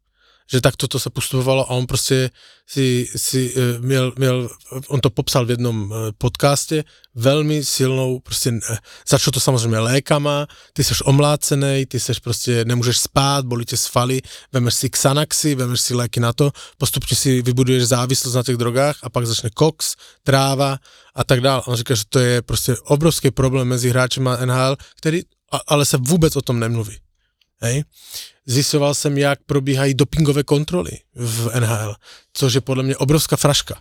Že 0.50 0.60
tak 0.60 0.76
toto 0.76 0.98
se 0.98 1.10
postupovalo 1.10 1.70
a 1.70 1.74
on 1.74 1.86
prostě 1.86 2.30
si, 2.66 3.08
si 3.16 3.54
eh, 3.56 3.78
měl, 3.78 4.12
měl, 4.18 4.48
on 4.88 5.00
to 5.00 5.10
popsal 5.10 5.46
v 5.46 5.50
jednom 5.50 5.92
eh, 5.92 6.12
podcastě, 6.18 6.84
velmi 7.14 7.64
silnou, 7.64 8.20
prostě 8.20 8.52
eh, 8.70 8.76
začalo 9.08 9.32
to 9.32 9.40
samozřejmě 9.40 9.78
lékama, 9.78 10.46
ty 10.72 10.84
seš 10.84 11.02
omlácený, 11.04 11.86
ty 11.86 12.00
seš 12.00 12.18
prostě, 12.18 12.64
nemůžeš 12.64 12.98
spát, 12.98 13.46
bolí 13.46 13.64
tě 13.64 13.76
svaly, 13.76 14.20
vemeš 14.52 14.74
si 14.74 14.90
Xanaxy, 14.90 15.54
vemeš 15.54 15.80
si 15.80 15.94
léky 15.94 16.20
na 16.20 16.32
to, 16.32 16.52
postupně 16.78 17.16
si 17.16 17.42
vybuduješ 17.42 17.84
závislost 17.84 18.34
na 18.34 18.42
těch 18.42 18.56
drogách 18.56 18.98
a 19.02 19.10
pak 19.10 19.26
začne 19.26 19.50
koks, 19.54 19.94
tráva 20.22 20.78
a 21.14 21.24
tak 21.24 21.40
dále. 21.40 21.62
On 21.66 21.76
říká, 21.76 21.94
že 21.94 22.04
to 22.08 22.18
je 22.18 22.42
prostě 22.42 22.76
obrovský 22.76 23.30
problém 23.30 23.68
mezi 23.68 23.90
hráčem 23.90 24.28
a 24.28 24.46
NHL, 24.46 24.76
který, 24.96 25.22
a, 25.52 25.60
ale 25.66 25.84
se 25.84 25.96
vůbec 25.96 26.36
o 26.36 26.42
tom 26.42 26.60
nemluví. 26.60 26.96
Hej. 27.60 27.84
Zjišťoval 28.46 28.94
jsem, 28.94 29.18
jak 29.18 29.38
probíhají 29.46 29.94
dopingové 29.94 30.42
kontroly 30.42 30.90
v 31.14 31.60
NHL, 31.60 31.94
což 32.32 32.54
je 32.54 32.60
podle 32.60 32.82
mě 32.82 32.96
obrovská 32.96 33.36
fraška. 33.36 33.78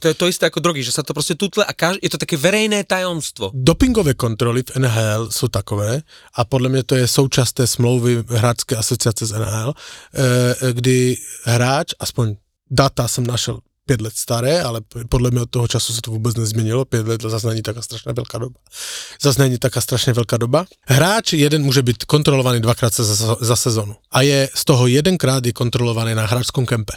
To 0.00 0.08
je 0.08 0.14
to 0.14 0.28
isté 0.28 0.44
ako 0.46 0.60
drogy, 0.60 0.84
že 0.84 0.92
sa 0.92 1.00
to 1.00 1.16
proste 1.16 1.40
tutle 1.40 1.64
a 1.64 1.72
kaž, 1.72 1.96
je 2.04 2.12
to 2.12 2.20
také 2.20 2.36
verejné 2.36 2.84
tajomstvo. 2.84 3.48
Dopingové 3.56 4.12
kontroly 4.12 4.60
v 4.60 4.76
NHL 4.76 5.32
jsou 5.32 5.48
takové, 5.48 6.04
a 6.36 6.44
podle 6.44 6.68
mě 6.68 6.82
to 6.84 6.94
je 6.96 7.08
součást 7.08 7.52
té 7.52 7.66
smlouvy 7.66 8.24
Hráčské 8.28 8.76
asociace 8.76 9.26
z 9.26 9.32
NHL, 9.32 9.72
eh, 9.72 10.72
kdy 10.72 11.16
hráč, 11.44 11.96
aspoň 12.00 12.36
data 12.70 13.08
jsem 13.08 13.26
našel 13.26 13.58
pět 13.86 14.00
let 14.00 14.12
staré, 14.16 14.62
ale 14.62 14.80
podle 15.08 15.30
mě 15.30 15.40
od 15.40 15.50
toho 15.50 15.68
času 15.68 15.92
se 15.92 16.00
to 16.00 16.10
vůbec 16.10 16.36
nezměnilo, 16.36 16.84
pět 16.84 17.06
let 17.06 17.22
zase 17.22 17.46
není 17.46 17.62
taká 17.62 17.82
strašně 17.82 18.12
velká 18.12 18.38
doba. 18.38 18.60
Zase 19.22 19.42
není 19.42 19.58
taká 19.58 19.80
strašně 19.80 20.12
velká 20.12 20.36
doba. 20.36 20.66
Hráč 20.86 21.32
jeden 21.32 21.62
může 21.62 21.82
být 21.82 22.04
kontrolovaný 22.04 22.60
dvakrát 22.60 22.94
za, 22.94 23.36
za 23.40 23.56
sezonu 23.56 23.96
a 24.10 24.22
je 24.22 24.48
z 24.54 24.64
toho 24.64 24.86
jedenkrát 24.86 25.46
je 25.46 25.52
kontrolovaný 25.52 26.14
na 26.14 26.26
hráčskom 26.26 26.66
kempe. 26.66 26.92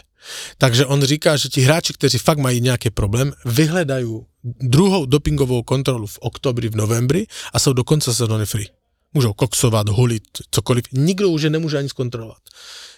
Takže 0.57 0.85
on 0.85 1.03
říká, 1.03 1.37
že 1.37 1.49
ti 1.49 1.61
hráči, 1.61 1.93
kteří 1.93 2.17
fakt 2.17 2.37
mají 2.37 2.61
nějaký 2.61 2.89
problém, 2.89 3.33
vyhledají 3.45 4.19
druhou 4.43 5.05
dopingovou 5.05 5.63
kontrolu 5.63 6.07
v 6.07 6.17
oktobri, 6.19 6.69
v 6.69 6.75
novembri 6.75 7.27
a 7.53 7.59
jsou 7.59 7.73
do 7.73 7.83
konce 7.83 8.13
sezóny 8.13 8.45
free. 8.45 8.67
Můžou 9.13 9.33
koksovat, 9.33 9.89
hulit, 9.89 10.23
cokoliv. 10.51 10.85
Nikdo 10.91 11.29
už 11.29 11.41
je 11.41 11.49
nemůže 11.49 11.77
ani 11.77 11.89
zkontrolovat. 11.89 12.37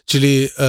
Čili, 0.06 0.50
uh, 0.50 0.66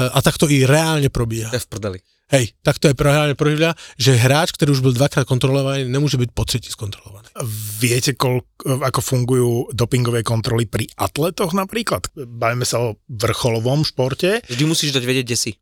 uh, 0.00 0.08
a 0.12 0.22
tak 0.22 0.38
to 0.38 0.50
i 0.50 0.66
reálně 0.66 1.08
probíhá. 1.08 1.50
Je 1.52 1.58
v 1.58 1.66
prdeli. 1.66 1.98
Hej, 2.32 2.56
tak 2.64 2.80
to 2.80 2.88
je 2.88 2.96
reálne 2.96 3.36
probíhá, 3.36 3.76
že 4.00 4.16
hráč, 4.16 4.56
ktorý 4.56 4.72
už 4.72 4.80
byl 4.80 4.96
dvakrát 4.96 5.28
kontrolovaný, 5.28 5.84
nemôže 5.84 6.16
byť 6.16 6.30
po 6.32 6.48
tretí 6.48 6.72
skontrolovaný. 6.72 7.28
Viete, 7.76 8.16
kol, 8.16 8.40
ako 8.64 9.00
fungujú 9.04 9.50
dopingové 9.76 10.24
kontroly 10.24 10.64
pri 10.64 10.88
atletoch 10.96 11.52
napríklad? 11.52 12.08
Bavíme 12.16 12.64
sa 12.64 12.80
o 12.80 12.96
vrcholovom 13.12 13.84
športe. 13.84 14.40
Vždy 14.48 14.64
musíš 14.64 14.96
dať 14.96 15.04
vedieť, 15.04 15.24
kde 15.28 15.36
si. 15.36 15.52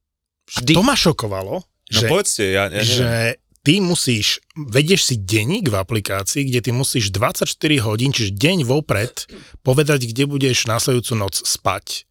Vždy. 0.54 0.72
To 0.78 0.86
ma 0.86 0.94
šokovalo, 0.94 1.66
No 1.92 1.98
že, 1.98 2.06
povedzte, 2.08 2.44
ja, 2.48 2.70
ja 2.70 2.78
neviem. 2.78 2.88
že 2.88 3.10
ty 3.66 3.82
musíš, 3.82 4.40
vedieš 4.56 5.12
si 5.12 5.14
denník 5.20 5.68
v 5.68 5.76
aplikácii, 5.76 6.46
kde 6.48 6.60
ty 6.62 6.70
musíš 6.72 7.12
24 7.12 7.44
hodín, 7.84 8.16
čiže 8.16 8.32
deň 8.32 8.64
vopred, 8.64 9.28
povedať, 9.60 10.08
kde 10.08 10.24
budeš 10.24 10.70
následujúcu 10.70 11.14
noc 11.20 11.34
spať. 11.36 12.08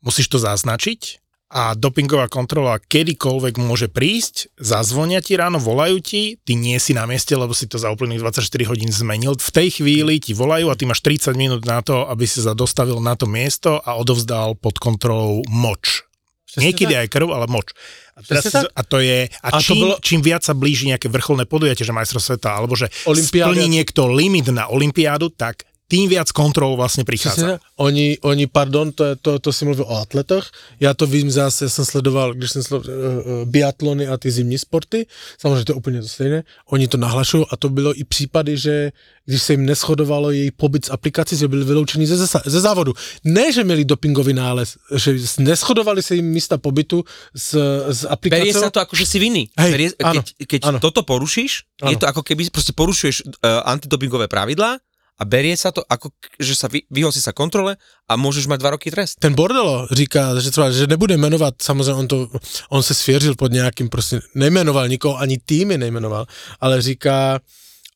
Musíš 0.00 0.32
to 0.32 0.40
zaznačiť 0.40 1.19
a 1.50 1.74
dopingová 1.74 2.30
kontrola 2.30 2.78
kedykoľvek 2.78 3.58
môže 3.58 3.86
prísť, 3.86 4.54
zazvonia 4.54 5.18
ti 5.18 5.34
ráno, 5.34 5.58
volajú 5.58 5.98
ti, 5.98 6.38
ty 6.38 6.54
nie 6.54 6.78
si 6.78 6.94
na 6.94 7.04
mieste, 7.04 7.34
lebo 7.34 7.50
si 7.50 7.66
to 7.66 7.74
za 7.74 7.90
úplných 7.90 8.22
24 8.22 8.38
hodín 8.64 8.88
zmenil. 8.88 9.34
V 9.34 9.50
tej 9.50 9.82
chvíli 9.82 10.22
ti 10.22 10.30
volajú 10.30 10.70
a 10.70 10.78
ty 10.78 10.86
máš 10.86 11.02
30 11.02 11.34
minút 11.34 11.66
na 11.66 11.82
to, 11.82 12.06
aby 12.06 12.22
si 12.22 12.38
sa 12.38 12.54
dostavil 12.54 12.98
na 12.98 13.12
to 13.12 13.26
miesto 13.26 13.76
a 13.76 13.94
odovzdal 13.94 14.54
pod 14.54 14.78
kontrolou 14.78 15.42
moč. 15.44 16.06
Presne 16.46 16.66
Niekedy 16.66 16.92
tak. 16.92 17.00
aj 17.00 17.08
krv, 17.10 17.28
ale 17.30 17.46
moč. 17.46 17.74
A, 18.10 18.20
teraz, 18.20 18.42
a 18.50 18.82
to 18.82 18.98
je, 18.98 19.30
a, 19.32 19.48
A 19.48 19.58
to 19.58 19.62
čím, 19.64 19.78
bolo- 19.80 19.98
čím 19.98 20.20
viac 20.20 20.42
sa 20.42 20.50
blíži 20.52 20.86
nejaké 20.86 21.06
vrcholné 21.06 21.46
podujatie, 21.46 21.82
že 21.82 21.90
majstrov 21.90 22.18
sveta, 22.18 22.52
alebo 22.52 22.74
že 22.74 22.90
Olympiáda- 23.06 23.54
splní 23.54 23.66
niekto 23.70 24.06
limit 24.06 24.50
na 24.50 24.66
olympiádu, 24.66 25.30
tak 25.30 25.66
tým 25.90 26.06
viac 26.06 26.30
kontrol 26.30 26.78
vlastne 26.78 27.02
prichádza. 27.02 27.58
Oni, 27.82 28.14
oni, 28.22 28.46
pardon, 28.46 28.94
to, 28.94 29.10
je, 29.10 29.14
to, 29.18 29.42
to 29.42 29.50
si 29.50 29.66
mluvil 29.66 29.90
o 29.90 29.98
atletoch, 29.98 30.46
já 30.78 30.94
to 30.94 31.06
vím 31.06 31.30
zase, 31.30 31.66
já 31.66 31.68
jsem 31.68 31.84
sledoval, 31.84 32.34
když 32.34 32.50
jsem 32.50 32.62
sledoval 32.62 32.94
uh, 32.94 33.44
biatlony 33.50 34.06
a 34.06 34.14
ty 34.14 34.30
zimní 34.30 34.58
sporty, 34.58 35.06
samozřejmě 35.38 35.64
to 35.64 35.72
je 35.72 35.76
úplně 35.76 35.98
to 36.00 36.08
stejné, 36.08 36.38
oni 36.70 36.86
to 36.88 36.96
nahlašují 36.96 37.44
a 37.50 37.56
to 37.56 37.68
bylo 37.68 37.90
i 37.98 38.04
případy, 38.04 38.56
že 38.56 38.92
když 39.26 39.42
se 39.42 39.52
jim 39.52 39.66
neschodovalo 39.66 40.30
její 40.30 40.50
pobyt 40.50 40.84
z 40.86 40.90
aplikací, 40.90 41.36
že 41.36 41.48
byli 41.48 41.64
vyloučení 41.64 42.06
ze, 42.06 42.26
ze 42.26 42.60
závodu. 42.60 42.94
Ne, 43.24 43.52
že 43.52 43.64
měli 43.64 43.84
dopingový 43.84 44.32
nález, 44.32 44.76
že 44.94 45.14
neschodovali 45.38 46.02
se 46.02 46.14
jim 46.14 46.26
místa 46.26 46.58
pobytu 46.58 47.04
z, 47.34 47.54
z 47.88 48.04
aplikace. 48.10 48.42
Berie 48.42 48.54
sa 48.54 48.70
to 48.70 48.82
ako, 48.82 48.98
že 48.98 49.06
si 49.06 49.18
vinný. 49.22 49.46
Hej, 49.54 49.70
Berie, 49.70 49.88
áno, 50.02 50.22
keď 50.22 50.26
keď 50.50 50.60
áno. 50.66 50.78
toto 50.82 51.06
porušíš, 51.06 51.70
je 51.78 51.94
Áno. 51.94 52.00
to 52.00 52.06
ako 52.10 52.22
keby 52.26 52.50
proste 52.50 52.74
porušuješ 52.74 53.16
uh, 53.22 53.64
antidopingové 53.70 54.26
pravidlá 54.26 54.82
a 55.20 55.24
berie 55.28 55.52
sa 55.52 55.68
to 55.68 55.84
ako, 55.84 56.08
že 56.40 56.56
sa 56.56 56.64
vy, 56.72 56.80
vyhol 56.88 57.12
si 57.12 57.20
sa 57.20 57.36
kontrole 57.36 57.76
a 58.08 58.12
môžeš 58.16 58.48
mať 58.48 58.58
dva 58.60 58.70
roky 58.80 58.88
trest. 58.88 59.20
ten 59.20 59.36
Bordelo 59.36 59.84
říká, 59.92 60.40
že 60.40 60.50
třeba, 60.50 60.70
že 60.72 60.86
nebude 60.86 61.16
jmenovat, 61.16 61.54
samozřejmě 61.62 61.92
on 61.94 62.08
to, 62.08 62.28
on 62.68 62.82
se 62.82 62.94
svěřil 62.94 63.34
pod 63.36 63.52
nějakým, 63.52 63.88
prostě 63.88 64.20
nejmenoval 64.34 64.88
nikoho, 64.88 65.18
ani 65.20 65.38
týmy 65.44 65.78
nejmenoval, 65.78 66.26
ale 66.60 66.82
říká 66.82 67.36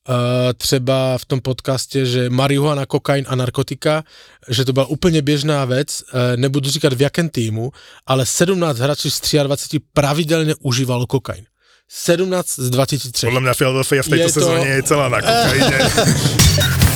uh, 0.09 0.15
třeba 0.57 1.17
v 1.17 1.25
tom 1.25 1.41
podcastě, 1.41 2.05
že 2.05 2.29
marihuana, 2.29 2.85
kokain 2.85 3.25
a 3.27 3.35
narkotika, 3.35 4.03
že 4.49 4.65
to 4.65 4.73
byla 4.73 4.85
úplně 4.85 5.21
běžná 5.21 5.65
věc, 5.65 6.03
uh, 6.13 6.19
nebudu 6.35 6.69
říkat 6.69 6.93
v 6.93 7.01
jakém 7.01 7.29
týmu, 7.29 7.71
ale 8.05 8.25
17 8.25 8.77
hráčů 8.77 9.09
z 9.11 9.21
23 9.43 9.79
pravidelně 9.93 10.53
užívalo 10.61 11.07
kokain. 11.07 11.45
17 11.85 12.49
z 12.59 12.69
23. 12.69 13.29
Podľa 13.29 13.41
mňa 13.45 13.53
Philadelphia 13.53 14.01
v 14.01 14.09
tejto 14.09 14.25
Je 14.25 14.33
to- 14.33 14.39
sezóne 14.41 14.67
je 14.73 14.81
celá 14.89 15.05
na 15.05 15.21
kokaine. 15.21 15.77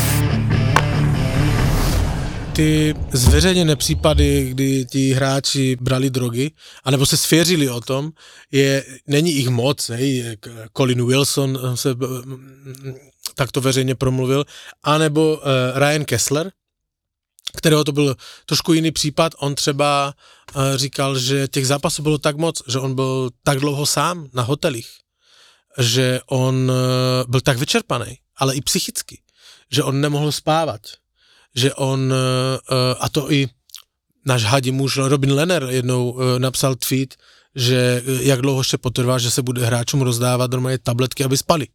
ty 2.59 2.95
zveřejněné 3.11 3.75
případy, 3.75 4.49
kdy 4.49 4.85
ti 4.85 5.13
hráči 5.13 5.77
brali 5.81 6.09
drogy, 6.09 6.51
anebo 6.83 7.05
se 7.05 7.17
svěřili 7.17 7.69
o 7.69 7.81
tom, 7.81 8.11
je, 8.51 8.85
není 9.07 9.35
jich 9.35 9.49
moc, 9.49 9.89
hej, 9.89 10.37
Colin 10.77 11.05
Wilson 11.07 11.59
eh, 11.63 11.77
se 11.77 11.93
mm, 11.93 12.95
takto 13.35 13.61
veřejně 13.61 13.95
promluvil, 13.95 14.45
anebo 14.83 15.37
uh, 15.37 15.43
Ryan 15.75 16.05
Kessler, 16.05 16.51
kterého 17.57 17.83
to 17.83 17.91
byl 17.91 18.15
trošku 18.45 18.73
jiný 18.73 18.91
případ, 18.91 19.33
on 19.37 19.55
třeba 19.55 20.13
říkal, 20.75 21.19
že 21.19 21.47
těch 21.47 21.67
zápasů 21.67 22.03
bylo 22.03 22.17
tak 22.17 22.37
moc, 22.37 22.61
že 22.67 22.79
on 22.79 22.95
byl 22.95 23.29
tak 23.43 23.59
dlouho 23.59 23.85
sám 23.85 24.29
na 24.33 24.43
hotelích, 24.43 24.89
že 25.77 26.19
on 26.25 26.71
byl 27.27 27.41
tak 27.41 27.57
vyčerpaný, 27.57 28.17
ale 28.37 28.55
i 28.55 28.61
psychicky, 28.61 29.21
že 29.71 29.83
on 29.83 30.01
nemohl 30.01 30.31
spávat, 30.31 30.81
že 31.55 31.73
on, 31.73 32.13
uh, 32.13 32.95
a 32.99 33.09
to 33.09 33.31
i 33.31 33.47
náš 34.25 34.43
hadí 34.43 34.71
muž 34.71 34.97
Robin 34.97 35.33
Lenner 35.33 35.63
jednou 35.69 36.11
uh, 36.11 36.39
napsal 36.39 36.75
tweet, 36.75 37.15
že 37.55 38.01
jak 38.21 38.41
dlouho 38.41 38.61
ještě 38.61 38.77
potrvá, 38.77 39.17
že 39.17 39.31
se 39.31 39.41
bude 39.41 39.65
hráčům 39.65 40.01
rozdávat 40.01 40.51
normálně 40.51 40.77
tabletky, 40.77 41.23
aby 41.23 41.37
spali. 41.37 41.67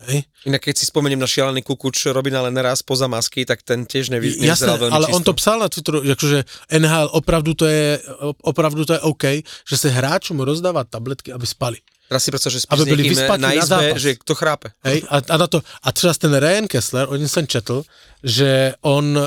Hej? 0.00 0.24
Inak 0.48 0.64
keď 0.64 0.74
si 0.80 0.88
spomeniem 0.88 1.20
na 1.20 1.28
šialený 1.28 1.60
kukuč 1.60 2.08
Robina 2.16 2.40
Lenera 2.40 2.72
spoza 2.72 3.04
masky, 3.04 3.44
tak 3.44 3.60
ten 3.60 3.84
tiež 3.84 4.08
nevy, 4.08 4.32
Jasné, 4.32 4.80
veľmi 4.80 4.96
ale 4.96 5.06
čisto. 5.12 5.16
on 5.16 5.22
to 5.28 5.32
psal 5.36 5.56
na 5.60 5.68
Twitteru, 5.68 6.00
akože 6.00 6.38
NHL, 6.72 7.08
opravdu 7.12 7.52
to 7.52 7.68
je, 7.68 8.00
opravdu 8.40 8.88
to 8.88 8.96
je 8.96 9.00
OK, 9.04 9.24
že 9.44 9.76
se 9.76 9.88
hráčům 9.92 10.40
rozdává 10.40 10.84
tabletky, 10.88 11.32
aby 11.36 11.46
spali. 11.46 11.78
Teraz 12.10 12.26
si 12.26 12.34
predstav, 12.34 12.50
že 12.50 12.66
spíš 12.66 12.74
Aby 12.74 12.90
byli 12.90 13.14
vyspatí 13.14 13.42
na 13.42 13.48
na 13.48 13.54
izbe, 13.54 13.66
zápas. 13.70 14.02
že 14.02 14.10
to 14.26 14.34
chrápe. 14.34 14.74
Hej, 14.82 15.06
a, 15.06 15.22
a, 15.30 15.36
na 15.38 15.46
to, 15.46 15.62
a 15.62 15.88
třeba 15.94 16.14
ten 16.14 16.34
Ryan 16.34 16.66
Kessler, 16.66 17.06
o 17.06 17.14
něm 17.14 17.28
jsem 17.28 17.46
četl, 17.46 17.82
že 18.26 18.74
on 18.82 19.14
uh, 19.14 19.22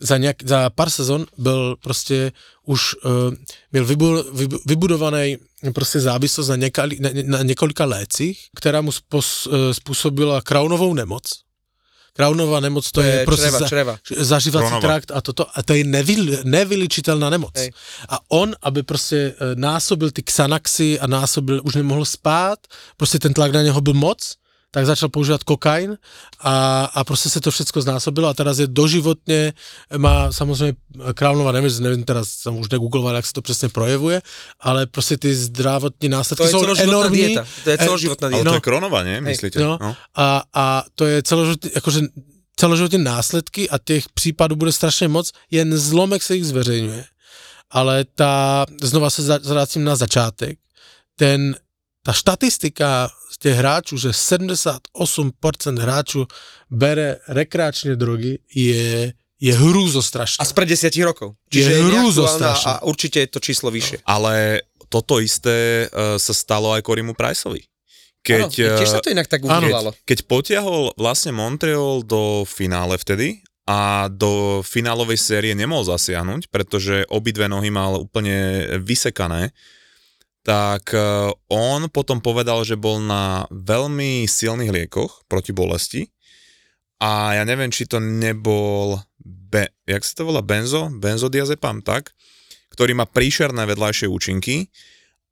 za, 0.00 0.16
nějak, 0.18 0.36
za 0.42 0.70
pár 0.70 0.90
sezon 0.90 1.26
byl 1.38 1.76
prostě 1.78 2.32
už 2.66 2.94
uh, 3.06 3.10
měl 3.72 3.84
vybu, 3.84 4.22
vybu, 4.34 4.58
vybudovaný 4.66 5.38
prostě 5.74 6.00
závislost 6.00 6.48
na, 6.48 6.56
někali, 6.56 6.98
na, 7.00 7.10
na 7.24 7.42
několika 7.42 7.84
lécích, 7.84 8.50
která 8.56 8.80
mu 8.80 8.92
spos, 8.92 9.46
uh, 9.46 9.54
způsobila 9.72 10.42
kraunovou 10.42 10.94
nemoc. 10.94 11.41
Kraunová 12.16 12.60
nemoc 12.60 12.90
to, 12.90 13.00
To 13.00 13.06
je, 13.06 13.14
je 13.14 13.24
prostě 13.24 13.42
čreva, 13.42 13.58
za, 13.58 13.68
čreva. 13.68 13.98
zažívací 14.18 14.66
Kronova. 14.66 14.80
trakt 14.88 15.10
a 15.14 15.20
toto, 15.20 15.46
a 15.58 15.62
to 15.62 15.74
je 15.74 15.84
nevy, 15.84 16.16
nevyličitelná 16.44 17.30
nemoc. 17.30 17.50
Hej. 17.56 17.72
A 18.08 18.18
on, 18.28 18.54
aby 18.62 18.82
prostě 18.82 19.34
eh, 19.34 19.54
násobil 19.54 20.10
ty 20.10 20.22
Xanaxy 20.22 21.00
a 21.00 21.06
násobil, 21.06 21.60
už 21.64 21.74
nemohl 21.74 22.04
spát, 22.04 22.58
prostě 22.96 23.18
ten 23.18 23.32
tlak 23.34 23.52
na 23.52 23.62
něho 23.62 23.80
byl 23.80 23.94
moc, 23.94 24.34
tak 24.74 24.86
začal 24.86 25.08
používat 25.08 25.42
kokain 25.44 25.98
a, 26.40 26.84
a 26.94 27.04
prostě 27.04 27.28
se 27.28 27.40
to 27.40 27.50
všechno 27.50 27.82
znásobilo 27.82 28.28
a 28.28 28.34
teraz 28.34 28.58
je 28.58 28.66
doživotně, 28.66 29.52
má 29.96 30.32
samozřejmě 30.32 30.74
krávnová 31.14 31.52
nemoc, 31.52 31.78
nevím, 31.78 32.04
teraz 32.04 32.28
jsem 32.30 32.56
už 32.56 32.68
negoogloval, 32.68 33.14
jak 33.14 33.26
se 33.26 33.32
to 33.32 33.42
přesně 33.42 33.68
projevuje, 33.68 34.22
ale 34.60 34.86
prostě 34.86 35.16
ty 35.16 35.34
zdravotní 35.34 36.08
To 36.08 36.16
následky 36.16 36.44
je 36.44 36.50
jsou 36.50 36.60
celoživotná 36.60 36.98
enormní. 36.98 37.18
dieta. 37.18 37.46
To 37.64 37.70
je 37.70 37.76
Eh, 37.80 37.84
celoživotná 37.84 38.26
Ale 38.28 38.36
dieta. 38.36 38.50
to 38.50 38.54
je 38.54 38.60
Kronova, 38.60 39.02
nie? 39.02 39.20
Myslíte? 39.20 39.60
No, 39.60 39.78
No. 39.80 39.96
A, 40.16 40.42
a 40.54 40.84
to 40.94 41.04
je 41.06 41.22
celoživotní, 41.22 41.70
jakože 41.74 42.00
celoživotní 42.56 42.98
následky 42.98 43.70
a 43.70 43.78
těch 43.78 44.08
případů 44.08 44.56
bude 44.56 44.72
strašně 44.72 45.08
moc, 45.08 45.32
jen 45.50 45.76
zlomek 45.78 46.22
se 46.22 46.34
jich 46.36 46.46
zveřejňuje. 46.46 47.04
Ale 47.70 48.04
ta, 48.14 48.66
znova 48.82 49.10
se 49.10 49.38
vrátím 49.38 49.84
na 49.84 49.96
začátek, 49.96 50.58
ten, 51.16 51.56
ta 52.02 52.12
štatistika 52.12 53.10
z 53.42 53.50
těch 53.50 53.56
hráčů, 53.58 53.96
že 53.98 54.10
78% 54.14 55.78
hráčů 55.78 56.26
bere 56.70 57.18
rekreačně 57.28 57.96
drogy, 57.96 58.38
je, 58.54 59.12
je 59.40 59.52
hrůzo 59.54 60.02
strašné. 60.02 60.42
A 60.42 60.44
spred 60.46 60.68
10 60.68 60.94
rokov. 61.02 61.34
Je 61.50 61.58
Čiže 61.58 61.70
je, 61.74 61.82
hrúzo 61.82 62.26
strašné. 62.30 62.70
a 62.70 62.86
určite 62.86 63.18
je 63.26 63.26
to 63.34 63.42
číslo 63.42 63.74
vyššie. 63.74 64.06
Ale 64.06 64.62
toto 64.86 65.18
isté 65.18 65.90
uh, 65.90 66.14
sa 66.22 66.30
stalo 66.30 66.70
aj 66.70 66.86
Korimu 66.86 67.18
Priceovi. 67.18 67.66
Keď, 68.22 68.46
Áno, 68.46 68.78
tiež 68.78 68.86
sa 68.86 69.02
eh, 69.02 69.04
to 69.04 69.10
inak 69.10 69.26
tak 69.26 69.42
áno. 69.42 69.66
uvolalo. 69.66 69.90
keď 70.06 70.18
potiahol 70.30 70.94
vlastne 70.94 71.34
Montreal 71.34 72.06
do 72.06 72.46
finále 72.46 72.94
vtedy 72.94 73.42
a 73.66 74.06
do 74.06 74.62
finálovej 74.62 75.18
série 75.18 75.58
nemohol 75.58 75.90
zasiahnuť, 75.90 76.46
pretože 76.46 77.02
obidve 77.10 77.50
nohy 77.50 77.74
mal 77.74 77.98
úplne 77.98 78.70
vysekané, 78.78 79.50
tak 80.42 80.90
e, 80.90 81.30
on 81.50 81.86
potom 81.86 82.18
povedal, 82.18 82.66
že 82.66 82.74
bol 82.74 82.98
na 82.98 83.46
veľmi 83.54 84.26
silných 84.26 84.74
liekoch 84.74 85.22
proti 85.30 85.54
bolesti. 85.54 86.10
A 87.02 87.38
ja 87.38 87.42
neviem, 87.42 87.70
či 87.70 87.86
to 87.86 87.98
nebol, 87.98 88.98
be, 89.22 89.70
jak 89.86 90.02
sa 90.06 90.22
to 90.22 90.30
volá, 90.30 90.42
benzo, 90.42 90.86
benzodiazepam, 90.90 91.82
tak, 91.82 92.14
ktorý 92.74 92.94
má 92.94 93.10
príšerné 93.10 93.66
vedľajšie 93.66 94.06
účinky 94.06 94.70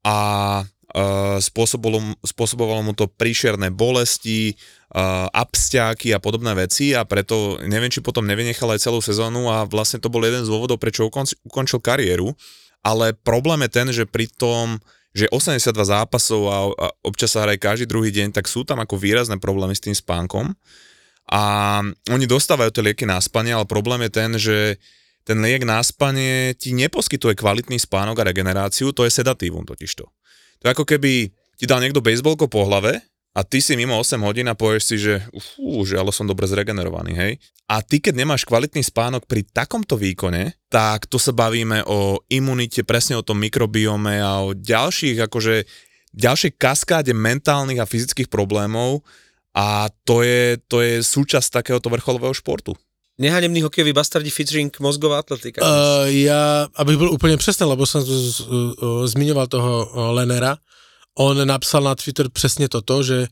a 0.02 0.18
uh, 0.66 1.38
spôsobovalo, 1.38 2.18
spôsobovalo 2.26 2.82
mu 2.82 2.92
to 2.98 3.06
príšerné 3.06 3.70
bolesti, 3.70 4.58
uh, 4.98 5.30
abstiaky 5.30 6.10
a 6.10 6.18
podobné 6.18 6.58
veci. 6.58 6.90
A 6.90 7.06
preto 7.06 7.62
neviem, 7.62 7.90
či 7.90 8.02
potom 8.02 8.26
nevynechal 8.26 8.74
aj 8.74 8.90
celú 8.90 8.98
sezónu 8.98 9.46
a 9.46 9.62
vlastne 9.62 10.02
to 10.02 10.10
bol 10.10 10.26
jeden 10.26 10.42
z 10.42 10.50
dôvodov, 10.50 10.82
prečo 10.82 11.06
ukončil 11.06 11.78
kariéru, 11.78 12.34
ale 12.82 13.14
problém 13.14 13.62
je 13.66 13.70
ten, 13.70 13.88
že 13.94 14.10
pri 14.10 14.26
tom 14.26 14.82
že 15.10 15.26
82 15.30 15.74
zápasov 15.74 16.42
a, 16.46 16.58
a 16.74 16.86
občas 17.02 17.34
sa 17.34 17.42
hraje 17.42 17.58
každý 17.58 17.86
druhý 17.90 18.14
deň, 18.14 18.30
tak 18.30 18.46
sú 18.46 18.62
tam 18.62 18.78
ako 18.78 18.94
výrazné 18.94 19.38
problémy 19.42 19.74
s 19.74 19.82
tým 19.82 19.94
spánkom. 19.94 20.54
A 21.30 21.42
oni 22.10 22.26
dostávajú 22.26 22.70
tie 22.74 22.82
lieky 22.82 23.06
na 23.06 23.18
spanie, 23.22 23.54
ale 23.54 23.66
problém 23.66 24.06
je 24.06 24.10
ten, 24.10 24.30
že 24.38 24.58
ten 25.22 25.38
liek 25.38 25.62
na 25.62 25.78
spanie 25.82 26.54
ti 26.58 26.74
neposkytuje 26.74 27.38
kvalitný 27.38 27.78
spánok 27.78 28.22
a 28.22 28.28
regeneráciu, 28.30 28.90
to 28.90 29.06
je 29.06 29.14
sedatívum 29.14 29.62
totižto. 29.62 30.04
To 30.60 30.62
je 30.66 30.74
ako 30.74 30.86
keby 30.86 31.30
ti 31.60 31.64
dal 31.68 31.82
niekto 31.82 32.02
bejsbolko 32.02 32.48
po 32.48 32.66
hlave 32.66 33.02
a 33.30 33.46
ty 33.46 33.62
si 33.62 33.78
mimo 33.78 33.94
8 33.94 34.18
hodín 34.26 34.50
a 34.50 34.58
povieš 34.58 34.82
si, 34.82 34.96
že 34.98 35.22
ufú, 35.30 35.86
že 35.86 35.94
ale 35.94 36.10
som 36.10 36.26
dobre 36.26 36.50
zregenerovaný, 36.50 37.12
hej. 37.14 37.32
A 37.70 37.78
ty, 37.78 38.02
keď 38.02 38.18
nemáš 38.18 38.42
kvalitný 38.42 38.82
spánok 38.82 39.30
pri 39.30 39.46
takomto 39.46 39.94
výkone, 39.94 40.58
tak 40.66 41.06
to 41.06 41.22
sa 41.22 41.30
bavíme 41.30 41.86
o 41.86 42.18
imunite, 42.26 42.82
presne 42.82 43.14
o 43.14 43.22
tom 43.22 43.38
mikrobiome 43.38 44.18
a 44.18 44.42
o 44.42 44.50
ďalších, 44.50 45.22
akože 45.30 45.62
ďalšej 46.10 46.58
kaskáde 46.58 47.14
mentálnych 47.14 47.78
a 47.78 47.86
fyzických 47.86 48.26
problémov 48.26 49.06
a 49.54 49.86
to 50.02 50.26
je, 50.26 50.58
to 50.66 50.82
je 50.82 50.98
súčasť 50.98 51.62
takéhoto 51.62 51.86
vrcholového 51.86 52.34
športu. 52.34 52.74
Nehanemný 53.20 53.60
hokejový 53.60 53.92
bastardi 53.92 54.32
featuring 54.32 54.72
mozgová 54.80 55.20
atletika. 55.20 55.60
Uh, 55.60 56.08
ja, 56.08 56.66
abych 56.74 56.96
byl 56.96 57.12
úplně 57.12 57.36
přesný, 57.36 57.66
lebo 57.66 57.86
jsem 57.86 58.02
z, 58.02 58.06
z, 58.06 58.40
uh, 58.40 59.06
zmiňoval 59.06 59.46
toho 59.46 59.86
uh, 59.86 60.16
Lenera, 60.16 60.56
on 61.18 61.46
napsal 61.48 61.82
na 61.82 61.94
Twitter 61.94 62.28
přesně 62.28 62.68
toto, 62.68 63.02
že 63.02 63.28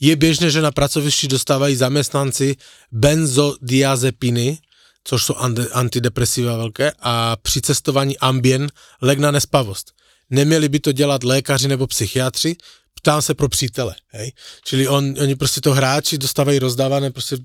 je 0.00 0.16
běžné, 0.16 0.50
že 0.50 0.62
na 0.62 0.70
pracovišti 0.70 1.28
dostávají 1.28 1.76
zaměstnanci 1.76 2.56
benzodiazepiny, 2.92 4.58
což 5.04 5.24
jsou 5.24 5.34
antidepresiva 5.72 6.56
velké, 6.56 6.92
a 7.00 7.36
při 7.36 7.60
cestování 7.60 8.18
Ambien 8.18 8.68
lek 9.02 9.18
na 9.18 9.30
nespavost. 9.30 9.92
Neměli 10.30 10.68
by 10.68 10.80
to 10.80 10.92
dělat 10.92 11.24
lékaři 11.24 11.68
nebo 11.68 11.86
psychiatři, 11.86 12.56
ptám 12.94 13.22
se 13.22 13.34
pro 13.34 13.48
přítele, 13.48 13.94
hej. 14.08 14.32
Čili 14.64 14.88
on, 14.88 15.14
oni 15.20 15.36
prostě 15.36 15.60
to 15.60 15.72
hráči 15.72 16.18
dostávají 16.18 16.58
rozdávané 16.58 17.10
prostě 17.10 17.36
uh, 17.36 17.42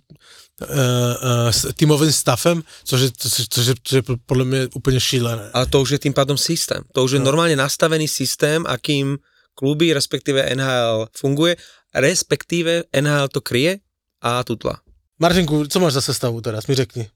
uh, 0.68 1.50
s 1.52 1.74
týmovým 1.74 2.12
stavem, 2.12 2.64
což 2.84 3.02
je, 3.02 3.10
což, 3.18 3.48
což, 3.50 3.68
je, 3.68 3.74
což 3.84 3.96
je 3.96 4.04
podle 4.26 4.46
mě 4.46 4.68
úplně 4.76 5.00
šílené. 5.00 5.50
Ale 5.54 5.66
to 5.66 5.82
už 5.82 5.90
je 5.90 6.00
tým 6.00 6.14
pádom 6.14 6.38
systém. 6.38 6.84
To 6.92 7.04
už 7.04 7.12
je 7.12 7.20
no. 7.20 7.26
normálne 7.26 7.56
nastavený 7.56 8.08
systém, 8.08 8.66
akým 8.68 9.18
kluby, 9.56 9.94
respektíve 9.94 10.44
NHL 10.56 11.08
funguje, 11.16 11.56
respektíve 11.96 12.84
NHL 12.92 13.28
to 13.32 13.42
kryje 13.42 13.80
a 14.22 14.44
tutla. 14.44 14.80
Martinku, 15.20 15.68
co 15.68 15.80
máš 15.80 15.94
za 15.94 16.02
sestavu 16.02 16.42
teraz? 16.42 16.68
Mi 16.68 16.76
řekni. 16.76 17.08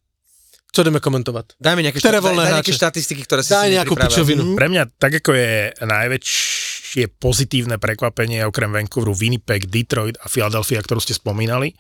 Co 0.72 0.84
jdeme 0.84 1.00
komentovat? 1.00 1.46
Dajme 1.60 1.82
nejaké, 1.82 1.98
šta- 2.00 2.12
daj, 2.22 2.22
hráče? 2.22 2.54
nejaké 2.54 2.72
štatistiky, 2.78 3.22
ktoré 3.26 3.42
si 3.42 3.50
Daj 3.50 3.68
si 3.68 3.74
nejakú 3.74 3.98
pičovinu. 3.98 4.54
Pre 4.54 4.70
mňa 4.70 4.84
tak 5.02 5.18
ako 5.18 5.34
je 5.34 5.74
najväčšie 5.82 7.04
pozitívne 7.18 7.82
prekvapenie 7.82 8.46
okrem 8.46 8.70
Vancouveru, 8.70 9.18
Winnipeg, 9.18 9.66
Detroit 9.66 10.22
a 10.22 10.30
Philadelphia, 10.30 10.78
ktorú 10.86 11.02
ste 11.02 11.18
spomínali, 11.18 11.74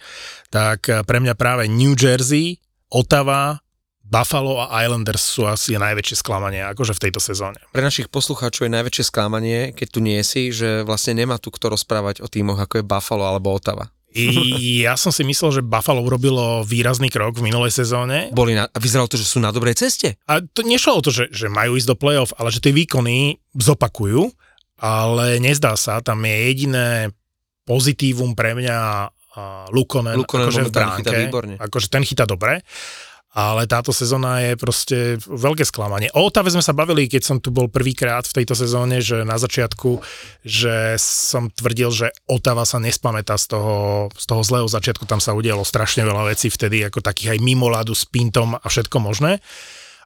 tak 0.49 0.89
eh, 0.89 1.05
pre 1.05 1.21
mňa 1.21 1.37
práve 1.37 1.69
New 1.69 1.93
Jersey, 1.93 2.57
Ottawa, 2.89 3.61
Buffalo 4.09 4.57
a 4.65 4.73
Islanders 4.81 5.21
sú 5.21 5.45
asi 5.45 5.77
najväčšie 5.77 6.25
sklamanie 6.25 6.65
akože 6.65 6.97
v 6.97 7.03
tejto 7.07 7.21
sezóne. 7.21 7.61
Pre 7.69 7.85
našich 7.85 8.09
poslucháčov 8.09 8.65
je 8.65 8.73
najväčšie 8.73 9.05
sklamanie, 9.05 9.59
keď 9.77 9.87
tu 9.93 9.99
nie 10.01 10.17
si, 10.25 10.49
že 10.49 10.81
vlastne 10.81 11.13
nemá 11.13 11.37
tu 11.37 11.53
kto 11.53 11.69
rozprávať 11.69 12.25
o 12.25 12.27
týmoch, 12.27 12.57
ako 12.57 12.81
je 12.81 12.89
Buffalo 12.89 13.29
alebo 13.29 13.53
Ottawa. 13.53 13.93
I 14.09 14.25
ja 14.89 14.97
som 14.97 15.13
si 15.13 15.21
myslel, 15.21 15.61
že 15.61 15.61
Buffalo 15.61 16.01
urobilo 16.01 16.65
výrazný 16.65 17.13
krok 17.13 17.37
v 17.37 17.45
minulej 17.45 17.69
sezóne. 17.69 18.33
Boli 18.33 18.57
na, 18.57 18.65
a 18.65 18.77
vyzeralo 18.81 19.05
to, 19.05 19.21
že 19.21 19.29
sú 19.29 19.37
na 19.37 19.53
dobrej 19.53 19.77
ceste. 19.77 20.17
A 20.25 20.41
to 20.41 20.65
nešlo 20.65 20.97
o 20.97 21.05
to, 21.05 21.13
že, 21.13 21.29
že 21.29 21.45
majú 21.45 21.77
ísť 21.77 21.93
do 21.93 21.93
play-off, 21.93 22.33
ale 22.41 22.49
že 22.49 22.57
tie 22.57 22.73
výkony 22.73 23.37
zopakujú, 23.53 24.33
ale 24.81 25.37
nezdá 25.37 25.77
sa, 25.77 26.01
tam 26.01 26.25
je 26.25 26.35
jediné 26.49 27.13
pozitívum 27.69 28.33
pre 28.33 28.57
mňa 28.57 29.13
Lukonen, 29.69 30.17
Luukkonen 30.17 30.49
akože 30.49 30.61
v 30.67 30.71
bránke, 30.73 31.15
výborne. 31.29 31.55
akože 31.61 31.87
ten 31.87 32.01
chytá 32.01 32.25
dobre, 32.25 32.65
ale 33.29 33.69
táto 33.69 33.93
sezóna 33.93 34.41
je 34.41 34.57
proste 34.57 34.97
veľké 35.21 35.61
sklamanie. 35.61 36.09
O 36.17 36.25
Otave 36.25 36.49
sme 36.49 36.65
sa 36.65 36.73
bavili, 36.73 37.05
keď 37.05 37.21
som 37.21 37.37
tu 37.37 37.53
bol 37.53 37.69
prvýkrát 37.69 38.25
v 38.25 38.41
tejto 38.41 38.57
sezóne, 38.57 39.05
že 39.05 39.21
na 39.21 39.37
začiatku, 39.37 40.01
že 40.41 40.97
som 40.97 41.53
tvrdil, 41.53 41.93
že 41.93 42.07
Otava 42.25 42.65
sa 42.65 42.81
nespamätá 42.81 43.37
z 43.37 43.53
toho, 43.53 43.75
z 44.17 44.25
toho 44.25 44.41
zlého 44.41 44.65
začiatku, 44.65 45.05
tam 45.05 45.21
sa 45.21 45.37
udialo 45.37 45.61
strašne 45.61 46.01
veľa 46.01 46.25
vecí 46.25 46.49
vtedy, 46.49 46.81
ako 46.81 47.05
takých 47.05 47.37
aj 47.37 47.39
mimo 47.39 47.69
ľadu 47.69 47.93
s 47.93 48.09
Pintom 48.09 48.57
a 48.57 48.65
všetko 48.65 48.97
možné. 48.97 49.37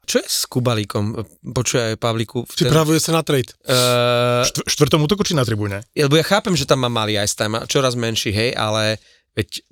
Čo 0.03 0.19
je 0.19 0.27
s 0.27 0.43
Kubalíkom? 0.43 1.23
Počuj 1.55 1.79
aj 1.79 1.95
Pavliku. 1.95 2.43
ten- 2.43 2.67
Připravuje 2.67 2.99
se 2.99 3.11
na 3.15 3.23
trade. 3.23 3.55
Eh, 3.63 4.43
Štv- 4.43 4.67
štvrtom 4.67 4.99
útoku 4.99 5.23
či 5.23 5.31
na 5.31 5.47
tribúne? 5.47 5.79
lebo 5.95 6.19
ja 6.19 6.27
chápem, 6.27 6.51
že 6.59 6.67
tam 6.67 6.83
má 6.83 6.91
malý 6.91 7.15
ice 7.15 7.39
time, 7.39 7.55
a 7.55 7.63
čoraz 7.63 7.95
menší, 7.95 8.35
hej, 8.35 8.51
ale 8.51 8.99
veď 9.31 9.63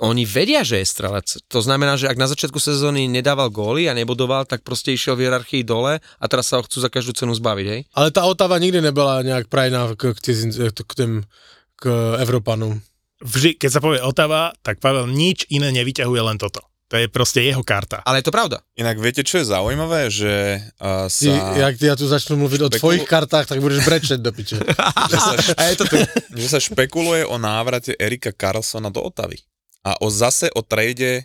oni 0.00 0.24
vedia, 0.24 0.64
že 0.64 0.80
je 0.80 0.86
strelec. 0.88 1.28
To 1.46 1.60
znamená, 1.60 2.00
že 2.00 2.08
ak 2.08 2.16
na 2.16 2.24
začiatku 2.24 2.56
sezóny 2.56 3.04
nedával 3.04 3.52
góly 3.52 3.86
a 3.86 3.94
nebudoval, 3.94 4.48
tak 4.48 4.64
proste 4.64 4.96
išiel 4.96 5.14
v 5.14 5.28
hierarchii 5.28 5.60
dole 5.62 6.00
a 6.00 6.24
teraz 6.24 6.48
sa 6.48 6.56
ho 6.58 6.64
chcú 6.64 6.80
za 6.80 6.88
každú 6.88 7.12
cenu 7.12 7.36
zbaviť, 7.36 7.66
hej? 7.68 7.80
Ale 7.92 8.08
ta 8.08 8.24
Otava 8.24 8.56
nikdy 8.56 8.80
nebyla 8.80 9.22
nějak 9.22 9.46
prajná 9.52 9.92
k, 9.94 10.16
k, 10.16 10.18
k, 10.86 10.92
tým, 10.96 11.22
k 11.76 11.84
Evropanům. 12.18 12.80
Vždy, 13.20 13.60
keď 13.60 13.70
sa 13.70 13.84
povie 13.84 14.00
Otava, 14.00 14.56
tak 14.64 14.80
Pavel 14.80 15.04
nič 15.12 15.44
iné 15.52 15.68
nevyťahuje, 15.76 16.20
len 16.24 16.40
toto. 16.40 16.64
To 16.90 16.98
je 16.98 17.06
proste 17.06 17.44
jeho 17.44 17.62
karta. 17.62 18.02
Ale 18.02 18.18
je 18.18 18.26
to 18.26 18.34
pravda. 18.34 18.66
Inak 18.74 18.98
viete, 18.98 19.22
čo 19.22 19.38
je 19.38 19.46
zaujímavé, 19.46 20.10
že 20.10 20.58
uh, 20.82 21.06
Ty, 21.06 21.30
sa... 21.30 21.54
jak 21.54 21.74
ty 21.78 21.84
ja 21.86 21.94
tu 21.94 22.08
začnu 22.10 22.34
mluvit 22.34 22.64
o 22.64 22.66
Špekulu- 22.66 22.80
tvojich 22.82 23.06
kartách, 23.06 23.46
tak 23.46 23.62
budeš 23.62 23.86
brečet 23.86 24.18
do 24.18 24.32
piče. 24.34 24.58
že 25.12 25.16
sa, 25.20 25.32
špe- 25.38 25.54
A 25.54 25.62
je 25.70 25.76
to 25.78 25.84
tu. 25.86 25.96
že 26.42 26.46
sa 26.50 26.58
špekuluje 26.58 27.22
o 27.30 27.38
návrate 27.38 27.94
Erika 27.94 28.34
Carlsona 28.34 28.90
do 28.90 29.04
Otavy. 29.06 29.38
A 29.82 29.96
o 29.98 30.08
zase 30.08 30.52
o 30.52 30.60
trade 30.60 31.24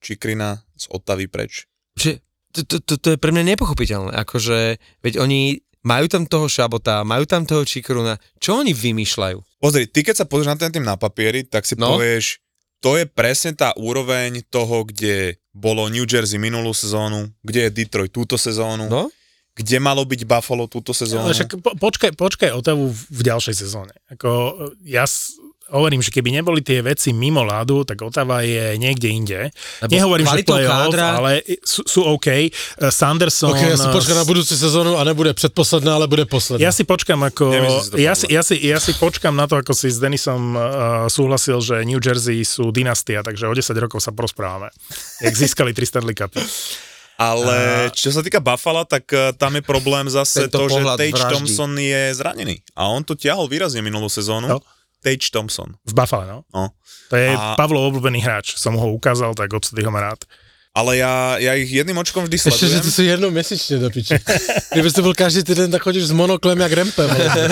Čikrina 0.00 0.64
z 0.74 0.88
Otavy 0.88 1.28
preč. 1.28 1.68
Že 2.00 2.24
to, 2.50 2.60
to, 2.64 2.76
to, 2.80 2.94
to 2.96 3.08
je 3.14 3.18
pre 3.20 3.30
mňa 3.30 3.54
nepochopiteľné. 3.54 4.16
Akože, 4.16 4.80
veď 5.04 5.20
oni 5.20 5.60
majú 5.80 6.06
tam 6.08 6.24
toho 6.24 6.48
Šabota, 6.48 7.04
majú 7.04 7.24
tam 7.24 7.44
toho 7.44 7.62
Čikruna. 7.62 8.16
Čo 8.36 8.60
oni 8.60 8.72
vymýšľajú? 8.72 9.60
Pozri, 9.60 9.84
ty 9.86 10.00
keď 10.00 10.24
sa 10.24 10.26
pozrieš 10.26 10.50
na 10.50 10.58
ten 10.58 10.72
tým 10.72 10.84
na 10.84 10.96
papieri, 10.96 11.44
tak 11.44 11.68
si 11.68 11.76
No. 11.76 11.94
povieš, 11.96 12.40
to 12.80 12.96
je 12.96 13.04
presne 13.04 13.52
tá 13.52 13.76
úroveň 13.76 14.40
toho, 14.48 14.88
kde 14.88 15.36
bolo 15.52 15.84
New 15.92 16.08
Jersey 16.08 16.40
minulú 16.40 16.72
sezónu, 16.72 17.28
kde 17.44 17.68
je 17.68 17.84
Detroit 17.84 18.08
túto 18.08 18.40
sezónu, 18.40 18.88
No? 18.88 19.12
kde 19.52 19.76
malo 19.76 20.00
byť 20.08 20.24
Buffalo 20.24 20.64
túto 20.64 20.96
sezónu. 20.96 21.28
Ale 21.28 21.36
však 21.36 21.60
po, 21.60 21.76
počkaj, 21.76 22.16
počkaj 22.16 22.50
Otavu 22.56 22.88
v, 22.88 23.00
v 23.12 23.20
ďalšej 23.20 23.54
sezóne. 23.54 23.92
Ako, 24.08 24.56
ja 24.80 25.04
s, 25.04 25.36
hovorím, 25.70 26.02
že 26.02 26.10
keby 26.10 26.34
neboli 26.34 26.60
tie 26.60 26.82
veci 26.82 27.14
mimo 27.14 27.46
ľadu, 27.46 27.86
tak 27.86 28.02
Otava 28.02 28.42
je 28.42 28.76
niekde 28.76 29.08
inde. 29.08 29.40
Lebo 29.80 29.90
Nehovorím, 29.90 30.26
že 30.26 30.42
play-off, 30.42 30.90
kádra- 30.90 31.16
ale 31.22 31.32
sú, 31.62 31.86
sú 31.86 32.00
OK. 32.02 32.28
Eh, 32.28 32.50
Sanderson... 32.90 33.54
Ok, 33.54 33.62
ja 33.62 33.78
si 33.78 33.88
počkám 33.88 34.18
na 34.18 34.26
budúcu 34.26 34.52
sezónu 34.52 34.98
a 34.98 35.02
nebude 35.06 35.30
předposledná, 35.32 35.96
ale 35.96 36.10
bude 36.10 36.26
posledná. 36.26 36.60
Ja 36.60 36.74
si 36.74 36.82
počkam 36.82 37.22
ako, 37.22 37.44
Neviem, 37.54 37.72
ja 37.96 38.12
si, 38.18 38.26
ja, 38.28 38.42
si, 38.42 38.54
ja 38.58 38.78
si 38.82 38.92
počkam 38.98 39.38
na 39.38 39.46
to, 39.46 39.62
ako 39.62 39.72
si 39.72 39.88
s 39.88 40.02
Denisom 40.02 40.58
uh, 40.58 40.62
súhlasil, 41.06 41.62
že 41.62 41.86
New 41.86 42.02
Jersey 42.02 42.42
sú 42.42 42.74
dynastia, 42.74 43.22
takže 43.22 43.46
o 43.46 43.54
10 43.54 43.70
rokov 43.78 44.02
sa 44.02 44.10
porozprávame. 44.10 44.74
Jak 45.22 45.34
získali 45.38 45.70
tri 45.70 45.86
Stanley 45.86 46.18
Cupy. 46.18 46.42
Ale 47.20 47.92
čo 47.92 48.08
sa 48.08 48.24
týka 48.24 48.40
Buffalo, 48.40 48.88
tak 48.88 49.04
eh, 49.12 49.36
tam 49.36 49.52
je 49.52 49.60
problém 49.60 50.08
zase 50.08 50.48
Tento 50.48 50.64
to, 50.64 50.72
že 50.72 50.80
vraždy. 50.80 51.12
Thompson 51.12 51.72
je 51.76 52.16
zranený. 52.16 52.64
A 52.72 52.88
on 52.88 53.04
to 53.04 53.12
ťahol 53.12 53.44
výrazne 53.44 53.84
minulú 53.84 54.08
sezónu. 54.08 54.56
No. 54.56 54.58
Tage 55.02 55.30
Thompson. 55.32 55.74
V 55.86 55.92
Buffalo, 55.96 56.24
no. 56.26 56.38
No. 56.54 56.64
To 57.10 57.16
je 57.16 57.32
A- 57.34 57.56
Pavlov 57.56 57.90
obľúbený 57.90 58.20
hráč. 58.22 58.54
Som 58.54 58.76
ho 58.76 58.92
ukázal, 58.92 59.34
tak 59.34 59.50
odtedy 59.50 59.82
ho 59.82 59.90
mám 59.90 60.12
rád. 60.12 60.22
Ale 60.70 61.02
ja, 61.02 61.34
ja 61.42 61.58
ich 61.58 61.66
jedným 61.66 61.98
očkom 61.98 62.24
vždy 62.30 62.38
Ještě, 62.38 62.50
že 62.50 62.56
sledujem. 62.78 62.82
ty 62.82 62.90
jsou 62.90 63.02
jednou 63.02 63.30
měsíčně 63.30 63.78
do 63.78 63.90
piče. 63.90 64.18
Kdybyste 64.72 65.02
byl 65.02 65.14
každý 65.14 65.42
týden, 65.42 65.70
tak 65.70 65.82
chodíš 65.82 66.04
s 66.06 66.12
monoklem 66.14 66.60
jak 66.60 66.72
rempe. 66.72 67.06
vole. 67.06 67.26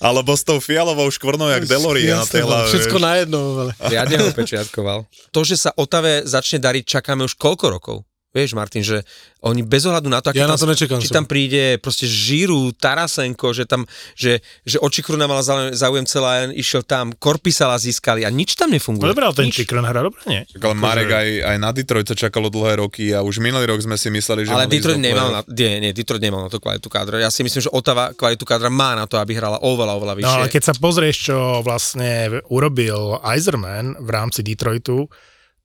Alebo 0.00 0.36
s 0.36 0.44
tou 0.44 0.60
fialovou 0.60 1.10
škvrnou, 1.10 1.48
jak 1.48 1.66
Deloria 1.66 2.16
na 2.16 2.26
tej 2.26 2.42
hlave. 2.42 2.68
Všetko 2.68 2.98
na 2.98 3.12
jedno, 3.22 3.38
ale... 3.60 3.70
Riadne 3.86 4.18
ho 4.18 4.30
pečiatkoval. 4.34 5.06
To, 5.30 5.40
že 5.46 5.54
sa 5.58 5.70
Otave 5.78 6.26
začne 6.26 6.58
dariť, 6.58 6.84
čakáme 6.86 7.22
už 7.22 7.38
koľko 7.38 7.66
rokov? 7.70 7.96
Vieš, 8.36 8.52
Martin, 8.52 8.84
že 8.84 9.00
oni 9.40 9.64
bez 9.64 9.88
ohľadu 9.88 10.12
na 10.12 10.20
to, 10.20 10.28
Ja 10.36 10.44
na 10.44 10.60
tam, 10.60 10.68
to 10.68 10.76
nečakám 10.76 11.00
či 11.00 11.08
som. 11.08 11.22
tam 11.22 11.24
príde 11.24 11.80
proste 11.80 12.04
Žiru, 12.04 12.76
Tarasenko, 12.76 13.56
že 13.56 13.64
tam, 13.64 13.88
že, 14.12 14.44
že 14.68 14.76
Očikruna 14.76 15.24
mala 15.24 15.40
záujem, 15.72 16.04
celá, 16.04 16.52
išiel 16.52 16.84
tam, 16.84 17.16
Korpisala 17.16 17.80
získali 17.80 18.26
a 18.26 18.30
nič 18.30 18.60
tam 18.60 18.68
nefunguje. 18.68 19.08
dobré, 19.08 19.24
ale 19.24 19.32
ten 19.32 19.48
Nič. 19.48 19.64
Chikren 19.64 19.86
hrá 19.86 20.04
dobre, 20.04 20.20
nie? 20.28 20.44
Tak 20.44 20.60
Ale 20.60 20.76
Marek 20.76 21.08
aj, 21.08 21.28
aj 21.48 21.56
na 21.56 21.70
Detroit 21.72 22.04
sa 22.04 22.12
čakalo 22.12 22.52
dlhé 22.52 22.82
roky 22.82 23.14
a 23.16 23.24
už 23.24 23.40
minulý 23.40 23.70
rok 23.70 23.80
sme 23.80 23.96
si 23.96 24.12
mysleli, 24.12 24.44
že 24.44 24.52
Ale 24.52 24.68
Detroit 24.68 25.00
nemal, 25.00 25.32
na, 25.32 25.40
nie, 25.46 25.80
nie, 25.80 25.96
Detroit 25.96 26.20
nemal 26.20 26.44
na 26.44 26.50
to 26.52 26.60
kvalitu 26.60 26.92
kádra. 26.92 27.22
Ja 27.22 27.32
si 27.32 27.40
myslím, 27.40 27.64
že 27.64 27.70
Otava 27.72 28.12
kvalitu 28.12 28.44
kádra 28.44 28.68
má 28.68 28.92
na 28.92 29.08
to, 29.08 29.16
aby 29.16 29.32
hrala 29.32 29.62
oveľa, 29.62 29.96
oveľa 29.96 30.14
vyššie. 30.18 30.28
No 30.28 30.36
ale 30.36 30.52
keď 30.52 30.62
sa 30.66 30.74
pozrieš, 30.76 31.16
čo 31.30 31.36
vlastne 31.62 32.42
urobil 32.50 33.22
Eiserman 33.22 33.94
v 33.96 34.08
rámci 34.10 34.42
Detroitu, 34.42 35.06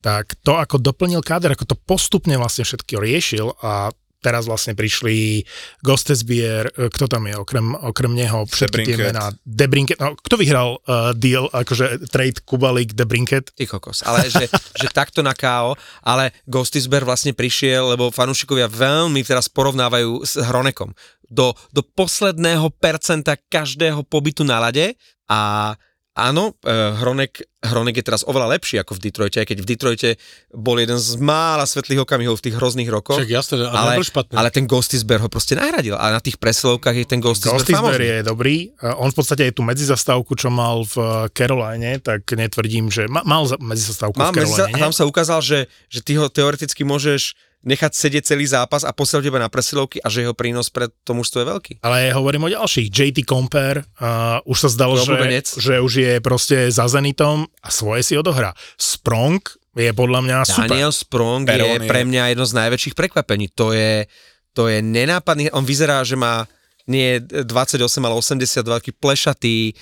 tak 0.01 0.35
to, 0.41 0.57
ako 0.57 0.81
doplnil 0.81 1.21
káder, 1.21 1.53
ako 1.53 1.69
to 1.69 1.77
postupne 1.77 2.33
vlastne 2.35 2.65
všetko 2.65 2.97
riešil 2.97 3.53
a 3.61 3.93
teraz 4.21 4.45
vlastne 4.45 4.77
prišli 4.77 5.43
Gostesbier, 5.81 6.69
e, 6.77 6.87
kto 6.93 7.09
tam 7.09 7.25
je, 7.25 7.35
okrem, 7.35 7.73
okrem 7.73 8.13
neho, 8.13 8.45
všetky 8.45 8.85
tie 8.85 8.97
mená, 9.09 9.33
Debrinket, 9.41 9.97
no 9.97 10.13
kto 10.13 10.37
vyhral 10.37 10.77
uh, 10.85 11.11
deal, 11.17 11.49
akože 11.49 12.05
trade 12.13 12.45
Kubalik, 12.45 12.93
Debrinket? 12.93 13.49
Ty 13.57 13.65
kokos. 13.65 14.05
Ale 14.05 14.29
že, 14.29 14.45
že 14.77 14.87
takto 14.93 15.25
na 15.25 15.33
KO, 15.33 15.73
ale 16.05 16.31
Ghostisber 16.45 17.01
vlastne 17.01 17.33
prišiel, 17.33 17.97
lebo 17.97 18.13
fanúšikovia 18.13 18.69
veľmi 18.69 19.25
teraz 19.25 19.49
porovnávajú 19.49 20.21
s 20.21 20.37
Hronekom. 20.37 20.93
Do, 21.25 21.57
do 21.73 21.81
posledného 21.81 22.69
percenta 22.77 23.33
každého 23.39 24.05
pobytu 24.05 24.45
na 24.45 24.61
lade 24.61 24.93
a 25.25 25.73
áno, 26.13 26.53
eh, 26.61 26.93
Hronek, 27.01 27.50
Hronek 27.61 28.01
je 28.01 28.05
teraz 28.09 28.25
oveľa 28.25 28.57
lepší 28.57 28.81
ako 28.81 28.97
v 28.97 28.99
Detroite, 29.05 29.37
aj 29.37 29.47
keď 29.53 29.57
v 29.61 29.67
Detroite 29.69 30.09
bol 30.49 30.81
jeden 30.81 30.97
z 30.97 31.21
mála 31.21 31.69
svetlých 31.69 32.09
okamihov 32.09 32.41
v 32.41 32.49
tých 32.49 32.55
hrozných 32.57 32.89
rokoch. 32.89 33.21
Však 33.21 33.29
jasné, 33.29 33.69
ale, 33.69 34.01
ale, 34.01 34.01
špatný. 34.01 34.33
ale 34.33 34.49
ten 34.49 34.65
Ghostisber 34.65 35.21
ho 35.21 35.29
proste 35.29 35.53
nahradil 35.53 35.93
a 35.93 36.09
na 36.09 36.17
tých 36.17 36.41
presilovkách 36.41 36.97
je 36.97 37.05
ten 37.05 37.21
Gostisber 37.21 37.61
famózny. 37.61 38.01
je 38.01 38.17
dobrý, 38.25 38.73
on 38.97 39.13
v 39.13 39.15
podstate 39.15 39.45
aj 39.45 39.53
tú 39.53 39.61
medzizastávku, 39.61 40.33
čo 40.33 40.49
mal 40.49 40.81
v 40.89 40.95
uh, 40.97 41.29
Caroline, 41.29 42.01
tak 42.01 42.25
netvrdím, 42.33 42.89
že 42.89 43.05
ma, 43.05 43.21
mal 43.21 43.45
za- 43.45 43.61
medzizastávku 43.61 44.17
Mám, 44.17 44.33
v 44.33 44.41
Caroline, 44.41 44.73
nie? 44.73 44.81
tam 44.81 44.89
sa 44.89 45.05
ukázal, 45.05 45.45
že, 45.45 45.69
že 45.85 46.01
ty 46.01 46.17
ho 46.17 46.33
teoreticky 46.33 46.81
môžeš 46.81 47.37
nechať 47.61 47.91
sedieť 47.93 48.23
celý 48.33 48.45
zápas 48.49 48.81
a 48.81 48.89
posielať 48.89 49.29
teba 49.29 49.37
na 49.37 49.49
presilovky 49.49 50.01
a 50.01 50.09
že 50.09 50.25
jeho 50.25 50.33
prínos 50.33 50.73
pre 50.73 50.89
to 51.05 51.13
mužstvo 51.13 51.45
je 51.45 51.47
veľký. 51.47 51.73
Ale 51.85 52.09
hovorím 52.09 52.49
o 52.49 52.53
ďalších. 52.57 52.89
JT 52.89 53.21
Compare, 53.29 53.85
uh, 54.01 54.41
už 54.49 54.57
sa 54.65 54.69
zdalo, 54.73 54.97
že, 54.97 55.13
že 55.61 55.77
už 55.77 55.93
je 55.93 56.13
proste 56.25 56.73
za 56.73 56.89
Zenitom 56.89 57.45
a 57.61 57.69
svoje 57.69 58.01
si 58.01 58.13
odohrá. 58.17 58.51
Sprong 58.75 59.41
je 59.71 59.91
podľa 59.95 60.19
mňa 60.25 60.37
super. 60.43 60.67
Daniel 60.67 60.91
Sprong 60.91 61.47
je 61.47 61.53
Perón 61.55 61.81
je- 61.81 61.89
pre 61.89 62.01
mňa 62.03 62.23
jedno 62.35 62.45
z 62.45 62.53
najväčších 62.57 62.95
prekvapení. 62.97 63.47
To 63.55 63.71
je, 63.71 64.05
to 64.51 64.67
je 64.67 64.83
nenápadný, 64.83 65.47
on 65.55 65.63
vyzerá, 65.63 66.03
že 66.03 66.19
má 66.19 66.43
nie 66.89 67.21
28, 67.21 67.79
ale 68.03 68.15
82, 68.17 68.81
taký 68.81 68.91
plešatý, 68.91 69.57
e, 69.71 69.73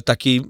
taký, 0.00 0.40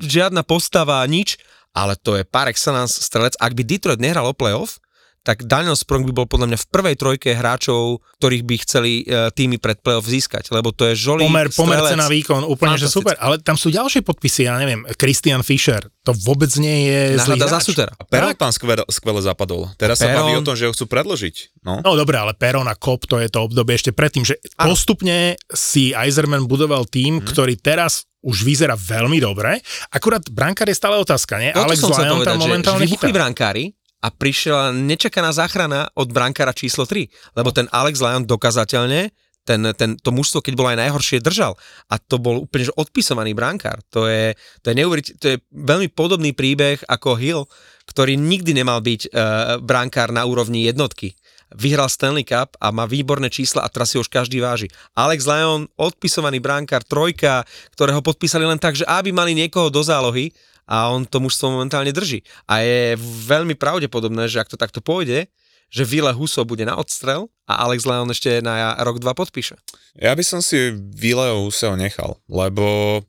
žiadna 0.00 0.42
postava, 0.42 1.04
nič, 1.06 1.36
ale 1.76 1.94
to 2.00 2.16
je 2.16 2.24
par 2.24 2.48
excellence 2.48 2.96
strelec. 2.98 3.36
Ak 3.36 3.52
by 3.52 3.62
Detroit 3.62 4.00
nehral 4.00 4.24
o 4.26 4.34
playoff, 4.34 4.80
tak 5.26 5.42
Daniel 5.42 5.74
Sprong 5.74 6.06
by 6.06 6.14
bol 6.14 6.24
podľa 6.24 6.46
mňa 6.48 6.58
v 6.58 6.66
prvej 6.70 6.94
trojke 6.94 7.34
hráčov, 7.34 7.98
ktorých 8.16 8.42
by 8.42 8.54
chceli 8.62 8.92
e, 9.02 9.26
týmy 9.28 9.58
pred 9.58 9.74
playoff 9.76 10.06
získať, 10.06 10.48
lebo 10.48 10.70
to 10.70 10.86
je 10.86 10.94
žolí 10.94 11.26
Pomer, 11.26 11.50
pomer 11.50 11.82
cena 11.82 12.06
výkon, 12.06 12.46
úplne, 12.46 12.78
že 12.78 12.86
super. 12.86 13.18
Ale 13.18 13.42
tam 13.42 13.58
sú 13.58 13.68
ďalšie 13.68 14.00
podpisy, 14.00 14.46
ja 14.46 14.54
neviem, 14.54 14.86
Christian 14.94 15.42
Fischer, 15.42 15.82
to 16.00 16.14
vôbec 16.14 16.54
nie 16.54 16.86
je 16.86 17.18
zlý 17.18 17.34
Náhrada 17.36 17.50
za 17.50 17.58
hráč. 17.58 17.66
Sutera. 17.66 17.92
A 17.92 18.06
Perón 18.06 18.32
tam 18.32 18.54
skvele, 18.54 18.86
skvele 18.86 19.18
zapadol. 19.20 19.66
Teraz 19.74 19.98
sa 19.98 20.06
Perón- 20.06 20.22
baví 20.22 20.38
o 20.38 20.46
tom, 20.46 20.54
že 20.54 20.64
ho 20.64 20.72
chcú 20.72 20.86
predložiť. 20.86 21.34
No. 21.66 21.82
No 21.82 21.98
dobre, 21.98 22.14
ale 22.14 22.30
Peron 22.32 22.64
a 22.64 22.78
Kop, 22.78 23.04
to 23.04 23.18
je 23.18 23.26
to 23.26 23.42
obdobie 23.42 23.74
ešte 23.74 23.90
predtým, 23.90 24.22
že 24.22 24.38
Áno. 24.54 24.70
postupne 24.70 25.34
si 25.50 25.90
Eiserman 25.90 26.46
budoval 26.46 26.86
tým, 26.86 27.18
Mhm. 27.18 27.26
ktorý 27.26 27.58
teraz 27.58 28.06
už 28.22 28.42
vyzerá 28.42 28.74
veľmi 28.74 29.22
dobre. 29.22 29.62
Akurát 29.88 30.18
brankár 30.26 30.66
je 30.66 30.74
stále 30.74 30.98
otázka, 30.98 31.38
nie? 31.38 31.54
No, 31.54 31.62
Alex 31.62 31.78
Lyon 31.78 32.26
tam 32.26 32.34
že, 32.34 32.42
že 32.42 32.42
momentálne 32.42 32.82
vybuchli 32.82 33.10
brankári 33.14 33.64
a 34.04 34.08
prišla 34.12 34.76
nečakaná 34.76 35.32
záchrana 35.32 35.88
od 35.96 36.12
brankára 36.12 36.52
číslo 36.52 36.84
3, 36.84 37.36
lebo 37.38 37.50
ten 37.50 37.66
Alex 37.72 37.98
Lyon 38.00 38.28
dokazateľne 38.28 39.10
ten, 39.46 39.62
ten, 39.78 39.94
to 39.94 40.10
mužstvo, 40.10 40.42
keď 40.42 40.58
bolo 40.58 40.74
aj 40.74 40.82
najhoršie, 40.82 41.22
držal. 41.22 41.54
A 41.86 42.02
to 42.02 42.18
bol 42.18 42.42
úplne 42.42 42.66
že 42.66 42.74
odpisovaný 42.74 43.30
brankár. 43.32 43.78
To 43.94 44.10
je, 44.10 44.34
to 44.66 44.74
je, 44.74 44.76
to 45.22 45.26
je 45.30 45.36
veľmi 45.54 45.86
podobný 45.94 46.34
príbeh 46.34 46.82
ako 46.90 47.14
Hill, 47.14 47.42
ktorý 47.86 48.18
nikdy 48.18 48.58
nemal 48.58 48.82
byť 48.82 49.00
uh, 49.06 49.62
brankár 49.62 50.10
na 50.10 50.26
úrovni 50.26 50.66
jednotky. 50.66 51.14
Vyhral 51.54 51.86
Stanley 51.86 52.26
Cup 52.26 52.58
a 52.58 52.74
má 52.74 52.90
výborné 52.90 53.30
čísla 53.30 53.62
a 53.62 53.70
teraz 53.70 53.94
si 53.94 54.02
už 54.02 54.10
každý 54.10 54.42
váži. 54.42 54.66
Alex 54.98 55.30
Lyon, 55.30 55.70
odpisovaný 55.78 56.42
brankár, 56.42 56.82
trojka, 56.82 57.46
ktorého 57.78 58.02
podpísali 58.02 58.42
len 58.42 58.58
tak, 58.58 58.74
že 58.74 58.82
aby 58.82 59.14
mali 59.14 59.30
niekoho 59.30 59.70
do 59.70 59.78
zálohy 59.78 60.34
a 60.66 60.90
on 60.90 61.06
to 61.06 61.22
mužstvo 61.22 61.54
momentálne 61.54 61.94
drží. 61.94 62.26
A 62.50 62.60
je 62.60 62.98
veľmi 63.00 63.54
pravdepodobné, 63.54 64.26
že 64.26 64.42
ak 64.42 64.50
to 64.50 64.58
takto 64.58 64.82
pôjde, 64.82 65.30
že 65.70 65.82
Ville 65.82 66.14
Huso 66.14 66.46
bude 66.46 66.62
na 66.62 66.78
odstrel 66.78 67.26
a 67.46 67.66
Alex 67.66 67.86
Lyon 67.86 68.10
ešte 68.10 68.38
na 68.42 68.74
rok, 68.82 69.02
dva 69.02 69.14
podpíše. 69.14 69.58
Ja 69.98 70.14
by 70.14 70.22
som 70.22 70.40
si 70.42 70.74
Vileo 70.74 71.46
Huseo 71.46 71.74
nechal, 71.74 72.18
lebo 72.30 73.02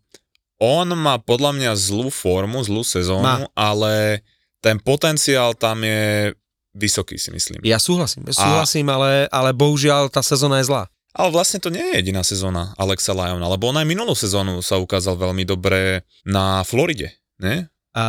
on 0.58 0.90
má 0.98 1.22
podľa 1.22 1.54
mňa 1.54 1.72
zlú 1.78 2.10
formu, 2.10 2.66
zlú 2.66 2.82
sezónu, 2.82 3.22
Má. 3.22 3.46
ale 3.54 4.26
ten 4.58 4.82
potenciál 4.82 5.54
tam 5.54 5.86
je 5.86 6.34
vysoký, 6.74 7.18
si 7.22 7.30
myslím. 7.30 7.62
Ja 7.62 7.78
súhlasím, 7.78 8.26
súhlasím, 8.30 8.90
ale, 8.90 9.30
ale 9.30 9.54
bohužiaľ 9.54 10.10
tá 10.10 10.26
sezóna 10.26 10.62
je 10.62 10.70
zlá. 10.70 10.90
Ale 11.18 11.34
vlastne 11.34 11.58
to 11.58 11.74
nie 11.74 11.82
je 11.82 11.98
jediná 12.02 12.22
sezóna 12.22 12.78
Alexa 12.78 13.10
Lyona, 13.10 13.50
lebo 13.50 13.74
on 13.74 13.82
aj 13.82 13.90
minulú 13.90 14.14
sezónu 14.14 14.62
sa 14.62 14.78
ukázal 14.78 15.18
veľmi 15.18 15.50
dobre 15.50 16.06
na 16.26 16.62
Floride, 16.62 17.10
ne? 17.42 17.70
A 17.98 18.06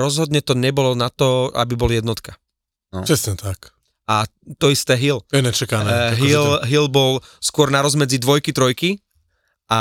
rozhodne 0.00 0.40
to 0.40 0.56
nebolo 0.56 0.96
na 0.96 1.12
to, 1.12 1.52
aby 1.52 1.76
bol 1.76 1.92
jednotka. 1.92 2.40
Presne 2.88 3.36
tak. 3.36 3.74
A 4.04 4.28
to 4.60 4.68
isté 4.68 4.96
Hill. 4.96 5.24
To 5.32 5.40
je 5.40 5.44
nečakané. 5.44 5.88
Uh, 5.88 6.00
Akože 6.12 6.20
Hill, 6.24 6.44
to- 6.44 6.62
Hill 6.68 6.88
bol 6.88 7.12
skôr 7.40 7.68
na 7.72 7.80
rozmedzi 7.80 8.20
dvojky, 8.20 8.52
trojky 8.52 9.00
a 9.68 9.80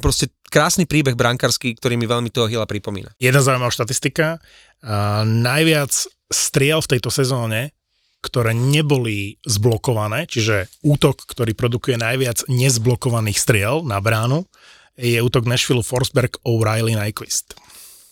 proste 0.00 0.32
krásny 0.48 0.88
príbeh 0.88 1.16
brankársky, 1.16 1.76
ktorý 1.76 2.00
mi 2.00 2.08
veľmi 2.08 2.32
toho 2.32 2.48
Hilla 2.48 2.64
pripomína. 2.64 3.12
Jedna 3.20 3.44
zaujímavá 3.44 3.72
štatistika. 3.72 4.40
Uh, 4.80 5.24
najviac 5.24 5.92
striel 6.32 6.80
v 6.80 6.90
tejto 6.96 7.12
sezóne, 7.12 7.76
ktoré 8.24 8.56
neboli 8.56 9.36
zblokované, 9.44 10.24
čiže 10.28 10.68
útok, 10.80 11.24
ktorý 11.28 11.52
produkuje 11.52 12.00
najviac 12.00 12.48
nezblokovaných 12.48 13.36
striel 13.36 13.84
na 13.84 14.00
bránu, 14.00 14.48
je 14.96 15.18
útok 15.20 15.48
Nashville 15.48 15.84
Forsberg 15.84 16.36
O'Reilly 16.44 16.96
Nyquist. 16.96 17.56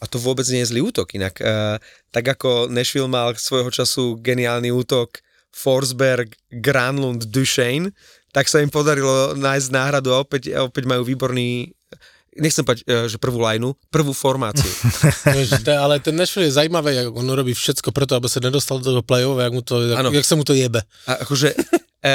A 0.00 0.08
to 0.08 0.16
vôbec 0.16 0.48
nie 0.48 0.64
je 0.64 0.72
zlý 0.72 0.80
útok, 0.88 1.12
inak 1.12 1.38
uh, 1.44 1.76
tak 2.08 2.24
ako 2.24 2.72
Nashville 2.72 3.10
mal 3.10 3.36
svojho 3.36 3.68
času 3.68 4.16
geniálny 4.18 4.72
útok 4.72 5.20
Forsberg, 5.52 6.32
Granlund, 6.48 7.28
Duchesne, 7.28 7.92
tak 8.30 8.48
sa 8.48 8.62
im 8.62 8.70
podarilo 8.70 9.34
nájsť 9.36 9.68
náhradu 9.74 10.14
a 10.14 10.22
opäť, 10.22 10.54
a 10.54 10.64
opäť 10.64 10.86
majú 10.86 11.02
výborný 11.02 11.74
nechcem 12.38 12.62
povedať, 12.62 12.86
eh, 12.86 13.06
že 13.10 13.18
prvú 13.18 13.42
lajnu, 13.42 13.74
prvú 13.90 14.14
formáciu. 14.14 14.70
Ale 15.84 15.98
ten 15.98 16.14
Nashville 16.14 16.46
je 16.46 16.54
zaujímavé, 16.54 16.94
jak 16.94 17.10
on 17.10 17.26
robí 17.26 17.52
všetko 17.52 17.90
preto, 17.90 18.14
aby 18.14 18.30
sa 18.30 18.38
nedostal 18.38 18.78
do 18.78 18.94
toho 18.94 19.02
play-off, 19.02 19.38
jak, 19.38 19.52
mu 19.52 19.62
to, 19.62 19.82
jak, 19.82 19.98
jak 20.14 20.26
sa 20.26 20.38
mu 20.38 20.46
to 20.46 20.54
jebe. 20.54 20.86
A 21.10 21.26
akože, 21.26 21.58
e, 22.06 22.12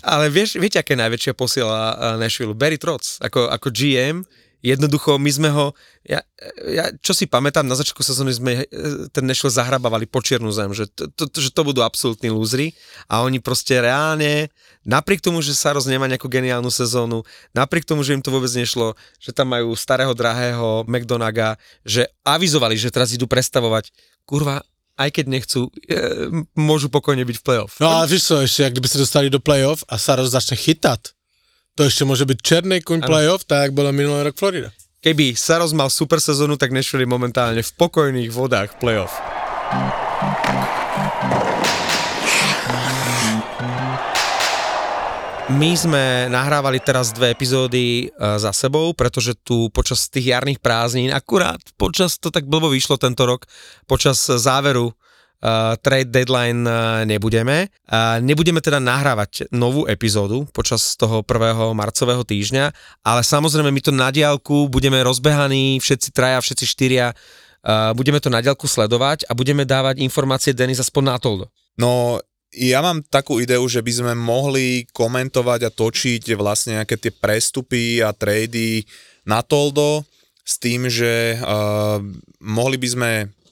ale 0.00 0.24
vieš, 0.32 0.56
viete, 0.56 0.80
aké 0.80 0.96
najväčšia 0.96 1.36
posiela 1.36 2.16
Nashville? 2.16 2.56
Barry 2.56 2.80
Trotz, 2.80 3.20
ako, 3.20 3.52
ako 3.52 3.68
GM, 3.68 4.24
jednoducho 4.60 5.16
my 5.16 5.30
sme 5.32 5.48
ho, 5.52 5.72
ja, 6.04 6.20
ja 6.68 6.92
čo 7.00 7.16
si 7.16 7.24
pamätám, 7.28 7.64
na 7.64 7.76
začiatku 7.76 8.04
sezóny 8.04 8.32
sme 8.32 8.52
e, 8.60 8.64
ten 9.12 9.24
Nashville 9.24 9.52
zahrabávali 9.52 10.04
po 10.04 10.20
čiernu 10.20 10.52
zem, 10.52 10.72
že 10.76 10.88
to, 10.88 11.08
to, 11.08 11.38
že 11.40 11.50
to 11.52 11.64
budú 11.64 11.80
absolútni 11.80 12.28
lúzri 12.28 12.76
a 13.08 13.24
oni 13.24 13.40
proste 13.40 13.80
reálne, 13.80 14.52
napriek 14.84 15.24
tomu, 15.24 15.40
že 15.40 15.56
Saros 15.56 15.88
nemá 15.88 16.08
nejakú 16.08 16.28
geniálnu 16.28 16.68
sezónu, 16.68 17.24
napriek 17.56 17.88
tomu, 17.88 18.04
že 18.04 18.16
im 18.16 18.22
to 18.24 18.32
vôbec 18.32 18.52
nešlo, 18.52 18.96
že 19.16 19.32
tam 19.32 19.52
majú 19.52 19.72
starého 19.76 20.12
drahého 20.12 20.84
McDonaga, 20.84 21.56
že 21.84 22.08
avizovali, 22.24 22.76
že 22.76 22.92
teraz 22.92 23.12
idú 23.16 23.24
prestavovať, 23.24 23.92
kurva, 24.28 24.64
aj 25.00 25.08
keď 25.16 25.24
nechcú, 25.32 25.72
e, 25.88 25.98
môžu 26.52 26.92
pokojne 26.92 27.24
byť 27.24 27.36
v 27.40 27.44
playoff. 27.44 27.80
No 27.80 27.88
ale 27.88 28.12
víš 28.12 28.28
co, 28.28 28.44
ešte, 28.44 28.68
ak 28.68 28.76
kdyby 28.76 28.88
sa 28.88 29.00
dostali 29.00 29.32
do 29.32 29.40
play-off 29.40 29.80
a 29.88 29.96
Saros 29.96 30.36
začne 30.36 30.60
chytať, 30.60 31.16
to 31.80 31.88
ešte 31.88 32.04
môže 32.04 32.28
byť 32.28 32.38
černý 32.44 32.84
kuň 32.84 33.00
play-off, 33.08 33.48
tak 33.48 33.72
bola 33.72 33.88
minulý 33.88 34.28
rok 34.28 34.36
Florida. 34.36 34.68
Keby 35.00 35.32
Saros 35.32 35.72
mal 35.72 35.88
super 35.88 36.20
sezónu, 36.20 36.60
tak 36.60 36.76
je 36.76 37.08
momentálne 37.08 37.64
v 37.64 37.72
pokojných 37.72 38.28
vodách 38.28 38.76
playoff. 38.76 39.16
My 45.56 45.72
sme 45.72 46.28
nahrávali 46.28 46.84
teraz 46.84 47.16
dve 47.16 47.32
epizódy 47.32 48.12
uh, 48.12 48.36
za 48.36 48.52
sebou, 48.52 48.92
pretože 48.92 49.32
tu 49.40 49.72
počas 49.72 50.12
tých 50.12 50.36
jarných 50.36 50.60
prázdnin, 50.60 51.08
akurát 51.16 51.64
počas, 51.80 52.20
to 52.20 52.28
tak 52.28 52.44
blbo 52.44 52.68
vyšlo 52.68 53.00
tento 53.00 53.24
rok, 53.24 53.48
počas 53.88 54.20
záveru 54.20 54.92
uh, 55.40 55.76
trade 55.80 56.12
deadline 56.12 56.64
uh, 56.64 57.02
nebudeme. 57.08 57.68
Uh, 57.88 58.20
nebudeme 58.20 58.60
teda 58.60 58.78
nahrávať 58.78 59.50
novú 59.52 59.88
epizódu 59.88 60.44
počas 60.52 60.94
toho 60.96 61.24
prvého 61.24 61.72
marcového 61.72 62.24
týždňa, 62.24 62.72
ale 63.04 63.20
samozrejme 63.24 63.72
my 63.72 63.80
to 63.82 63.92
na 63.92 64.08
diálku 64.12 64.68
budeme 64.68 65.00
rozbehaní, 65.00 65.80
všetci 65.80 66.08
traja, 66.12 66.40
všetci 66.40 66.64
štyria, 66.64 67.12
uh, 67.12 67.92
budeme 67.96 68.20
to 68.20 68.28
na 68.28 68.44
diálku 68.44 68.68
sledovať 68.68 69.28
a 69.28 69.32
budeme 69.36 69.64
dávať 69.64 70.04
informácie 70.04 70.52
Denis 70.52 70.80
aspoň 70.80 71.02
na 71.04 71.16
toldo. 71.16 71.44
No, 71.80 72.20
ja 72.50 72.82
mám 72.82 73.06
takú 73.06 73.38
ideu, 73.38 73.62
že 73.70 73.78
by 73.78 73.92
sme 73.94 74.12
mohli 74.18 74.84
komentovať 74.90 75.60
a 75.70 75.70
točiť 75.70 76.34
vlastne 76.34 76.82
nejaké 76.82 76.98
tie 76.98 77.14
prestupy 77.14 78.02
a 78.02 78.10
trady 78.10 78.82
na 79.22 79.38
Toldo 79.46 80.02
s 80.42 80.58
tým, 80.58 80.90
že 80.90 81.38
uh, 81.38 82.02
mohli 82.42 82.74
by 82.74 82.88
sme 82.90 83.10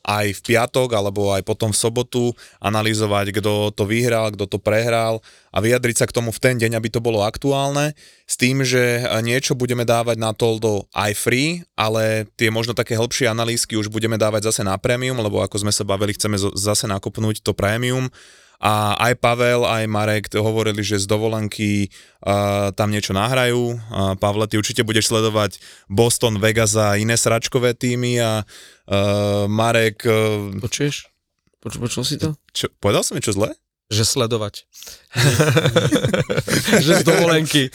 aj 0.09 0.41
v 0.41 0.45
piatok 0.53 0.97
alebo 0.97 1.37
aj 1.37 1.45
potom 1.45 1.69
v 1.69 1.77
sobotu 1.77 2.33
analyzovať, 2.65 3.37
kto 3.37 3.77
to 3.77 3.85
vyhral, 3.85 4.33
kto 4.33 4.49
to 4.49 4.57
prehral 4.57 5.21
a 5.53 5.61
vyjadriť 5.61 5.97
sa 6.01 6.09
k 6.09 6.17
tomu 6.17 6.33
v 6.33 6.41
ten 6.41 6.57
deň, 6.57 6.81
aby 6.81 6.89
to 6.89 7.05
bolo 7.05 7.21
aktuálne, 7.21 7.93
s 8.25 8.41
tým, 8.41 8.65
že 8.65 9.05
niečo 9.21 9.53
budeme 9.53 9.85
dávať 9.85 10.17
na 10.17 10.33
Toldo 10.33 10.89
aj 10.97 11.13
free, 11.13 11.61
ale 11.77 12.25
tie 12.41 12.49
možno 12.49 12.73
také 12.73 12.97
hĺbšie 12.97 13.29
analýzky 13.29 13.77
už 13.77 13.93
budeme 13.93 14.17
dávať 14.17 14.49
zase 14.49 14.65
na 14.65 14.81
premium, 14.81 15.21
lebo 15.21 15.45
ako 15.45 15.61
sme 15.61 15.73
sa 15.73 15.85
bavili, 15.85 16.17
chceme 16.17 16.41
zase 16.57 16.89
nakopnúť 16.89 17.45
to 17.45 17.53
premium 17.53 18.09
a 18.59 18.99
aj 18.99 19.23
Pavel, 19.23 19.63
aj 19.63 19.87
Marek 19.87 20.35
hovorili, 20.35 20.83
že 20.83 20.99
z 20.99 21.07
dovolenky 21.07 21.87
uh, 22.27 22.75
tam 22.75 22.91
niečo 22.91 23.15
nahrajú. 23.15 23.79
Uh, 23.79 24.19
Pavle, 24.19 24.51
ty 24.51 24.59
určite 24.59 24.83
budeš 24.83 25.15
sledovať 25.15 25.63
Boston, 25.87 26.43
Vegas 26.43 26.75
a 26.75 26.99
iné 26.99 27.15
sračkové 27.15 27.79
týmy 27.79 28.19
a 28.19 28.43
uh, 28.43 29.47
Marek... 29.47 30.03
Uh, 30.03 30.51
Počuješ? 30.59 31.07
Poč, 31.63 31.79
počul 31.79 32.03
si 32.03 32.19
to? 32.19 32.35
Čo, 32.51 32.67
povedal 32.83 33.07
som 33.07 33.15
niečo 33.15 33.31
zle? 33.31 33.55
Že 33.95 34.05
sledovať. 34.05 34.67
že 36.85 36.93
z 36.99 37.03
dovolenky. 37.07 37.71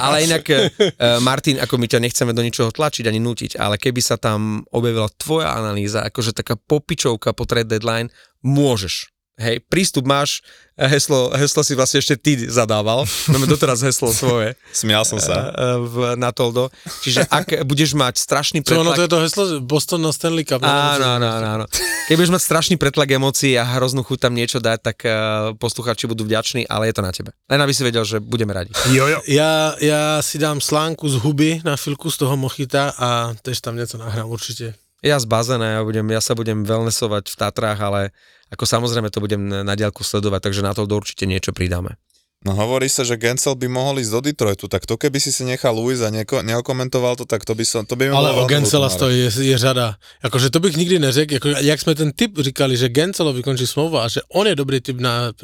ale 0.00 0.24
inak, 0.24 0.44
uh, 0.48 1.20
Martin, 1.20 1.60
ako 1.60 1.76
my 1.76 1.84
ťa 1.84 2.00
nechceme 2.00 2.32
do 2.32 2.40
ničoho 2.40 2.72
tlačiť 2.72 3.04
ani 3.04 3.20
nutiť, 3.20 3.60
ale 3.60 3.76
keby 3.76 4.00
sa 4.00 4.16
tam 4.16 4.64
objavila 4.72 5.12
tvoja 5.20 5.52
analýza, 5.52 6.00
akože 6.00 6.32
taká 6.32 6.56
popičovka 6.56 7.36
po 7.36 7.44
trade 7.44 7.68
deadline, 7.68 8.08
môžeš 8.40 9.12
Hej, 9.38 9.62
prístup 9.70 10.02
máš, 10.02 10.42
heslo, 10.74 11.30
heslo 11.30 11.62
si 11.62 11.78
vlastne 11.78 12.02
ešte 12.02 12.18
ty 12.18 12.34
zadával, 12.50 13.06
máme 13.30 13.46
doteraz 13.46 13.86
heslo 13.86 14.10
svoje. 14.10 14.58
Smial 14.74 15.06
som 15.06 15.22
sa. 15.22 15.54
Eh, 15.54 15.78
v, 15.78 15.94
na 16.18 16.34
Toldo. 16.34 16.74
Čiže 17.06 17.22
ak 17.30 17.62
budeš 17.62 17.94
mať 17.94 18.18
strašný 18.18 18.66
Čo, 18.66 18.82
pretlak... 18.82 18.82
ono 18.82 18.90
to 18.98 19.04
je 19.06 19.10
to 19.14 19.18
heslo 19.22 19.44
Boston 19.62 20.02
na 20.02 20.10
Stanley 20.10 20.42
Cup. 20.42 20.58
Áno, 20.66 21.22
áno, 21.22 21.26
áno. 21.30 21.64
Keď 22.10 22.14
budeš 22.18 22.34
mať 22.34 22.42
strašný 22.50 22.74
pretlak 22.82 23.14
emócií 23.14 23.54
a 23.54 23.62
hroznú 23.62 24.02
chuť 24.02 24.18
tam 24.26 24.34
niečo 24.34 24.58
dať, 24.58 24.78
tak 24.82 24.98
uh, 25.06 25.12
poslucháči 25.54 26.10
budú 26.10 26.26
vďační, 26.26 26.66
ale 26.66 26.90
je 26.90 26.98
to 26.98 27.02
na 27.06 27.14
tebe. 27.14 27.30
Len 27.46 27.62
aby 27.62 27.70
si 27.70 27.86
vedel, 27.86 28.02
že 28.02 28.18
budeme 28.18 28.50
radi. 28.50 28.74
Jo, 28.90 29.06
jo. 29.06 29.22
Ja, 29.30 29.78
ja 29.78 30.18
si 30.18 30.42
dám 30.42 30.58
slánku 30.58 31.06
z 31.06 31.22
huby 31.22 31.62
na 31.62 31.78
filku 31.78 32.10
z 32.10 32.26
toho 32.26 32.34
mochita 32.34 32.90
a 32.98 33.38
tež 33.38 33.62
tam 33.62 33.78
niečo 33.78 34.02
nahrám 34.02 34.26
určite. 34.26 34.74
Ja 34.98 35.14
z 35.22 35.30
bazéna, 35.30 35.78
ja, 35.78 35.80
budem, 35.86 36.10
ja 36.10 36.18
sa 36.18 36.34
budem 36.34 36.66
wellnessovať 36.66 37.30
v 37.30 37.36
Tatrách, 37.38 37.78
ale 37.78 38.10
ako 38.48 38.64
samozrejme 38.64 39.08
to 39.12 39.20
budem 39.20 39.42
na 39.48 39.74
diálku 39.76 40.04
sledovať, 40.04 40.50
takže 40.50 40.64
na 40.64 40.72
to 40.72 40.88
určite 40.88 41.28
niečo 41.28 41.52
pridáme. 41.52 42.00
No 42.38 42.54
hovorí 42.54 42.86
sa, 42.86 43.02
že 43.02 43.18
Gensel 43.18 43.58
by 43.58 43.66
mohol 43.66 43.98
ísť 43.98 44.12
do 44.14 44.20
Detroitu, 44.22 44.70
tak 44.70 44.86
to 44.86 44.94
keby 44.94 45.18
si 45.18 45.34
si 45.34 45.42
nechal 45.42 45.74
Luis 45.74 45.98
a 45.98 46.06
nieko, 46.06 46.38
neokomentoval 46.46 47.18
to, 47.18 47.26
tak 47.26 47.42
to 47.42 47.50
by 47.50 47.66
som, 47.66 47.82
to 47.82 47.98
by 47.98 48.06
mi 48.06 48.14
Ale 48.14 48.30
o 48.30 48.46
Gensela 48.46 48.86
stojí, 48.86 49.26
je, 49.26 49.30
je 49.42 49.58
řada. 49.58 49.98
Akože 50.22 50.50
to 50.54 50.62
bych 50.62 50.78
nikdy 50.78 50.98
neřekl, 51.02 51.34
jako, 51.34 51.48
jak 51.48 51.80
jsme 51.80 51.94
ten 51.94 52.12
typ 52.14 52.38
říkali, 52.38 52.76
že 52.76 52.88
Gencelovi 52.88 53.42
končí 53.42 53.66
smlouva 53.66 54.04
a 54.04 54.08
že 54.08 54.22
on 54.30 54.46
je 54.46 54.54
dobrý 54.54 54.78
typ 54.80 55.02
na, 55.02 55.34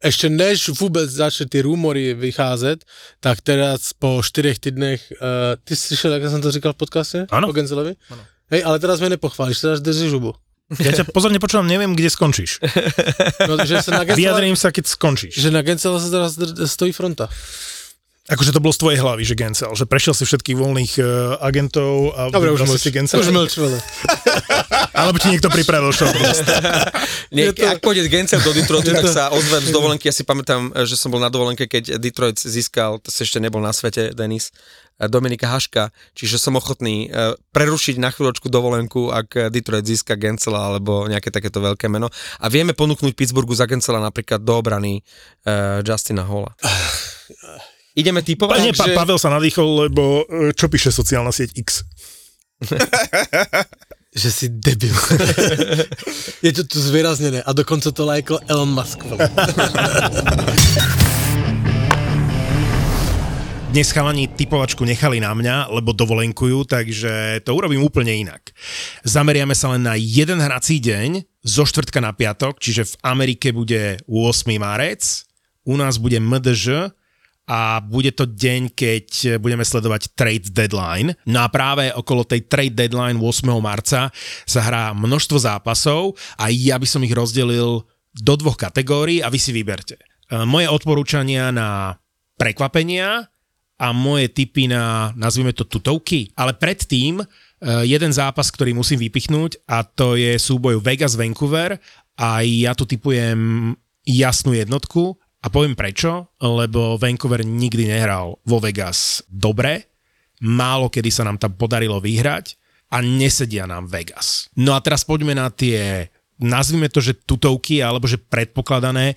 ešte 0.00 0.32
než 0.32 0.72
vůbec 0.80 1.10
začne 1.10 1.52
ty 1.52 1.60
rumory 1.60 2.14
vycházet, 2.14 2.84
tak 3.20 3.44
teraz 3.44 3.92
po 3.92 4.24
čtyřech 4.24 4.58
týdnech, 4.58 5.12
uh, 5.12 5.60
ty 5.64 5.76
slyšel, 5.76 6.12
jak 6.12 6.30
jsem 6.30 6.40
to 6.40 6.52
říkal 6.52 6.72
v 6.72 6.76
podcaste? 6.76 7.18
Áno. 7.28 7.48
O 7.48 7.52
Gencelovi? 7.52 7.92
Ano. 8.08 8.24
Hej, 8.48 8.64
ale 8.64 8.78
teraz 8.78 9.00
mě 9.00 9.08
nepochválíš, 9.08 9.60
teraz 9.60 9.80
držíš 9.80 10.12
hubu. 10.12 10.32
Ja 10.80 10.92
ťa 10.96 11.12
pozorne 11.12 11.36
počúvam, 11.36 11.68
neviem, 11.68 11.92
kde 11.92 12.08
skončíš. 12.08 12.62
No, 13.44 13.60
že 13.66 13.82
sa 13.84 14.00
na 14.00 14.08
Gencela, 14.08 14.16
Vyjadrím 14.16 14.56
sa, 14.56 14.72
keď 14.72 14.84
skončíš. 14.88 15.34
že 15.36 15.52
na 15.52 15.60
Gencela 15.60 16.00
sa 16.00 16.08
teraz 16.08 16.32
stojí 16.70 16.94
fronta. 16.96 17.28
Akože 18.22 18.54
to 18.54 18.62
bolo 18.62 18.70
z 18.70 18.78
tvojej 18.78 18.98
hlavy, 19.02 19.26
že 19.26 19.34
Gencel, 19.34 19.74
že 19.74 19.82
prešiel 19.82 20.14
si 20.14 20.22
všetkých 20.22 20.54
voľných 20.54 20.92
uh, 21.02 21.06
agentov 21.42 22.14
a 22.14 22.30
Dobre, 22.30 22.54
už 22.54 22.70
mlč, 22.70 22.78
si 22.86 22.94
Gencel. 22.94 23.18
už 23.18 23.34
mlč. 23.34 23.58
Alebo 25.02 25.18
ti 25.18 25.26
niekto 25.34 25.50
pripravil 25.50 25.90
show. 25.90 26.06
proste. 26.14 26.46
Nie, 27.34 27.50
to- 27.50 27.66
Ak 27.66 27.82
pôjde 27.82 28.06
Gencel 28.06 28.38
do 28.46 28.54
Detroitu, 28.54 28.94
tak 28.94 29.10
sa 29.10 29.34
ozvem 29.34 29.66
z 29.66 29.74
dovolenky. 29.74 30.06
Ja 30.06 30.14
si 30.14 30.22
pamätám, 30.22 30.70
že 30.86 30.94
som 30.94 31.10
bol 31.10 31.18
na 31.18 31.34
dovolenke, 31.34 31.66
keď 31.66 31.98
Detroit 31.98 32.38
získal, 32.38 33.02
to 33.02 33.10
si 33.10 33.26
ešte 33.26 33.42
nebol 33.42 33.58
na 33.58 33.74
svete, 33.74 34.14
Denis, 34.14 34.54
Dominika 35.02 35.50
Haška, 35.50 35.90
čiže 36.14 36.38
som 36.38 36.54
ochotný 36.54 37.10
prerušiť 37.50 37.98
na 37.98 38.14
chvíľočku 38.14 38.46
dovolenku, 38.46 39.10
ak 39.10 39.50
Detroit 39.50 39.82
získa 39.82 40.14
Gencela 40.14 40.70
alebo 40.70 41.10
nejaké 41.10 41.34
takéto 41.34 41.58
veľké 41.58 41.90
meno. 41.90 42.06
A 42.38 42.46
vieme 42.46 42.70
ponúknuť 42.70 43.18
Pittsburghu 43.18 43.50
za 43.50 43.66
Gencela 43.66 43.98
napríklad 43.98 44.46
do 44.46 44.54
obrany 44.54 45.02
uh, 45.42 45.82
Justina 45.82 46.22
Holla. 46.22 46.54
Ideme 47.92 48.24
Pa, 48.24 48.26
typovať, 48.32 48.58
nie, 48.64 48.72
pa, 48.72 48.88
že... 48.88 48.96
Pavel 48.96 49.20
sa 49.20 49.28
nadýchol, 49.28 49.88
lebo 49.88 50.24
e, 50.24 50.56
čo 50.56 50.72
píše 50.72 50.88
sociálna 50.88 51.28
sieť 51.28 51.52
X? 51.60 51.68
Že 54.12 54.28
si 54.28 54.46
debil. 54.52 54.92
je 56.44 56.52
to 56.52 56.68
tu 56.68 56.76
zvýraznené 56.84 57.40
a 57.40 57.50
dokonce 57.56 57.96
to 57.96 58.04
lajkol 58.04 58.44
Elon 58.44 58.68
Musk. 58.68 59.00
Dnes 63.72 63.88
chalani 63.88 64.28
typovačku 64.28 64.84
nechali 64.84 65.16
na 65.16 65.32
mňa, 65.32 65.72
lebo 65.72 65.96
dovolenkujú, 65.96 66.68
takže 66.68 67.40
to 67.40 67.56
urobím 67.56 67.80
úplne 67.80 68.12
inak. 68.12 68.52
Zameriame 69.00 69.56
sa 69.56 69.72
len 69.72 69.80
na 69.80 69.96
jeden 69.96 70.44
hrací 70.44 70.76
deň, 70.76 71.24
zo 71.40 71.64
štvrtka 71.64 72.04
na 72.04 72.12
piatok, 72.12 72.60
čiže 72.60 72.92
v 72.92 72.94
Amerike 73.08 73.48
bude 73.56 73.96
8. 74.04 74.44
marec, 74.60 75.24
u 75.64 75.80
nás 75.80 75.96
bude 75.96 76.20
MDŽ 76.20 76.92
a 77.46 77.82
bude 77.82 78.14
to 78.14 78.24
deň, 78.24 78.70
keď 78.70 79.06
budeme 79.42 79.66
sledovať 79.66 80.14
trade 80.14 80.54
deadline. 80.54 81.18
No 81.26 81.42
a 81.42 81.50
práve 81.50 81.90
okolo 81.90 82.22
tej 82.22 82.46
trade 82.46 82.78
deadline 82.78 83.18
8. 83.18 83.50
marca 83.58 84.14
sa 84.46 84.60
hrá 84.62 84.94
množstvo 84.94 85.38
zápasov 85.42 86.14
a 86.38 86.48
ja 86.54 86.78
by 86.78 86.86
som 86.86 87.02
ich 87.02 87.12
rozdelil 87.12 87.82
do 88.12 88.34
dvoch 88.38 88.54
kategórií 88.54 89.24
a 89.24 89.32
vy 89.32 89.38
si 89.40 89.50
vyberte. 89.50 89.98
E, 89.98 90.04
Moje 90.46 90.68
odporúčania 90.70 91.50
na 91.50 91.96
prekvapenia 92.38 93.26
a 93.82 93.86
moje 93.90 94.30
tipy 94.30 94.70
na, 94.70 95.10
nazvime 95.18 95.50
to 95.50 95.66
tutovky. 95.66 96.30
Ale 96.38 96.54
predtým 96.54 97.18
e, 97.18 97.26
jeden 97.88 98.12
zápas, 98.14 98.52
ktorý 98.54 98.76
musím 98.76 99.02
vypichnúť 99.02 99.66
a 99.66 99.82
to 99.82 100.14
je 100.14 100.38
súboj 100.38 100.78
Vegas-Vancouver 100.78 101.80
a 102.20 102.44
ja 102.44 102.76
tu 102.76 102.86
typujem 102.86 103.72
jasnú 104.06 104.54
jednotku 104.54 105.18
a 105.42 105.46
poviem 105.50 105.74
prečo, 105.74 106.30
lebo 106.38 106.94
Vancouver 106.94 107.42
nikdy 107.42 107.90
nehral 107.90 108.38
vo 108.46 108.62
Vegas 108.62 109.26
dobre, 109.26 109.90
málo 110.42 110.86
kedy 110.86 111.10
sa 111.10 111.26
nám 111.26 111.42
tam 111.42 111.58
podarilo 111.58 111.98
vyhrať 111.98 112.54
a 112.94 113.02
nesedia 113.02 113.66
nám 113.66 113.90
Vegas. 113.90 114.46
No 114.54 114.78
a 114.78 114.80
teraz 114.82 115.02
poďme 115.02 115.34
na 115.34 115.50
tie 115.50 116.06
nazvime 116.42 116.90
to, 116.90 116.98
že 116.98 117.22
tutovky 117.22 117.78
alebo 117.78 118.10
že 118.10 118.18
predpokladané 118.18 119.14
e, 119.14 119.16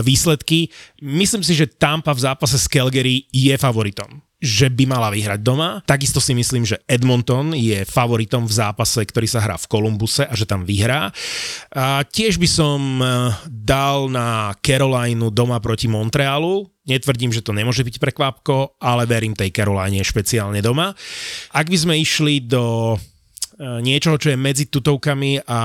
výsledky. 0.00 0.72
Myslím 1.04 1.44
si, 1.44 1.52
že 1.52 1.68
Tampa 1.68 2.16
v 2.16 2.24
zápase 2.24 2.56
s 2.56 2.64
Calgary 2.64 3.28
je 3.28 3.52
favoritom 3.60 4.24
že 4.44 4.68
by 4.68 4.84
mala 4.84 5.08
vyhrať 5.08 5.40
doma. 5.40 5.80
Takisto 5.88 6.20
si 6.20 6.36
myslím, 6.36 6.68
že 6.68 6.76
Edmonton 6.84 7.56
je 7.56 7.80
favoritom 7.88 8.44
v 8.44 8.52
zápase, 8.52 9.00
ktorý 9.00 9.24
sa 9.24 9.40
hrá 9.40 9.56
v 9.56 9.64
Kolumbuse 9.64 10.28
a 10.28 10.34
že 10.36 10.44
tam 10.44 10.68
vyhrá. 10.68 11.08
A 11.72 12.04
tiež 12.04 12.36
by 12.36 12.48
som 12.48 13.00
e, 13.00 13.32
dal 13.48 14.12
na 14.12 14.52
Carolinu 14.60 15.32
doma 15.32 15.56
proti 15.64 15.88
Montrealu. 15.88 16.68
Netvrdím, 16.84 17.32
že 17.32 17.40
to 17.40 17.56
nemôže 17.56 17.80
byť 17.80 17.96
prekvapko, 17.96 18.76
ale 18.76 19.08
verím 19.08 19.32
tej 19.32 19.48
Caroline 19.48 20.04
špeciálne 20.04 20.60
doma. 20.60 20.92
Ak 21.56 21.72
by 21.72 21.78
sme 21.80 21.96
išli 21.96 22.44
do 22.44 22.94
niečoho, 23.58 24.18
čo 24.18 24.34
je 24.34 24.38
medzi 24.38 24.66
tutovkami 24.66 25.46
a 25.46 25.60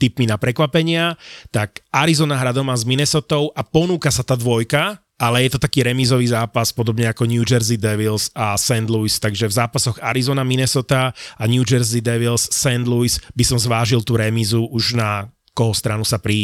typmi 0.00 0.24
na 0.24 0.40
prekvapenia, 0.40 1.12
tak 1.52 1.84
Arizona 1.92 2.40
hra 2.40 2.56
doma 2.56 2.72
s 2.72 2.88
Minnesotou 2.88 3.52
a 3.52 3.60
ponúka 3.60 4.08
sa 4.08 4.24
tá 4.24 4.34
dvojka, 4.38 5.05
ale 5.16 5.48
je 5.48 5.56
to 5.56 5.60
taký 5.60 5.80
remízový 5.84 6.28
zápas, 6.28 6.72
podobne 6.72 7.08
ako 7.08 7.24
New 7.24 7.44
Jersey 7.44 7.80
Devils 7.80 8.28
a 8.36 8.56
St. 8.60 8.88
Louis, 8.88 9.12
takže 9.16 9.48
v 9.48 9.56
zápasoch 9.56 9.96
Arizona, 10.04 10.44
Minnesota 10.44 11.16
a 11.36 11.44
New 11.48 11.64
Jersey 11.64 12.04
Devils, 12.04 12.52
St. 12.52 12.84
Louis 12.84 13.16
by 13.32 13.44
som 13.44 13.56
zvážil 13.56 14.04
tú 14.04 14.20
remízu 14.20 14.68
už 14.68 14.96
na 14.96 15.32
koho 15.56 15.72
stranu 15.72 16.04
sa 16.04 16.20
pri, 16.20 16.36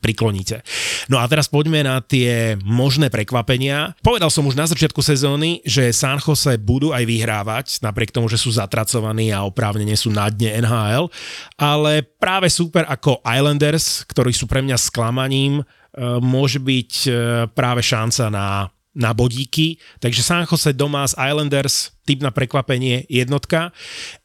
prikloníte. 0.00 0.64
No 1.12 1.20
a 1.20 1.28
teraz 1.28 1.44
poďme 1.44 1.84
na 1.84 2.00
tie 2.00 2.56
možné 2.64 3.12
prekvapenia. 3.12 3.92
Povedal 4.00 4.32
som 4.32 4.48
už 4.48 4.56
na 4.56 4.64
začiatku 4.64 5.04
sezóny, 5.04 5.60
že 5.68 5.92
San 5.92 6.16
Jose 6.16 6.56
budú 6.56 6.96
aj 6.96 7.04
vyhrávať, 7.04 7.84
napriek 7.84 8.16
tomu, 8.16 8.32
že 8.32 8.40
sú 8.40 8.48
zatracovaní 8.48 9.28
a 9.28 9.44
oprávnene 9.44 9.92
sú 9.92 10.08
na 10.08 10.32
dne 10.32 10.64
NHL, 10.64 11.12
ale 11.60 12.00
práve 12.16 12.48
super 12.48 12.88
ako 12.88 13.20
Islanders, 13.20 14.08
ktorí 14.08 14.32
sú 14.32 14.48
pre 14.48 14.64
mňa 14.64 14.80
sklamaním, 14.80 15.60
môže 16.20 16.60
byť 16.60 16.92
e, 17.04 17.10
práve 17.56 17.80
šanca 17.80 18.28
na 18.28 18.48
na 18.96 19.12
bodíky, 19.12 19.76
takže 20.00 20.24
San 20.24 20.48
Jose 20.48 20.72
doma 20.72 21.04
z 21.04 21.12
Islanders, 21.20 21.92
typ 22.08 22.24
na 22.24 22.32
prekvapenie 22.32 23.04
jednotka. 23.12 23.68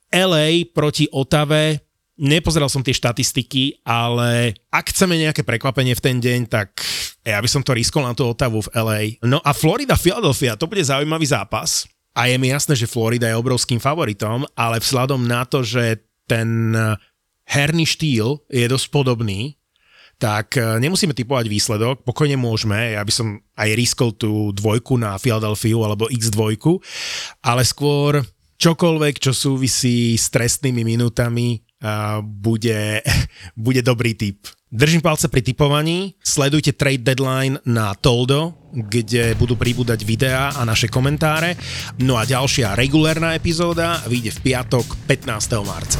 LA 0.07 0.63
proti 0.71 1.11
Otave, 1.11 1.83
nepozeral 2.15 2.71
som 2.71 2.79
tie 2.79 2.95
štatistiky, 2.95 3.83
ale 3.83 4.55
ak 4.71 4.95
chceme 4.95 5.19
nejaké 5.19 5.43
prekvapenie 5.43 5.91
v 5.91 6.03
ten 6.03 6.17
deň, 6.23 6.47
tak 6.47 6.79
ja 7.27 7.43
by 7.43 7.49
som 7.51 7.61
to 7.67 7.75
riskol 7.75 8.07
na 8.07 8.15
tú 8.15 8.31
Otavu 8.31 8.63
v 8.63 8.71
LA. 8.71 9.01
No 9.27 9.43
a 9.43 9.51
Florida, 9.51 9.99
Philadelphia, 9.99 10.55
to 10.55 10.71
bude 10.71 10.87
zaujímavý 10.87 11.27
zápas. 11.27 11.83
A 12.15 12.27
je 12.27 12.35
mi 12.39 12.51
jasné, 12.51 12.75
že 12.75 12.91
Florida 12.91 13.27
je 13.27 13.39
obrovským 13.39 13.79
favoritom, 13.79 14.43
ale 14.55 14.83
vzhľadom 14.83 15.23
na 15.27 15.47
to, 15.47 15.63
že 15.63 16.03
ten 16.27 16.75
herný 17.47 17.87
štýl 17.87 18.39
je 18.51 18.67
dosť 18.67 18.87
podobný, 18.91 19.55
tak 20.21 20.61
e, 20.61 20.77
nemusíme 20.77 21.17
typovať 21.17 21.49
výsledok, 21.49 22.05
pokojne 22.05 22.37
môžeme, 22.37 22.93
ja 22.93 23.01
by 23.01 23.09
som 23.09 23.41
aj 23.57 23.69
riskol 23.73 24.13
tú 24.13 24.53
dvojku 24.53 25.01
na 25.01 25.17
Philadelphia 25.17 25.73
alebo 25.81 26.05
X2, 26.05 26.61
ale 27.41 27.65
skôr 27.65 28.21
čokoľvek, 28.61 29.17
čo 29.17 29.33
súvisí 29.33 30.13
s 30.13 30.29
trestnými 30.29 30.85
minútami, 30.85 31.65
bude, 32.21 33.01
bude 33.65 33.81
dobrý 33.81 34.13
tip. 34.13 34.47
Držím 34.71 35.03
palce 35.03 35.27
pri 35.27 35.43
typovaní, 35.43 36.15
sledujte 36.23 36.71
trade 36.71 37.03
deadline 37.03 37.59
na 37.67 37.91
Toldo, 37.91 38.71
kde 38.71 39.35
budú 39.35 39.59
pribúdať 39.59 40.07
videá 40.07 40.55
a 40.55 40.63
naše 40.63 40.87
komentáre. 40.87 41.59
No 41.99 42.15
a 42.15 42.23
ďalšia 42.23 42.79
regulárna 42.79 43.35
epizóda 43.35 43.99
vyjde 44.07 44.31
v 44.39 44.39
piatok 44.47 44.95
15. 45.11 45.67
marca. 45.67 45.99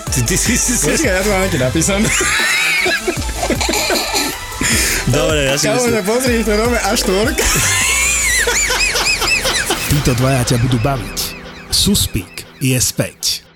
Ty, 0.11 0.19
ty 0.27 0.35
si 0.35 0.59
si... 0.59 0.75
si... 0.75 1.07
ja 1.07 1.23
to 1.23 1.31
mám 1.31 1.47
ešte 1.47 1.59
napísané. 1.59 2.07
Dobre, 5.07 5.39
ja 5.47 5.55
si 5.55 5.67
myslím. 5.71 6.03
pozri, 6.03 6.43
to 6.43 6.51
robí 6.55 6.77
až 6.77 6.99
tvork. 7.07 7.37
Títo 9.91 10.11
dvaja 10.19 10.55
ťa 10.55 10.57
budú 10.63 10.79
baviť. 10.83 11.17
Suspík 11.71 12.43
je 12.59 12.75
späť. 12.79 13.47